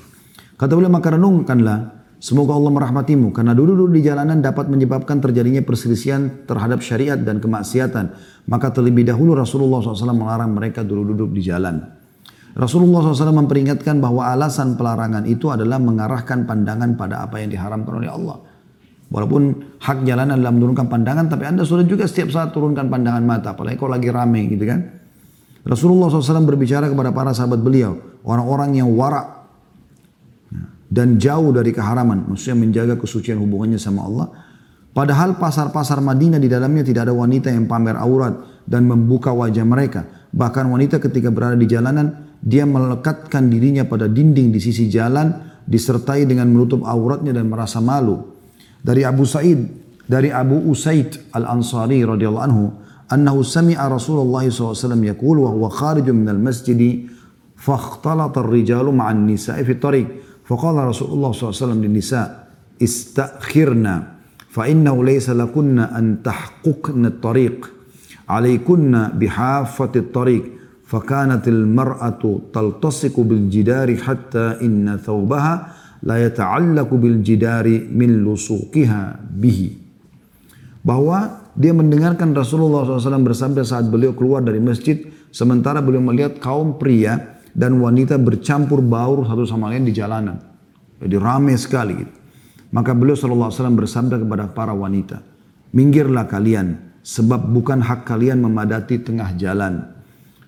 Kata 0.59 0.75
beliau 0.75 0.91
maka 0.91 1.15
renungkanlah 1.15 2.02
Semoga 2.23 2.55
Allah 2.55 2.71
merahmatimu 2.71 3.35
karena 3.35 3.51
duduk-duduk 3.51 3.99
di 3.99 4.07
jalanan 4.07 4.39
dapat 4.39 4.71
menyebabkan 4.71 5.19
terjadinya 5.19 5.59
perselisihan 5.59 6.47
terhadap 6.47 6.79
syariat 6.79 7.19
dan 7.19 7.43
kemaksiatan. 7.43 8.15
Maka 8.47 8.71
terlebih 8.71 9.03
dahulu 9.03 9.35
Rasulullah 9.35 9.83
SAW 9.83 10.15
melarang 10.15 10.55
mereka 10.55 10.87
duduk-duduk 10.87 11.35
di 11.35 11.43
jalan. 11.43 11.83
Rasulullah 12.55 13.11
SAW 13.11 13.43
memperingatkan 13.43 13.99
bahwa 13.99 14.31
alasan 14.31 14.79
pelarangan 14.79 15.27
itu 15.27 15.51
adalah 15.51 15.83
mengarahkan 15.83 16.47
pandangan 16.47 16.95
pada 16.95 17.27
apa 17.27 17.43
yang 17.43 17.51
diharamkan 17.51 17.91
oleh 17.91 18.07
Allah. 18.07 18.39
Walaupun 19.11 19.75
hak 19.83 20.07
jalanan 20.07 20.39
adalah 20.39 20.55
menurunkan 20.55 20.87
pandangan, 20.87 21.27
tapi 21.27 21.43
anda 21.43 21.67
sudah 21.67 21.83
juga 21.83 22.07
setiap 22.07 22.31
saat 22.31 22.55
turunkan 22.55 22.87
pandangan 22.87 23.19
mata, 23.19 23.51
apalagi 23.51 23.75
kalau 23.75 23.99
lagi 23.99 24.07
rame 24.07 24.47
gitu 24.47 24.63
kan. 24.63 24.79
Rasulullah 25.67 26.07
SAW 26.07 26.47
berbicara 26.47 26.87
kepada 26.87 27.11
para 27.11 27.35
sahabat 27.35 27.59
beliau, 27.59 27.99
orang-orang 28.23 28.79
yang 28.79 28.95
warak 28.95 29.32
dan 30.93 31.17
jauh 31.17 31.49
dari 31.49 31.73
keharaman, 31.73 32.29
maksudnya 32.29 32.61
menjaga 32.61 33.01
kesucian 33.01 33.41
hubungannya 33.41 33.81
sama 33.81 34.05
Allah. 34.05 34.27
Padahal 34.93 35.41
pasar-pasar 35.41 36.05
Madinah 36.05 36.37
di 36.37 36.45
dalamnya 36.45 36.85
tidak 36.85 37.09
ada 37.09 37.17
wanita 37.17 37.49
yang 37.49 37.65
pamer 37.65 37.97
aurat 37.97 38.61
dan 38.69 38.85
membuka 38.85 39.33
wajah 39.33 39.65
mereka. 39.65 40.05
Bahkan 40.29 40.69
wanita 40.69 41.01
ketika 41.01 41.33
berada 41.33 41.57
di 41.57 41.65
jalanan, 41.65 42.37
dia 42.37 42.69
melekatkan 42.69 43.49
dirinya 43.49 43.89
pada 43.89 44.05
dinding 44.05 44.53
di 44.53 44.61
sisi 44.61 44.85
jalan, 44.85 45.33
disertai 45.65 46.29
dengan 46.29 46.53
menutup 46.53 46.85
auratnya 46.85 47.33
dan 47.33 47.49
merasa 47.49 47.81
malu. 47.81 48.21
Dari 48.85 49.01
Abu 49.01 49.25
Sa'id, 49.25 49.65
dari 50.05 50.29
Abu 50.29 50.61
Usaid 50.69 51.33
Al-Ansari 51.33 52.05
radhiyallahu 52.05 52.45
anhu, 52.45 52.69
annahu 53.09 53.41
sami'a 53.41 53.89
Rasulullah 53.89 54.45
SAW 54.45 54.77
yaqul 55.01 55.41
wa 55.41 55.49
huwa 55.49 55.73
kharijun 55.73 56.21
minal 56.21 56.37
masjidi 56.37 57.09
fakhtalata 57.57 58.45
ar-rijalu 58.45 58.93
ma'an 58.93 59.25
nisa'i 59.25 59.65
fi 59.65 59.73
tariq 59.79 60.07
فقال 60.52 60.76
رسول 60.76 61.08
الله 61.12 61.30
صلى 61.32 61.44
الله 61.44 61.54
عليه 61.56 61.64
وسلم 61.66 61.80
للنساء 61.84 62.28
استأخرنا 62.82 63.94
فإنه 64.48 65.04
ليس 65.04 65.30
لكن 65.30 65.78
أن 65.78 66.24
تحققن 66.24 67.06
الطريق 67.06 67.58
عليكن 68.28 68.92
بحافة 69.14 69.92
الطريق 69.96 70.44
فكانت 70.88 71.48
المرأة 71.48 72.22
تلتصق 72.52 73.20
بالجدار 73.20 73.88
حتى 73.96 74.46
إن 74.64 74.96
ثوبها 74.96 75.54
لا 76.02 76.16
يتعلق 76.26 76.90
بالجدار 76.94 77.66
من 77.92 78.24
لصوقها 78.24 79.02
به 79.36 79.60
bahwa 80.78 81.44
dia 81.58 81.74
mendengarkan 81.74 82.32
Rasulullah 82.32 82.86
SAW 82.86 83.20
bersabda 83.20 83.66
saat 83.66 83.90
beliau 83.90 84.14
keluar 84.16 84.40
dari 84.40 84.62
masjid 84.62 85.10
sementara 85.28 85.84
beliau 85.84 86.00
melihat 86.00 86.40
kaum 86.40 86.80
pria 86.80 87.31
dan 87.53 87.77
wanita 87.77 88.17
bercampur 88.17 88.81
baur 88.81 89.25
satu 89.29 89.45
sama 89.45 89.69
lain 89.69 89.85
di 89.85 89.93
jalanan. 89.93 90.41
Jadi 90.97 91.15
ramai 91.17 91.55
sekali 91.55 91.93
gitu. 92.01 92.13
Maka 92.73 92.97
beliau 92.97 93.13
SAW 93.13 93.53
bersabda 93.77 94.17
kepada 94.17 94.49
para 94.49 94.73
wanita, 94.73 95.21
minggirlah 95.77 96.25
kalian, 96.25 96.97
sebab 97.05 97.53
bukan 97.53 97.85
hak 97.85 98.09
kalian 98.09 98.41
memadati 98.41 98.97
tengah 98.97 99.29
jalan. 99.37 99.93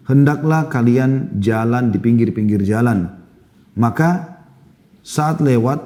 Hendaklah 0.09 0.65
kalian 0.65 1.37
jalan 1.37 1.93
di 1.93 2.01
pinggir-pinggir 2.01 2.65
jalan. 2.65 3.13
Maka 3.77 4.41
saat 5.05 5.37
lewat, 5.37 5.77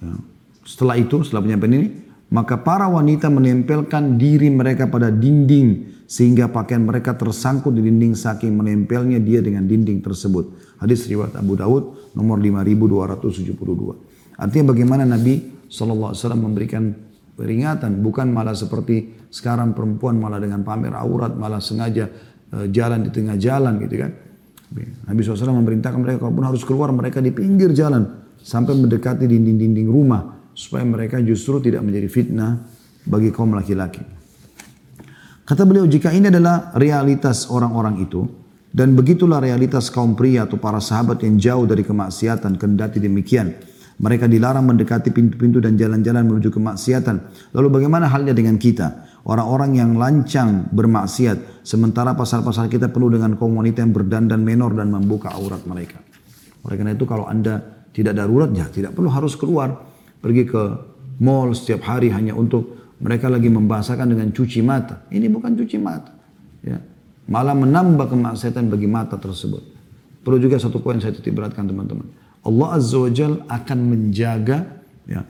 ya, 0.00 0.16
setelah 0.64 0.96
itu, 0.96 1.20
setelah 1.20 1.44
penyampaian 1.44 1.76
ini, 1.76 1.88
maka 2.32 2.56
para 2.56 2.88
wanita 2.88 3.28
menempelkan 3.28 4.16
diri 4.16 4.48
mereka 4.48 4.88
pada 4.88 5.12
dinding 5.12 6.01
sehingga 6.12 6.52
pakaian 6.52 6.84
mereka 6.84 7.16
tersangkut 7.16 7.72
di 7.72 7.80
dinding 7.80 8.12
saking 8.12 8.52
menempelnya 8.52 9.16
dia 9.16 9.40
dengan 9.40 9.64
dinding 9.64 10.04
tersebut. 10.04 10.76
Hadis 10.76 11.08
riwayat 11.08 11.40
Abu 11.40 11.56
Daud 11.56 12.12
nomor 12.12 12.36
5272. 12.36 14.36
Artinya 14.36 14.76
bagaimana 14.76 15.08
Nabi 15.08 15.64
SAW 15.72 16.12
memberikan 16.36 16.92
peringatan 17.32 18.04
bukan 18.04 18.28
malah 18.28 18.52
seperti 18.52 19.24
sekarang 19.32 19.72
perempuan 19.72 20.20
malah 20.20 20.36
dengan 20.36 20.60
pamer 20.60 20.92
aurat 20.92 21.32
malah 21.32 21.64
sengaja 21.64 22.04
uh, 22.52 22.68
jalan 22.68 23.08
di 23.08 23.10
tengah 23.16 23.40
jalan 23.40 23.80
gitu 23.80 24.04
kan. 24.04 24.12
Nabi 25.08 25.20
SAW 25.24 25.64
memerintahkan 25.64 25.96
mereka 25.96 26.28
kalaupun 26.28 26.44
harus 26.44 26.60
keluar 26.68 26.92
mereka 26.92 27.24
di 27.24 27.32
pinggir 27.32 27.72
jalan 27.72 28.04
sampai 28.36 28.76
mendekati 28.76 29.24
dinding-dinding 29.24 29.88
rumah 29.88 30.52
supaya 30.52 30.84
mereka 30.84 31.24
justru 31.24 31.56
tidak 31.64 31.80
menjadi 31.80 32.08
fitnah 32.12 32.60
bagi 33.08 33.32
kaum 33.32 33.56
laki-laki. 33.56 34.21
Kata 35.42 35.66
beliau, 35.66 35.90
jika 35.90 36.14
ini 36.14 36.30
adalah 36.30 36.70
realitas 36.78 37.50
orang-orang 37.50 37.98
itu, 37.98 38.22
dan 38.72 38.96
begitulah 38.96 39.42
realitas 39.42 39.92
kaum 39.92 40.16
pria 40.16 40.48
atau 40.48 40.56
para 40.56 40.80
sahabat 40.80 41.20
yang 41.26 41.36
jauh 41.36 41.64
dari 41.68 41.84
kemaksiatan, 41.84 42.56
kendati 42.56 43.02
demikian. 43.02 43.52
Mereka 44.00 44.26
dilarang 44.26 44.64
mendekati 44.64 45.12
pintu-pintu 45.12 45.60
dan 45.60 45.76
jalan-jalan 45.76 46.24
menuju 46.24 46.48
kemaksiatan. 46.48 47.16
Lalu 47.52 47.68
bagaimana 47.68 48.08
halnya 48.08 48.32
dengan 48.32 48.56
kita? 48.56 49.12
Orang-orang 49.22 49.78
yang 49.78 49.94
lancang 49.94 50.66
bermaksiat, 50.72 51.62
sementara 51.62 52.16
pasar-pasar 52.16 52.66
kita 52.66 52.90
penuh 52.90 53.12
dengan 53.12 53.38
kaum 53.38 53.54
wanita 53.54 53.84
yang 53.84 53.94
berdandan 53.94 54.42
menor 54.42 54.74
dan 54.74 54.90
membuka 54.90 55.30
aurat 55.36 55.62
mereka. 55.68 56.02
Oleh 56.66 56.74
karena 56.80 56.94
itu 56.96 57.06
kalau 57.06 57.30
anda 57.30 57.86
tidak 57.94 58.18
darurat, 58.18 58.50
ya 58.50 58.66
tidak 58.72 58.96
perlu 58.96 59.12
harus 59.12 59.38
keluar. 59.38 59.74
Pergi 60.18 60.48
ke 60.48 60.62
mall 61.22 61.54
setiap 61.54 61.86
hari 61.86 62.10
hanya 62.10 62.34
untuk 62.34 62.81
mereka 63.02 63.26
lagi 63.26 63.50
membahasakan 63.50 64.14
dengan 64.14 64.30
cuci 64.30 64.62
mata. 64.62 65.02
Ini 65.10 65.26
bukan 65.26 65.58
cuci 65.58 65.76
mata. 65.82 66.14
Ya. 66.62 66.78
Malah 67.26 67.58
menambah 67.58 68.06
kemaksiatan 68.06 68.70
bagi 68.70 68.86
mata 68.86 69.18
tersebut. 69.18 69.62
Perlu 70.22 70.38
juga 70.38 70.62
satu 70.62 70.78
poin 70.78 71.02
saya 71.02 71.10
titik 71.10 71.34
beratkan 71.34 71.66
teman-teman. 71.66 72.06
Allah 72.46 72.68
Azza 72.78 72.98
wa 73.02 73.10
Jal 73.10 73.42
akan 73.46 73.78
menjaga 73.90 74.82
ya, 75.06 75.26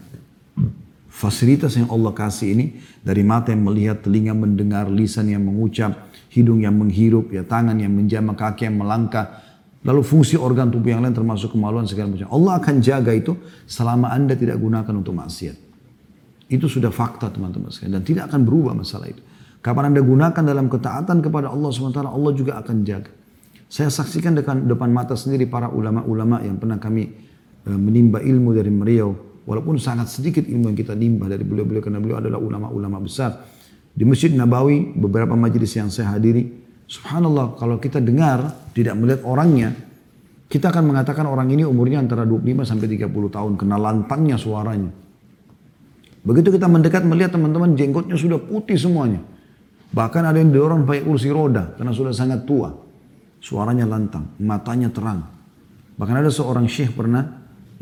fasilitas 1.08 1.76
yang 1.80 1.88
Allah 1.88 2.12
kasih 2.12 2.52
ini 2.52 2.76
dari 3.00 3.24
mata 3.24 3.52
yang 3.52 3.64
melihat, 3.64 4.04
telinga 4.04 4.36
mendengar, 4.36 4.92
lisan 4.92 5.32
yang 5.32 5.44
mengucap, 5.44 6.12
hidung 6.28 6.60
yang 6.60 6.76
menghirup, 6.76 7.32
ya 7.32 7.44
tangan 7.44 7.76
yang 7.80 7.92
menjamah, 7.92 8.36
kaki 8.36 8.68
yang 8.68 8.80
melangkah, 8.80 9.40
lalu 9.80 10.04
fungsi 10.04 10.36
organ 10.36 10.68
tubuh 10.68 10.92
yang 10.92 11.00
lain 11.00 11.16
termasuk 11.16 11.56
kemaluan 11.56 11.88
segala 11.88 12.12
macam. 12.12 12.28
Allah 12.28 12.52
akan 12.60 12.74
jaga 12.84 13.12
itu 13.16 13.32
selama 13.64 14.12
anda 14.12 14.36
tidak 14.36 14.60
gunakan 14.60 14.92
untuk 14.92 15.16
maksiat. 15.16 15.71
Itu 16.52 16.68
sudah 16.68 16.92
fakta 16.92 17.32
teman-teman 17.32 17.72
sekalian. 17.72 17.96
Dan 17.96 18.04
tidak 18.04 18.28
akan 18.28 18.44
berubah 18.44 18.76
masalah 18.76 19.08
itu. 19.08 19.24
Kapan 19.64 19.94
Anda 19.94 20.04
gunakan 20.04 20.42
dalam 20.44 20.68
ketaatan 20.68 21.24
kepada 21.24 21.48
Allah 21.48 21.70
SWT, 21.72 22.04
Allah 22.04 22.32
juga 22.36 22.60
akan 22.60 22.76
jaga. 22.84 23.08
Saya 23.72 23.88
saksikan 23.88 24.36
depan, 24.36 24.68
depan 24.68 24.92
mata 24.92 25.16
sendiri 25.16 25.48
para 25.48 25.72
ulama-ulama 25.72 26.44
yang 26.44 26.60
pernah 26.60 26.76
kami 26.76 27.08
e, 27.64 27.70
menimba 27.72 28.20
ilmu 28.20 28.52
dari 28.52 28.68
beliau. 28.68 29.16
Walaupun 29.48 29.80
sangat 29.80 30.12
sedikit 30.12 30.44
ilmu 30.44 30.68
yang 30.68 30.76
kita 30.76 30.92
nimba 30.92 31.24
dari 31.24 31.40
beliau-beliau 31.40 31.80
karena 31.80 31.98
beliau 32.04 32.20
adalah 32.20 32.36
ulama-ulama 32.36 33.00
besar. 33.00 33.48
Di 33.96 34.04
Masjid 34.04 34.28
Nabawi, 34.36 34.92
beberapa 34.92 35.32
majelis 35.32 35.72
yang 35.72 35.88
saya 35.88 36.12
hadiri, 36.20 36.52
subhanallah 36.84 37.56
kalau 37.56 37.80
kita 37.80 37.96
dengar, 38.04 38.68
tidak 38.76 38.92
melihat 38.92 39.24
orangnya, 39.24 39.72
kita 40.52 40.68
akan 40.68 40.92
mengatakan 40.92 41.24
orang 41.24 41.48
ini 41.48 41.64
umurnya 41.64 42.04
antara 42.04 42.28
25 42.28 42.68
sampai 42.68 42.86
30 42.92 43.08
tahun, 43.08 43.52
kena 43.56 43.80
lantangnya 43.80 44.36
suaranya. 44.36 45.01
Begitu 46.22 46.54
kita 46.54 46.70
mendekat 46.70 47.02
melihat 47.02 47.34
teman-teman 47.34 47.74
jenggotnya 47.74 48.14
sudah 48.14 48.38
putih 48.38 48.78
semuanya. 48.78 49.22
Bahkan 49.92 50.22
ada 50.24 50.38
yang 50.38 50.54
didorong 50.54 50.86
pakai 50.86 51.04
kursi 51.04 51.28
roda 51.28 51.74
karena 51.74 51.92
sudah 51.92 52.14
sangat 52.14 52.46
tua. 52.46 52.70
Suaranya 53.42 53.84
lantang, 53.84 54.38
matanya 54.38 54.88
terang. 54.88 55.26
Bahkan 55.98 56.16
ada 56.22 56.30
seorang 56.30 56.70
syekh 56.70 56.94
pernah 56.94 57.26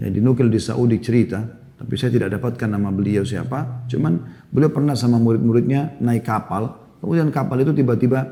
ya 0.01 0.09
dinukil 0.09 0.49
di 0.49 0.57
Saudi 0.57 0.99
cerita, 1.05 1.45
tapi 1.77 1.95
saya 2.01 2.11
tidak 2.17 2.41
dapatkan 2.41 2.67
nama 2.67 2.89
beliau 2.89 3.23
siapa. 3.23 3.85
Cuman 3.87 4.47
beliau 4.49 4.73
pernah 4.73 4.97
sama 4.97 5.21
murid-muridnya 5.21 6.01
naik 6.01 6.25
kapal, 6.25 6.81
kemudian 7.05 7.29
kapal 7.29 7.61
itu 7.61 7.77
tiba-tiba 7.77 8.25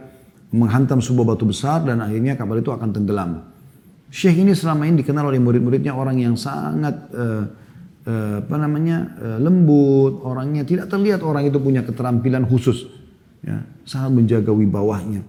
menghantam 0.56 1.04
sebuah 1.04 1.36
batu 1.36 1.44
besar 1.44 1.84
dan 1.84 2.00
akhirnya 2.00 2.34
kapal 2.34 2.56
itu 2.56 2.72
akan 2.72 2.96
tenggelam. 2.96 3.44
Syekh 4.08 4.40
ini 4.40 4.56
selama 4.56 4.88
ini 4.88 5.04
dikenal 5.04 5.28
oleh 5.28 5.36
murid-muridnya 5.36 5.92
orang 5.92 6.16
yang 6.16 6.32
sangat 6.32 7.12
uh, 7.12 7.44
uh, 8.08 8.40
apa 8.40 8.56
namanya 8.56 9.12
uh, 9.20 9.38
lembut, 9.38 10.24
orangnya 10.24 10.64
tidak 10.64 10.88
terlihat 10.88 11.20
orang 11.20 11.44
itu 11.44 11.60
punya 11.60 11.84
keterampilan 11.84 12.48
khusus, 12.48 12.88
ya, 13.44 13.60
sangat 13.84 14.16
menjaga 14.16 14.50
wibawahnya. 14.50 15.20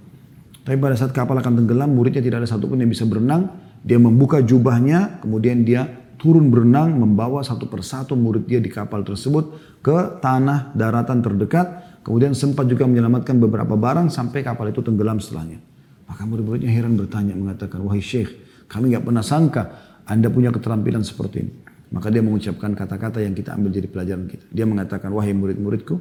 Tapi 0.63 0.77
pada 0.79 0.95
saat 0.95 1.11
kapal 1.11 1.35
akan 1.39 1.63
tenggelam, 1.63 1.91
muridnya 1.91 2.23
tidak 2.23 2.45
ada 2.45 2.49
satupun 2.49 2.79
yang 2.79 2.91
bisa 2.91 3.03
berenang. 3.03 3.49
Dia 3.79 3.97
membuka 3.97 4.43
jubahnya, 4.43 5.23
kemudian 5.23 5.63
dia 5.65 5.87
turun 6.19 6.51
berenang, 6.51 6.93
membawa 6.93 7.41
satu 7.41 7.65
persatu 7.71 8.13
murid 8.13 8.45
dia 8.45 8.59
di 8.59 8.67
kapal 8.67 9.01
tersebut 9.07 9.55
ke 9.81 10.19
tanah 10.19 10.75
daratan 10.75 11.23
terdekat. 11.23 11.89
Kemudian 12.03 12.35
sempat 12.35 12.67
juga 12.67 12.85
menyelamatkan 12.85 13.39
beberapa 13.39 13.75
barang 13.75 14.11
sampai 14.11 14.43
kapal 14.43 14.69
itu 14.71 14.83
tenggelam 14.83 15.17
setelahnya. 15.17 15.63
Maka 16.05 16.25
murid-muridnya 16.25 16.69
heran 16.69 16.97
bertanya, 16.97 17.37
mengatakan, 17.37 17.79
wahai 17.85 18.01
syekh, 18.03 18.33
kami 18.65 18.93
nggak 18.93 19.05
pernah 19.05 19.21
sangka 19.21 19.63
Anda 20.09 20.27
punya 20.29 20.49
keterampilan 20.49 21.05
seperti 21.05 21.35
ini. 21.39 21.53
Maka 21.89 22.13
dia 22.13 22.21
mengucapkan 22.21 22.77
kata-kata 22.77 23.25
yang 23.25 23.33
kita 23.33 23.57
ambil 23.57 23.73
jadi 23.73 23.87
pelajaran 23.89 24.25
kita. 24.29 24.45
Dia 24.53 24.65
mengatakan, 24.69 25.09
wahai 25.09 25.33
murid-muridku, 25.33 25.97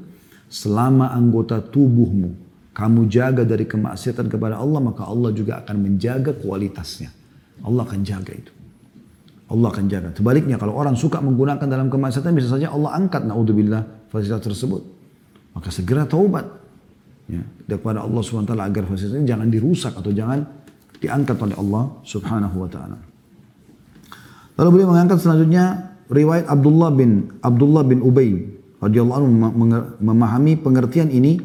selama 0.52 1.12
anggota 1.16 1.64
tubuhmu 1.64 2.48
kamu 2.78 3.10
jaga 3.10 3.42
dari 3.42 3.66
kemaksiatan 3.66 4.30
kepada 4.30 4.60
Allah, 4.60 4.78
maka 4.78 5.02
Allah 5.02 5.34
juga 5.34 5.58
akan 5.64 5.76
menjaga 5.82 6.30
kualitasnya. 6.36 7.10
Allah 7.66 7.82
akan 7.82 8.00
jaga 8.06 8.32
itu. 8.36 8.52
Allah 9.48 9.68
akan 9.72 9.84
jaga. 9.88 10.08
Sebaliknya 10.12 10.60
kalau 10.60 10.76
orang 10.76 10.94
suka 10.94 11.18
menggunakan 11.18 11.66
dalam 11.66 11.88
kemaksiatan 11.88 12.36
bisa 12.36 12.54
saja 12.54 12.68
Allah 12.70 12.94
angkat 12.94 13.24
naudzubillah 13.24 14.12
fasilitas 14.12 14.44
tersebut. 14.44 14.82
Maka 15.56 15.72
segera 15.72 16.04
taubat. 16.04 16.46
Ya, 17.28 17.44
kepada 17.68 18.08
Allah 18.08 18.24
SWT 18.24 18.56
agar 18.56 18.82
fasilitas 18.88 19.20
ini 19.20 19.28
jangan 19.28 19.48
dirusak 19.52 19.92
atau 19.98 20.12
jangan 20.14 20.48
diangkat 21.02 21.36
oleh 21.36 21.56
Allah 21.58 21.84
Subhanahu 22.06 22.56
wa 22.62 22.68
taala. 22.70 23.07
Lalu 24.58 24.68
beliau 24.74 24.90
mengangkat 24.90 25.22
selanjutnya 25.22 25.94
riwayat 26.10 26.50
Abdullah 26.50 26.90
bin 26.90 27.30
Abdullah 27.38 27.86
bin 27.86 28.02
Ubay 28.02 28.58
radhiyallahu 28.82 29.18
anhu 29.22 29.30
memahami 30.02 30.58
pengertian 30.58 31.14
ini 31.14 31.38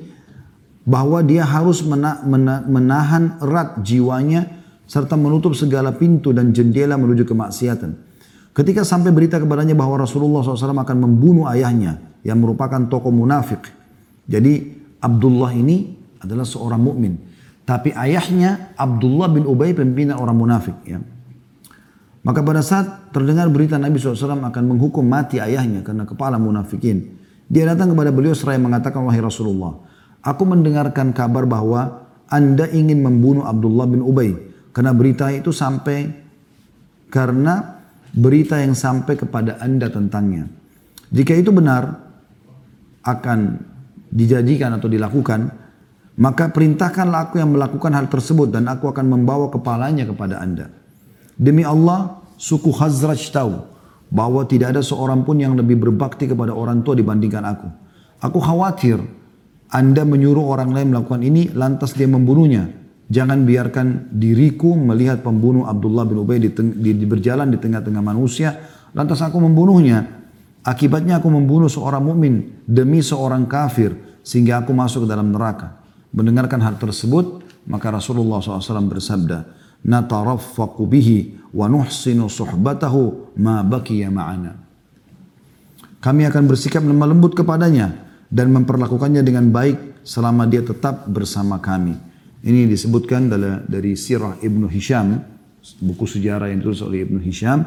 bahwa 0.83 1.21
dia 1.21 1.45
harus 1.45 1.85
menahan 2.65 3.37
erat 3.39 3.85
jiwanya 3.85 4.49
serta 4.89 5.15
menutup 5.15 5.55
segala 5.55 5.95
pintu 5.95 6.35
dan 6.35 6.51
jendela 6.51 6.99
menuju 6.99 7.23
kemaksiatan. 7.23 7.95
Ketika 8.53 8.85
sampai 8.85 9.09
berita 9.09 9.41
kepadanya 9.41 9.73
bahwa 9.73 10.01
Rasulullah 10.01 10.45
SAW 10.45 10.77
akan 10.85 10.97
membunuh 11.01 11.49
ayahnya 11.49 11.97
yang 12.21 12.37
merupakan 12.37 12.85
tokoh 12.85 13.09
munafik. 13.09 13.65
Jadi 14.29 14.73
Abdullah 15.01 15.53
ini 15.57 15.97
adalah 16.21 16.45
seorang 16.45 16.81
mukmin. 16.81 17.17
Tapi 17.63 17.95
ayahnya 17.95 18.75
Abdullah 18.75 19.31
bin 19.31 19.47
Ubay 19.47 19.73
pimpinan 19.73 20.19
orang 20.19 20.37
munafik. 20.37 20.75
Ya. 20.85 21.01
Maka 22.23 22.39
pada 22.39 22.63
saat 22.63 23.11
terdengar 23.11 23.51
berita 23.51 23.75
Nabi 23.75 23.99
SAW 23.99 24.47
akan 24.47 24.63
menghukum 24.63 25.03
mati 25.03 25.43
ayahnya 25.43 25.83
karena 25.83 26.07
kepala 26.07 26.39
munafikin. 26.39 27.19
Dia 27.51 27.67
datang 27.67 27.91
kepada 27.91 28.15
beliau 28.15 28.31
seraya 28.31 28.57
mengatakan, 28.63 29.03
Wahai 29.03 29.19
Rasulullah, 29.19 29.75
aku 30.23 30.43
mendengarkan 30.47 31.11
kabar 31.11 31.43
bahwa 31.43 32.07
anda 32.31 32.71
ingin 32.71 33.03
membunuh 33.03 33.43
Abdullah 33.43 33.91
bin 33.91 33.99
Ubay. 33.99 34.31
Karena 34.71 34.95
berita 34.95 35.29
itu 35.35 35.51
sampai, 35.51 36.07
karena 37.11 37.83
berita 38.15 38.57
yang 38.57 38.73
sampai 38.73 39.19
kepada 39.19 39.59
anda 39.59 39.91
tentangnya. 39.91 40.47
Jika 41.13 41.35
itu 41.35 41.51
benar, 41.51 41.91
akan 43.03 43.59
dijadikan 44.09 44.79
atau 44.79 44.87
dilakukan, 44.87 45.51
maka 46.17 46.49
perintahkanlah 46.49 47.29
aku 47.29 47.43
yang 47.43 47.51
melakukan 47.51 47.91
hal 47.93 48.07
tersebut 48.07 48.49
dan 48.49 48.71
aku 48.71 48.89
akan 48.89 49.11
membawa 49.11 49.51
kepalanya 49.51 50.07
kepada 50.07 50.39
anda. 50.39 50.71
Demi 51.37 51.65
Allah, 51.65 52.21
suku 52.37 52.69
Khazraj 52.69 53.21
tahu 53.33 53.53
bahwa 54.13 54.45
tidak 54.45 54.77
ada 54.77 54.81
seorang 54.85 55.25
pun 55.25 55.41
yang 55.41 55.57
lebih 55.57 55.81
berbakti 55.81 56.29
kepada 56.29 56.53
orang 56.53 56.85
tua 56.85 56.93
dibandingkan 56.93 57.43
aku. 57.43 57.67
Aku 58.21 58.37
khawatir 58.37 59.01
anda 59.73 60.05
menyuruh 60.05 60.53
orang 60.53 60.69
lain 60.69 60.93
melakukan 60.93 61.25
ini 61.25 61.49
lantas 61.49 61.97
dia 61.97 62.05
membunuhnya. 62.05 62.69
Jangan 63.09 63.41
biarkan 63.41 64.13
diriku 64.13 64.77
melihat 64.77 65.25
pembunuh 65.25 65.65
Abdullah 65.65 66.05
bin 66.05 66.21
Ubay 66.21 66.37
di, 66.37 66.53
di, 66.53 67.05
berjalan 67.09 67.49
di 67.49 67.57
tengah-tengah 67.57 67.99
manusia 68.05 68.53
lantas 68.93 69.25
aku 69.25 69.41
membunuhnya. 69.41 70.21
Akibatnya 70.63 71.19
aku 71.19 71.27
membunuh 71.27 71.67
seorang 71.67 72.05
mukmin 72.05 72.63
demi 72.69 73.01
seorang 73.01 73.49
kafir 73.49 73.97
sehingga 74.21 74.61
aku 74.61 74.71
masuk 74.71 75.03
ke 75.03 75.07
dalam 75.09 75.33
neraka. 75.33 75.83
Mendengarkan 76.13 76.61
hal 76.61 76.77
tersebut, 76.77 77.43
maka 77.65 77.89
Rasulullah 77.89 78.39
SAW 78.39 78.87
bersabda, 78.87 79.62
Nataraffaqu 79.83 80.87
bihi 80.87 81.35
wa 81.51 81.67
nuhsinu 81.67 82.31
suhbatahu 82.31 83.35
ma 83.39 83.63
bakiya 83.63 84.07
ma'ana. 84.07 84.55
Kami 86.03 86.27
akan 86.27 86.43
bersikap 86.47 86.83
lemah 86.83 87.07
lembut 87.11 87.35
kepadanya 87.35 87.91
dan 88.27 88.51
memperlakukannya 88.51 89.23
dengan 89.23 89.51
baik 89.51 90.03
selama 90.03 90.47
dia 90.47 90.63
tetap 90.63 91.07
bersama 91.07 91.59
kami. 91.63 91.95
Ini 92.43 92.67
disebutkan 92.67 93.31
dari 93.67 93.95
sirah 93.95 94.35
Ibnu 94.43 94.67
Hisham, 94.67 95.15
buku 95.79 96.03
sejarah 96.03 96.51
yang 96.51 96.59
ditulis 96.59 96.83
oleh 96.83 97.07
Ibnu 97.07 97.23
Hisham, 97.23 97.63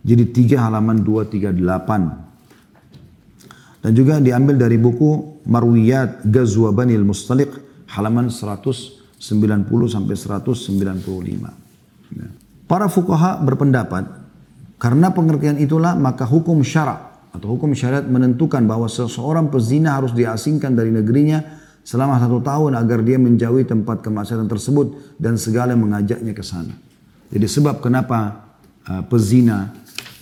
jadi 0.00 0.24
tiga 0.32 0.64
halaman 0.64 1.04
238. 1.04 3.84
Dan 3.84 3.92
juga 3.92 4.16
diambil 4.16 4.56
dari 4.56 4.80
buku 4.80 5.44
Marwiyat 5.44 6.24
Ghazwa 6.24 6.72
Banil 6.72 7.04
Mustaliq 7.04 7.52
halaman 7.92 8.32
190 9.24 9.88
sampai 9.88 10.12
195. 10.12 11.48
Ya. 12.12 12.28
Para 12.68 12.92
fukaha 12.92 13.40
berpendapat 13.40 14.04
karena 14.76 15.08
pengertian 15.16 15.56
itulah 15.56 15.96
maka 15.96 16.28
hukum 16.28 16.60
syarak 16.60 17.32
atau 17.32 17.56
hukum 17.56 17.72
syariat 17.72 18.04
menentukan 18.04 18.60
bahwa 18.68 18.84
seseorang 18.84 19.48
pezina 19.48 19.96
harus 19.96 20.12
diasingkan 20.12 20.76
dari 20.76 20.92
negerinya 20.92 21.40
selama 21.80 22.20
satu 22.20 22.44
tahun 22.44 22.76
agar 22.76 23.00
dia 23.00 23.16
menjauhi 23.16 23.64
tempat 23.64 24.04
kemaksiatan 24.04 24.46
tersebut 24.46 25.16
dan 25.16 25.40
segala 25.40 25.72
mengajaknya 25.74 26.36
ke 26.36 26.44
sana. 26.44 26.76
Jadi 27.32 27.46
sebab 27.48 27.80
kenapa 27.82 28.52
uh, 28.86 29.02
pezina 29.08 29.72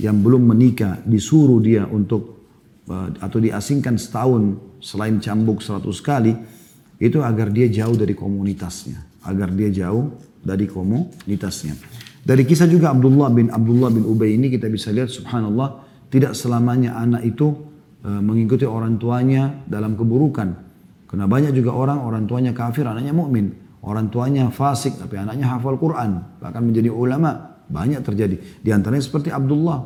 yang 0.00 0.18
belum 0.22 0.46
menikah 0.55 1.03
disuruh 1.05 1.61
dia 1.61 1.84
untuk 1.84 2.48
uh, 2.88 3.12
atau 3.20 3.38
diasingkan 3.38 4.00
setahun 4.00 4.57
selain 4.82 5.20
cambuk 5.22 5.61
seratus 5.61 6.00
kali 6.00 6.34
itu 7.03 7.18
agar 7.18 7.50
dia 7.50 7.66
jauh 7.66 7.98
dari 7.98 8.14
komunitasnya, 8.14 9.26
agar 9.26 9.50
dia 9.50 9.74
jauh 9.74 10.14
dari 10.38 10.70
komunitasnya. 10.70 11.74
Dari 12.22 12.46
kisah 12.46 12.70
juga 12.70 12.94
Abdullah 12.94 13.34
bin 13.34 13.50
Abdullah 13.50 13.90
bin 13.90 14.07
Ubay 14.07 14.38
ini 14.38 14.46
kita 14.46 14.70
bisa 14.70 14.94
lihat 14.94 15.11
subhanallah 15.11 15.82
tidak 16.07 16.38
selamanya 16.38 16.94
anak 16.94 17.26
itu 17.26 17.50
e, 18.07 18.11
mengikuti 18.22 18.62
orang 18.62 19.03
tuanya 19.03 19.66
dalam 19.66 19.98
keburukan. 19.98 20.55
Karena 21.11 21.26
banyak 21.26 21.50
juga 21.50 21.74
orang 21.74 21.98
orang 22.07 22.30
tuanya 22.30 22.55
kafir, 22.55 22.86
anaknya 22.86 23.11
mukmin, 23.11 23.50
orang 23.82 24.07
tuanya 24.07 24.55
fasik 24.55 24.94
tapi 25.03 25.18
anaknya 25.18 25.50
hafal 25.50 25.74
Quran, 25.74 26.38
bahkan 26.38 26.62
menjadi 26.62 26.94
ulama. 26.94 27.50
Banyak 27.72 28.05
terjadi. 28.05 28.36
Di 28.61 28.68
antaranya 28.68 29.00
seperti 29.00 29.32
Abdullah. 29.32 29.80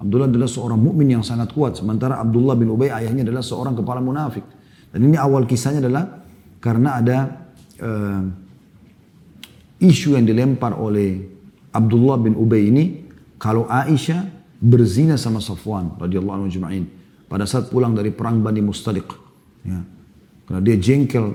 Abdullah 0.00 0.24
adalah 0.24 0.48
seorang 0.48 0.80
mukmin 0.80 1.14
yang 1.14 1.22
sangat 1.22 1.52
kuat, 1.52 1.76
sementara 1.76 2.16
Abdullah 2.16 2.56
bin 2.56 2.72
Ubay 2.72 2.88
ayahnya 2.88 3.28
adalah 3.28 3.44
seorang 3.44 3.76
kepala 3.76 4.00
munafik. 4.00 4.42
Dan 4.90 5.04
ini 5.06 5.20
awal 5.20 5.44
kisahnya 5.44 5.84
adalah 5.84 6.25
karena 6.60 7.00
ada 7.00 7.18
uh, 7.80 8.22
isu 9.80 10.16
yang 10.16 10.24
dilempar 10.24 10.76
oleh 10.76 11.20
Abdullah 11.72 12.16
bin 12.16 12.32
Ubay 12.36 12.72
ini 12.72 12.84
kalau 13.36 13.68
Aisyah 13.68 14.24
berzina 14.60 15.20
sama 15.20 15.44
Safwan 15.44 16.00
radhiyallahu 16.00 16.36
anhu 16.40 16.48
juma'in 16.48 16.84
pada 17.28 17.44
saat 17.44 17.68
pulang 17.68 17.92
dari 17.92 18.14
perang 18.14 18.40
Bani 18.40 18.62
Mustaliq. 18.64 19.08
Ya. 19.66 19.82
Karena 20.46 20.60
dia 20.62 20.76
jengkel 20.78 21.34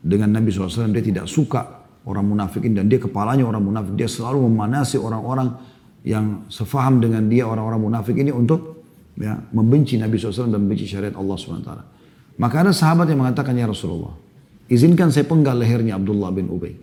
dengan 0.00 0.32
Nabi 0.32 0.48
SAW, 0.48 0.88
dia 0.90 1.04
tidak 1.04 1.28
suka 1.28 1.84
orang 2.08 2.24
munafikin 2.24 2.72
dan 2.72 2.88
dia 2.88 2.96
kepalanya 2.96 3.44
orang 3.44 3.60
munafik. 3.60 3.92
Dia 3.94 4.08
selalu 4.08 4.48
memanasi 4.48 4.96
orang-orang 4.96 5.52
yang 6.02 6.48
sefaham 6.48 6.98
dengan 7.04 7.28
dia 7.28 7.44
orang-orang 7.44 7.92
munafik 7.92 8.16
ini 8.16 8.32
untuk 8.32 8.88
ya, 9.20 9.36
membenci 9.52 10.00
Nabi 10.00 10.16
SAW 10.16 10.48
dan 10.48 10.64
membenci 10.64 10.88
syariat 10.88 11.12
Allah 11.12 11.36
SWT. 11.36 11.70
Maka 12.38 12.56
ada 12.64 12.72
sahabat 12.72 13.10
yang 13.12 13.20
mengatakan, 13.20 13.52
Ya 13.52 13.68
Rasulullah, 13.68 14.16
izinkan 14.68 15.08
saya 15.10 15.24
penggal 15.24 15.58
lehernya 15.58 15.96
Abdullah 15.96 16.30
bin 16.32 16.52
Ubay. 16.52 16.76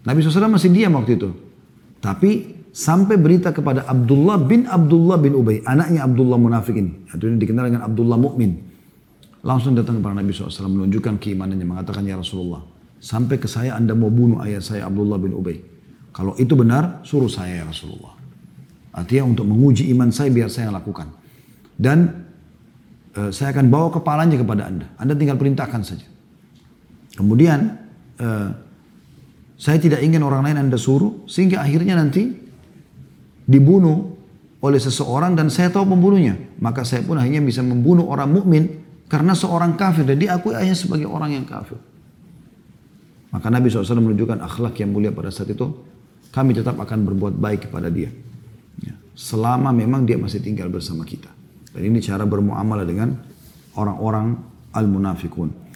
Nabi 0.00 0.18
SAW 0.24 0.48
masih 0.48 0.72
diam 0.72 0.96
waktu 0.96 1.20
itu. 1.20 1.28
Tapi 2.00 2.60
sampai 2.72 3.20
berita 3.20 3.52
kepada 3.52 3.84
Abdullah 3.84 4.40
bin 4.40 4.64
Abdullah 4.64 5.20
bin 5.20 5.36
Ubay, 5.36 5.60
anaknya 5.68 6.08
Abdullah 6.08 6.40
munafik 6.40 6.74
ini. 6.76 7.04
Itu 7.12 7.28
ini 7.28 7.36
dikenal 7.36 7.68
dengan 7.68 7.84
Abdullah 7.84 8.16
Mukmin. 8.16 8.56
Langsung 9.44 9.76
datang 9.76 10.00
kepada 10.00 10.20
Nabi 10.20 10.32
SAW 10.32 10.68
menunjukkan 10.68 11.16
keimanannya, 11.20 11.64
mengatakan 11.64 12.04
ya 12.04 12.16
Rasulullah, 12.16 12.60
sampai 13.00 13.40
ke 13.40 13.48
saya 13.48 13.76
anda 13.76 13.96
mau 13.96 14.12
bunuh 14.12 14.40
ayah 14.44 14.60
saya 14.60 14.88
Abdullah 14.88 15.16
bin 15.20 15.32
Ubay. 15.36 15.60
Kalau 16.10 16.36
itu 16.36 16.52
benar, 16.58 17.04
suruh 17.06 17.30
saya 17.30 17.62
ya 17.62 17.64
Rasulullah. 17.68 18.16
Artinya 18.90 19.30
untuk 19.30 19.46
menguji 19.46 19.86
iman 19.94 20.10
saya 20.10 20.28
biar 20.34 20.50
saya 20.50 20.74
lakukan. 20.74 21.08
Dan 21.78 22.26
uh, 23.16 23.30
saya 23.30 23.54
akan 23.54 23.70
bawa 23.70 23.88
kepalanya 23.94 24.36
kepada 24.36 24.66
anda. 24.66 24.86
Anda 24.98 25.14
tinggal 25.14 25.38
perintahkan 25.38 25.80
saja. 25.86 26.06
Kemudian 27.20 27.76
uh, 28.16 28.48
saya 29.60 29.76
tidak 29.76 30.00
ingin 30.00 30.24
orang 30.24 30.40
lain 30.48 30.56
anda 30.56 30.80
suruh 30.80 31.28
sehingga 31.28 31.60
akhirnya 31.60 32.00
nanti 32.00 32.32
dibunuh 33.44 34.16
oleh 34.64 34.80
seseorang 34.80 35.36
dan 35.36 35.52
saya 35.52 35.68
tahu 35.68 35.84
pembunuhnya. 35.84 36.40
Maka 36.64 36.80
saya 36.88 37.04
pun 37.04 37.20
akhirnya 37.20 37.44
bisa 37.44 37.60
membunuh 37.60 38.08
orang 38.08 38.32
mukmin 38.32 38.80
karena 39.04 39.36
seorang 39.36 39.76
kafir 39.76 40.08
dan 40.08 40.16
diakui 40.16 40.56
ayahnya 40.56 40.80
sebagai 40.80 41.04
orang 41.04 41.36
yang 41.36 41.44
kafir. 41.44 41.76
Maka 43.36 43.52
Nabi 43.52 43.68
SAW 43.68 44.00
menunjukkan 44.00 44.40
akhlak 44.40 44.80
yang 44.80 44.96
mulia 44.96 45.12
pada 45.12 45.28
saat 45.28 45.52
itu. 45.52 45.68
Kami 46.30 46.56
tetap 46.56 46.80
akan 46.80 47.04
berbuat 47.04 47.34
baik 47.36 47.68
kepada 47.68 47.92
dia. 47.92 48.08
Ya. 48.80 48.94
Selama 49.12 49.74
memang 49.74 50.08
dia 50.08 50.16
masih 50.16 50.40
tinggal 50.40 50.72
bersama 50.72 51.04
kita. 51.04 51.28
Dan 51.74 51.90
ini 51.90 52.00
cara 52.00 52.24
bermuamalah 52.24 52.86
dengan 52.86 53.12
orang-orang 53.76 54.38
al-munafikun. 54.72 55.69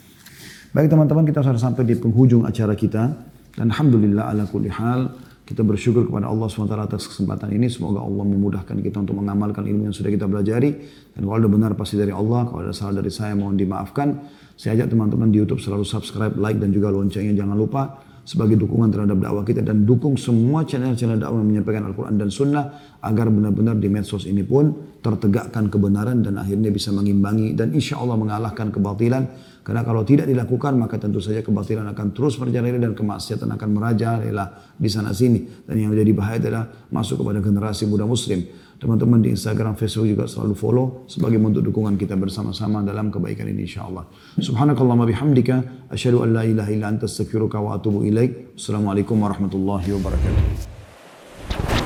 Baik 0.74 0.90
teman-teman 0.90 1.22
kita 1.22 1.38
sudah 1.38 1.62
sampai 1.70 1.86
di 1.86 1.94
penghujung 1.94 2.42
acara 2.42 2.74
kita. 2.74 3.06
Dan 3.54 3.70
Alhamdulillah 3.70 4.34
ala 4.34 4.42
kulli 4.50 4.66
hal 4.66 5.06
kita 5.46 5.62
bersyukur 5.62 6.02
kepada 6.02 6.26
Allah 6.26 6.50
SWT 6.50 6.74
atas 6.74 7.06
kesempatan 7.06 7.54
ini. 7.54 7.70
Semoga 7.70 8.02
Allah 8.02 8.26
memudahkan 8.26 8.82
kita 8.82 9.06
untuk 9.06 9.22
mengamalkan 9.22 9.62
ilmu 9.70 9.86
yang 9.86 9.94
sudah 9.94 10.10
kita 10.10 10.26
pelajari. 10.26 10.74
Dan 11.14 11.30
kalau 11.30 11.38
ada 11.38 11.46
benar 11.46 11.70
pasti 11.78 11.94
dari 11.94 12.10
Allah. 12.10 12.50
Kalau 12.50 12.66
ada 12.66 12.74
salah 12.74 12.98
dari 12.98 13.14
saya 13.14 13.38
mohon 13.38 13.54
dimaafkan. 13.54 14.18
Saya 14.58 14.82
ajak 14.82 14.90
teman-teman 14.90 15.30
di 15.30 15.38
YouTube 15.38 15.62
selalu 15.62 15.86
subscribe, 15.86 16.34
like 16.42 16.58
dan 16.58 16.74
juga 16.74 16.90
loncengnya 16.90 17.38
jangan 17.38 17.54
lupa 17.54 18.02
sebagai 18.24 18.56
dukungan 18.56 18.88
terhadap 18.88 19.20
dakwah 19.20 19.44
kita 19.44 19.60
dan 19.60 19.84
dukung 19.84 20.16
semua 20.16 20.64
channel-channel 20.64 21.20
dakwah 21.20 21.44
yang 21.44 21.48
menyampaikan 21.54 21.84
Al-Quran 21.84 22.16
dan 22.16 22.32
Sunnah 22.32 22.96
agar 23.04 23.28
benar-benar 23.28 23.76
di 23.76 23.92
medsos 23.92 24.24
ini 24.24 24.40
pun 24.40 24.72
tertegakkan 25.04 25.68
kebenaran 25.68 26.24
dan 26.24 26.40
akhirnya 26.40 26.72
bisa 26.72 26.88
mengimbangi 26.88 27.52
dan 27.52 27.76
insya 27.76 28.00
Allah 28.00 28.16
mengalahkan 28.16 28.72
kebatilan 28.72 29.28
karena 29.64 29.80
kalau 29.80 30.04
tidak 30.04 30.28
dilakukan 30.28 30.76
maka 30.76 31.00
tentu 31.00 31.24
saja 31.24 31.40
kebatilan 31.40 31.88
akan 31.96 32.12
terus 32.12 32.36
merajalela 32.36 32.84
dan 32.84 32.92
kemaksiatan 32.92 33.48
akan 33.48 33.68
merajalela 33.72 34.76
di 34.76 34.92
sana 34.92 35.16
sini. 35.16 35.64
Dan 35.64 35.80
yang 35.80 35.96
menjadi 35.96 36.12
bahaya 36.12 36.36
adalah 36.36 36.68
masuk 36.92 37.24
kepada 37.24 37.40
generasi 37.40 37.88
muda 37.88 38.04
muslim. 38.04 38.44
Teman-teman 38.76 39.24
di 39.24 39.32
Instagram, 39.32 39.80
Facebook 39.80 40.04
juga 40.04 40.28
selalu 40.28 40.52
follow 40.52 41.08
sebagai 41.08 41.40
bentuk 41.40 41.64
dukungan 41.64 41.96
kita 41.96 42.12
bersama-sama 42.12 42.84
dalam 42.84 43.08
kebaikan 43.08 43.48
ini 43.48 43.64
insyaAllah. 43.64 44.04
Subhanakallahumma 44.36 45.08
bihamdika. 45.08 45.88
Asyadu 45.88 46.20
an 46.20 46.36
la 46.36 46.44
ilaha 46.44 46.68
illa 46.68 46.92
anta 46.92 47.08
astaghfiruka 47.08 47.56
wa 47.56 47.80
atubu 47.80 48.04
ilaik. 48.04 48.60
Assalamualaikum 48.60 49.16
warahmatullahi 49.16 49.88
wabarakatuh. 49.96 51.84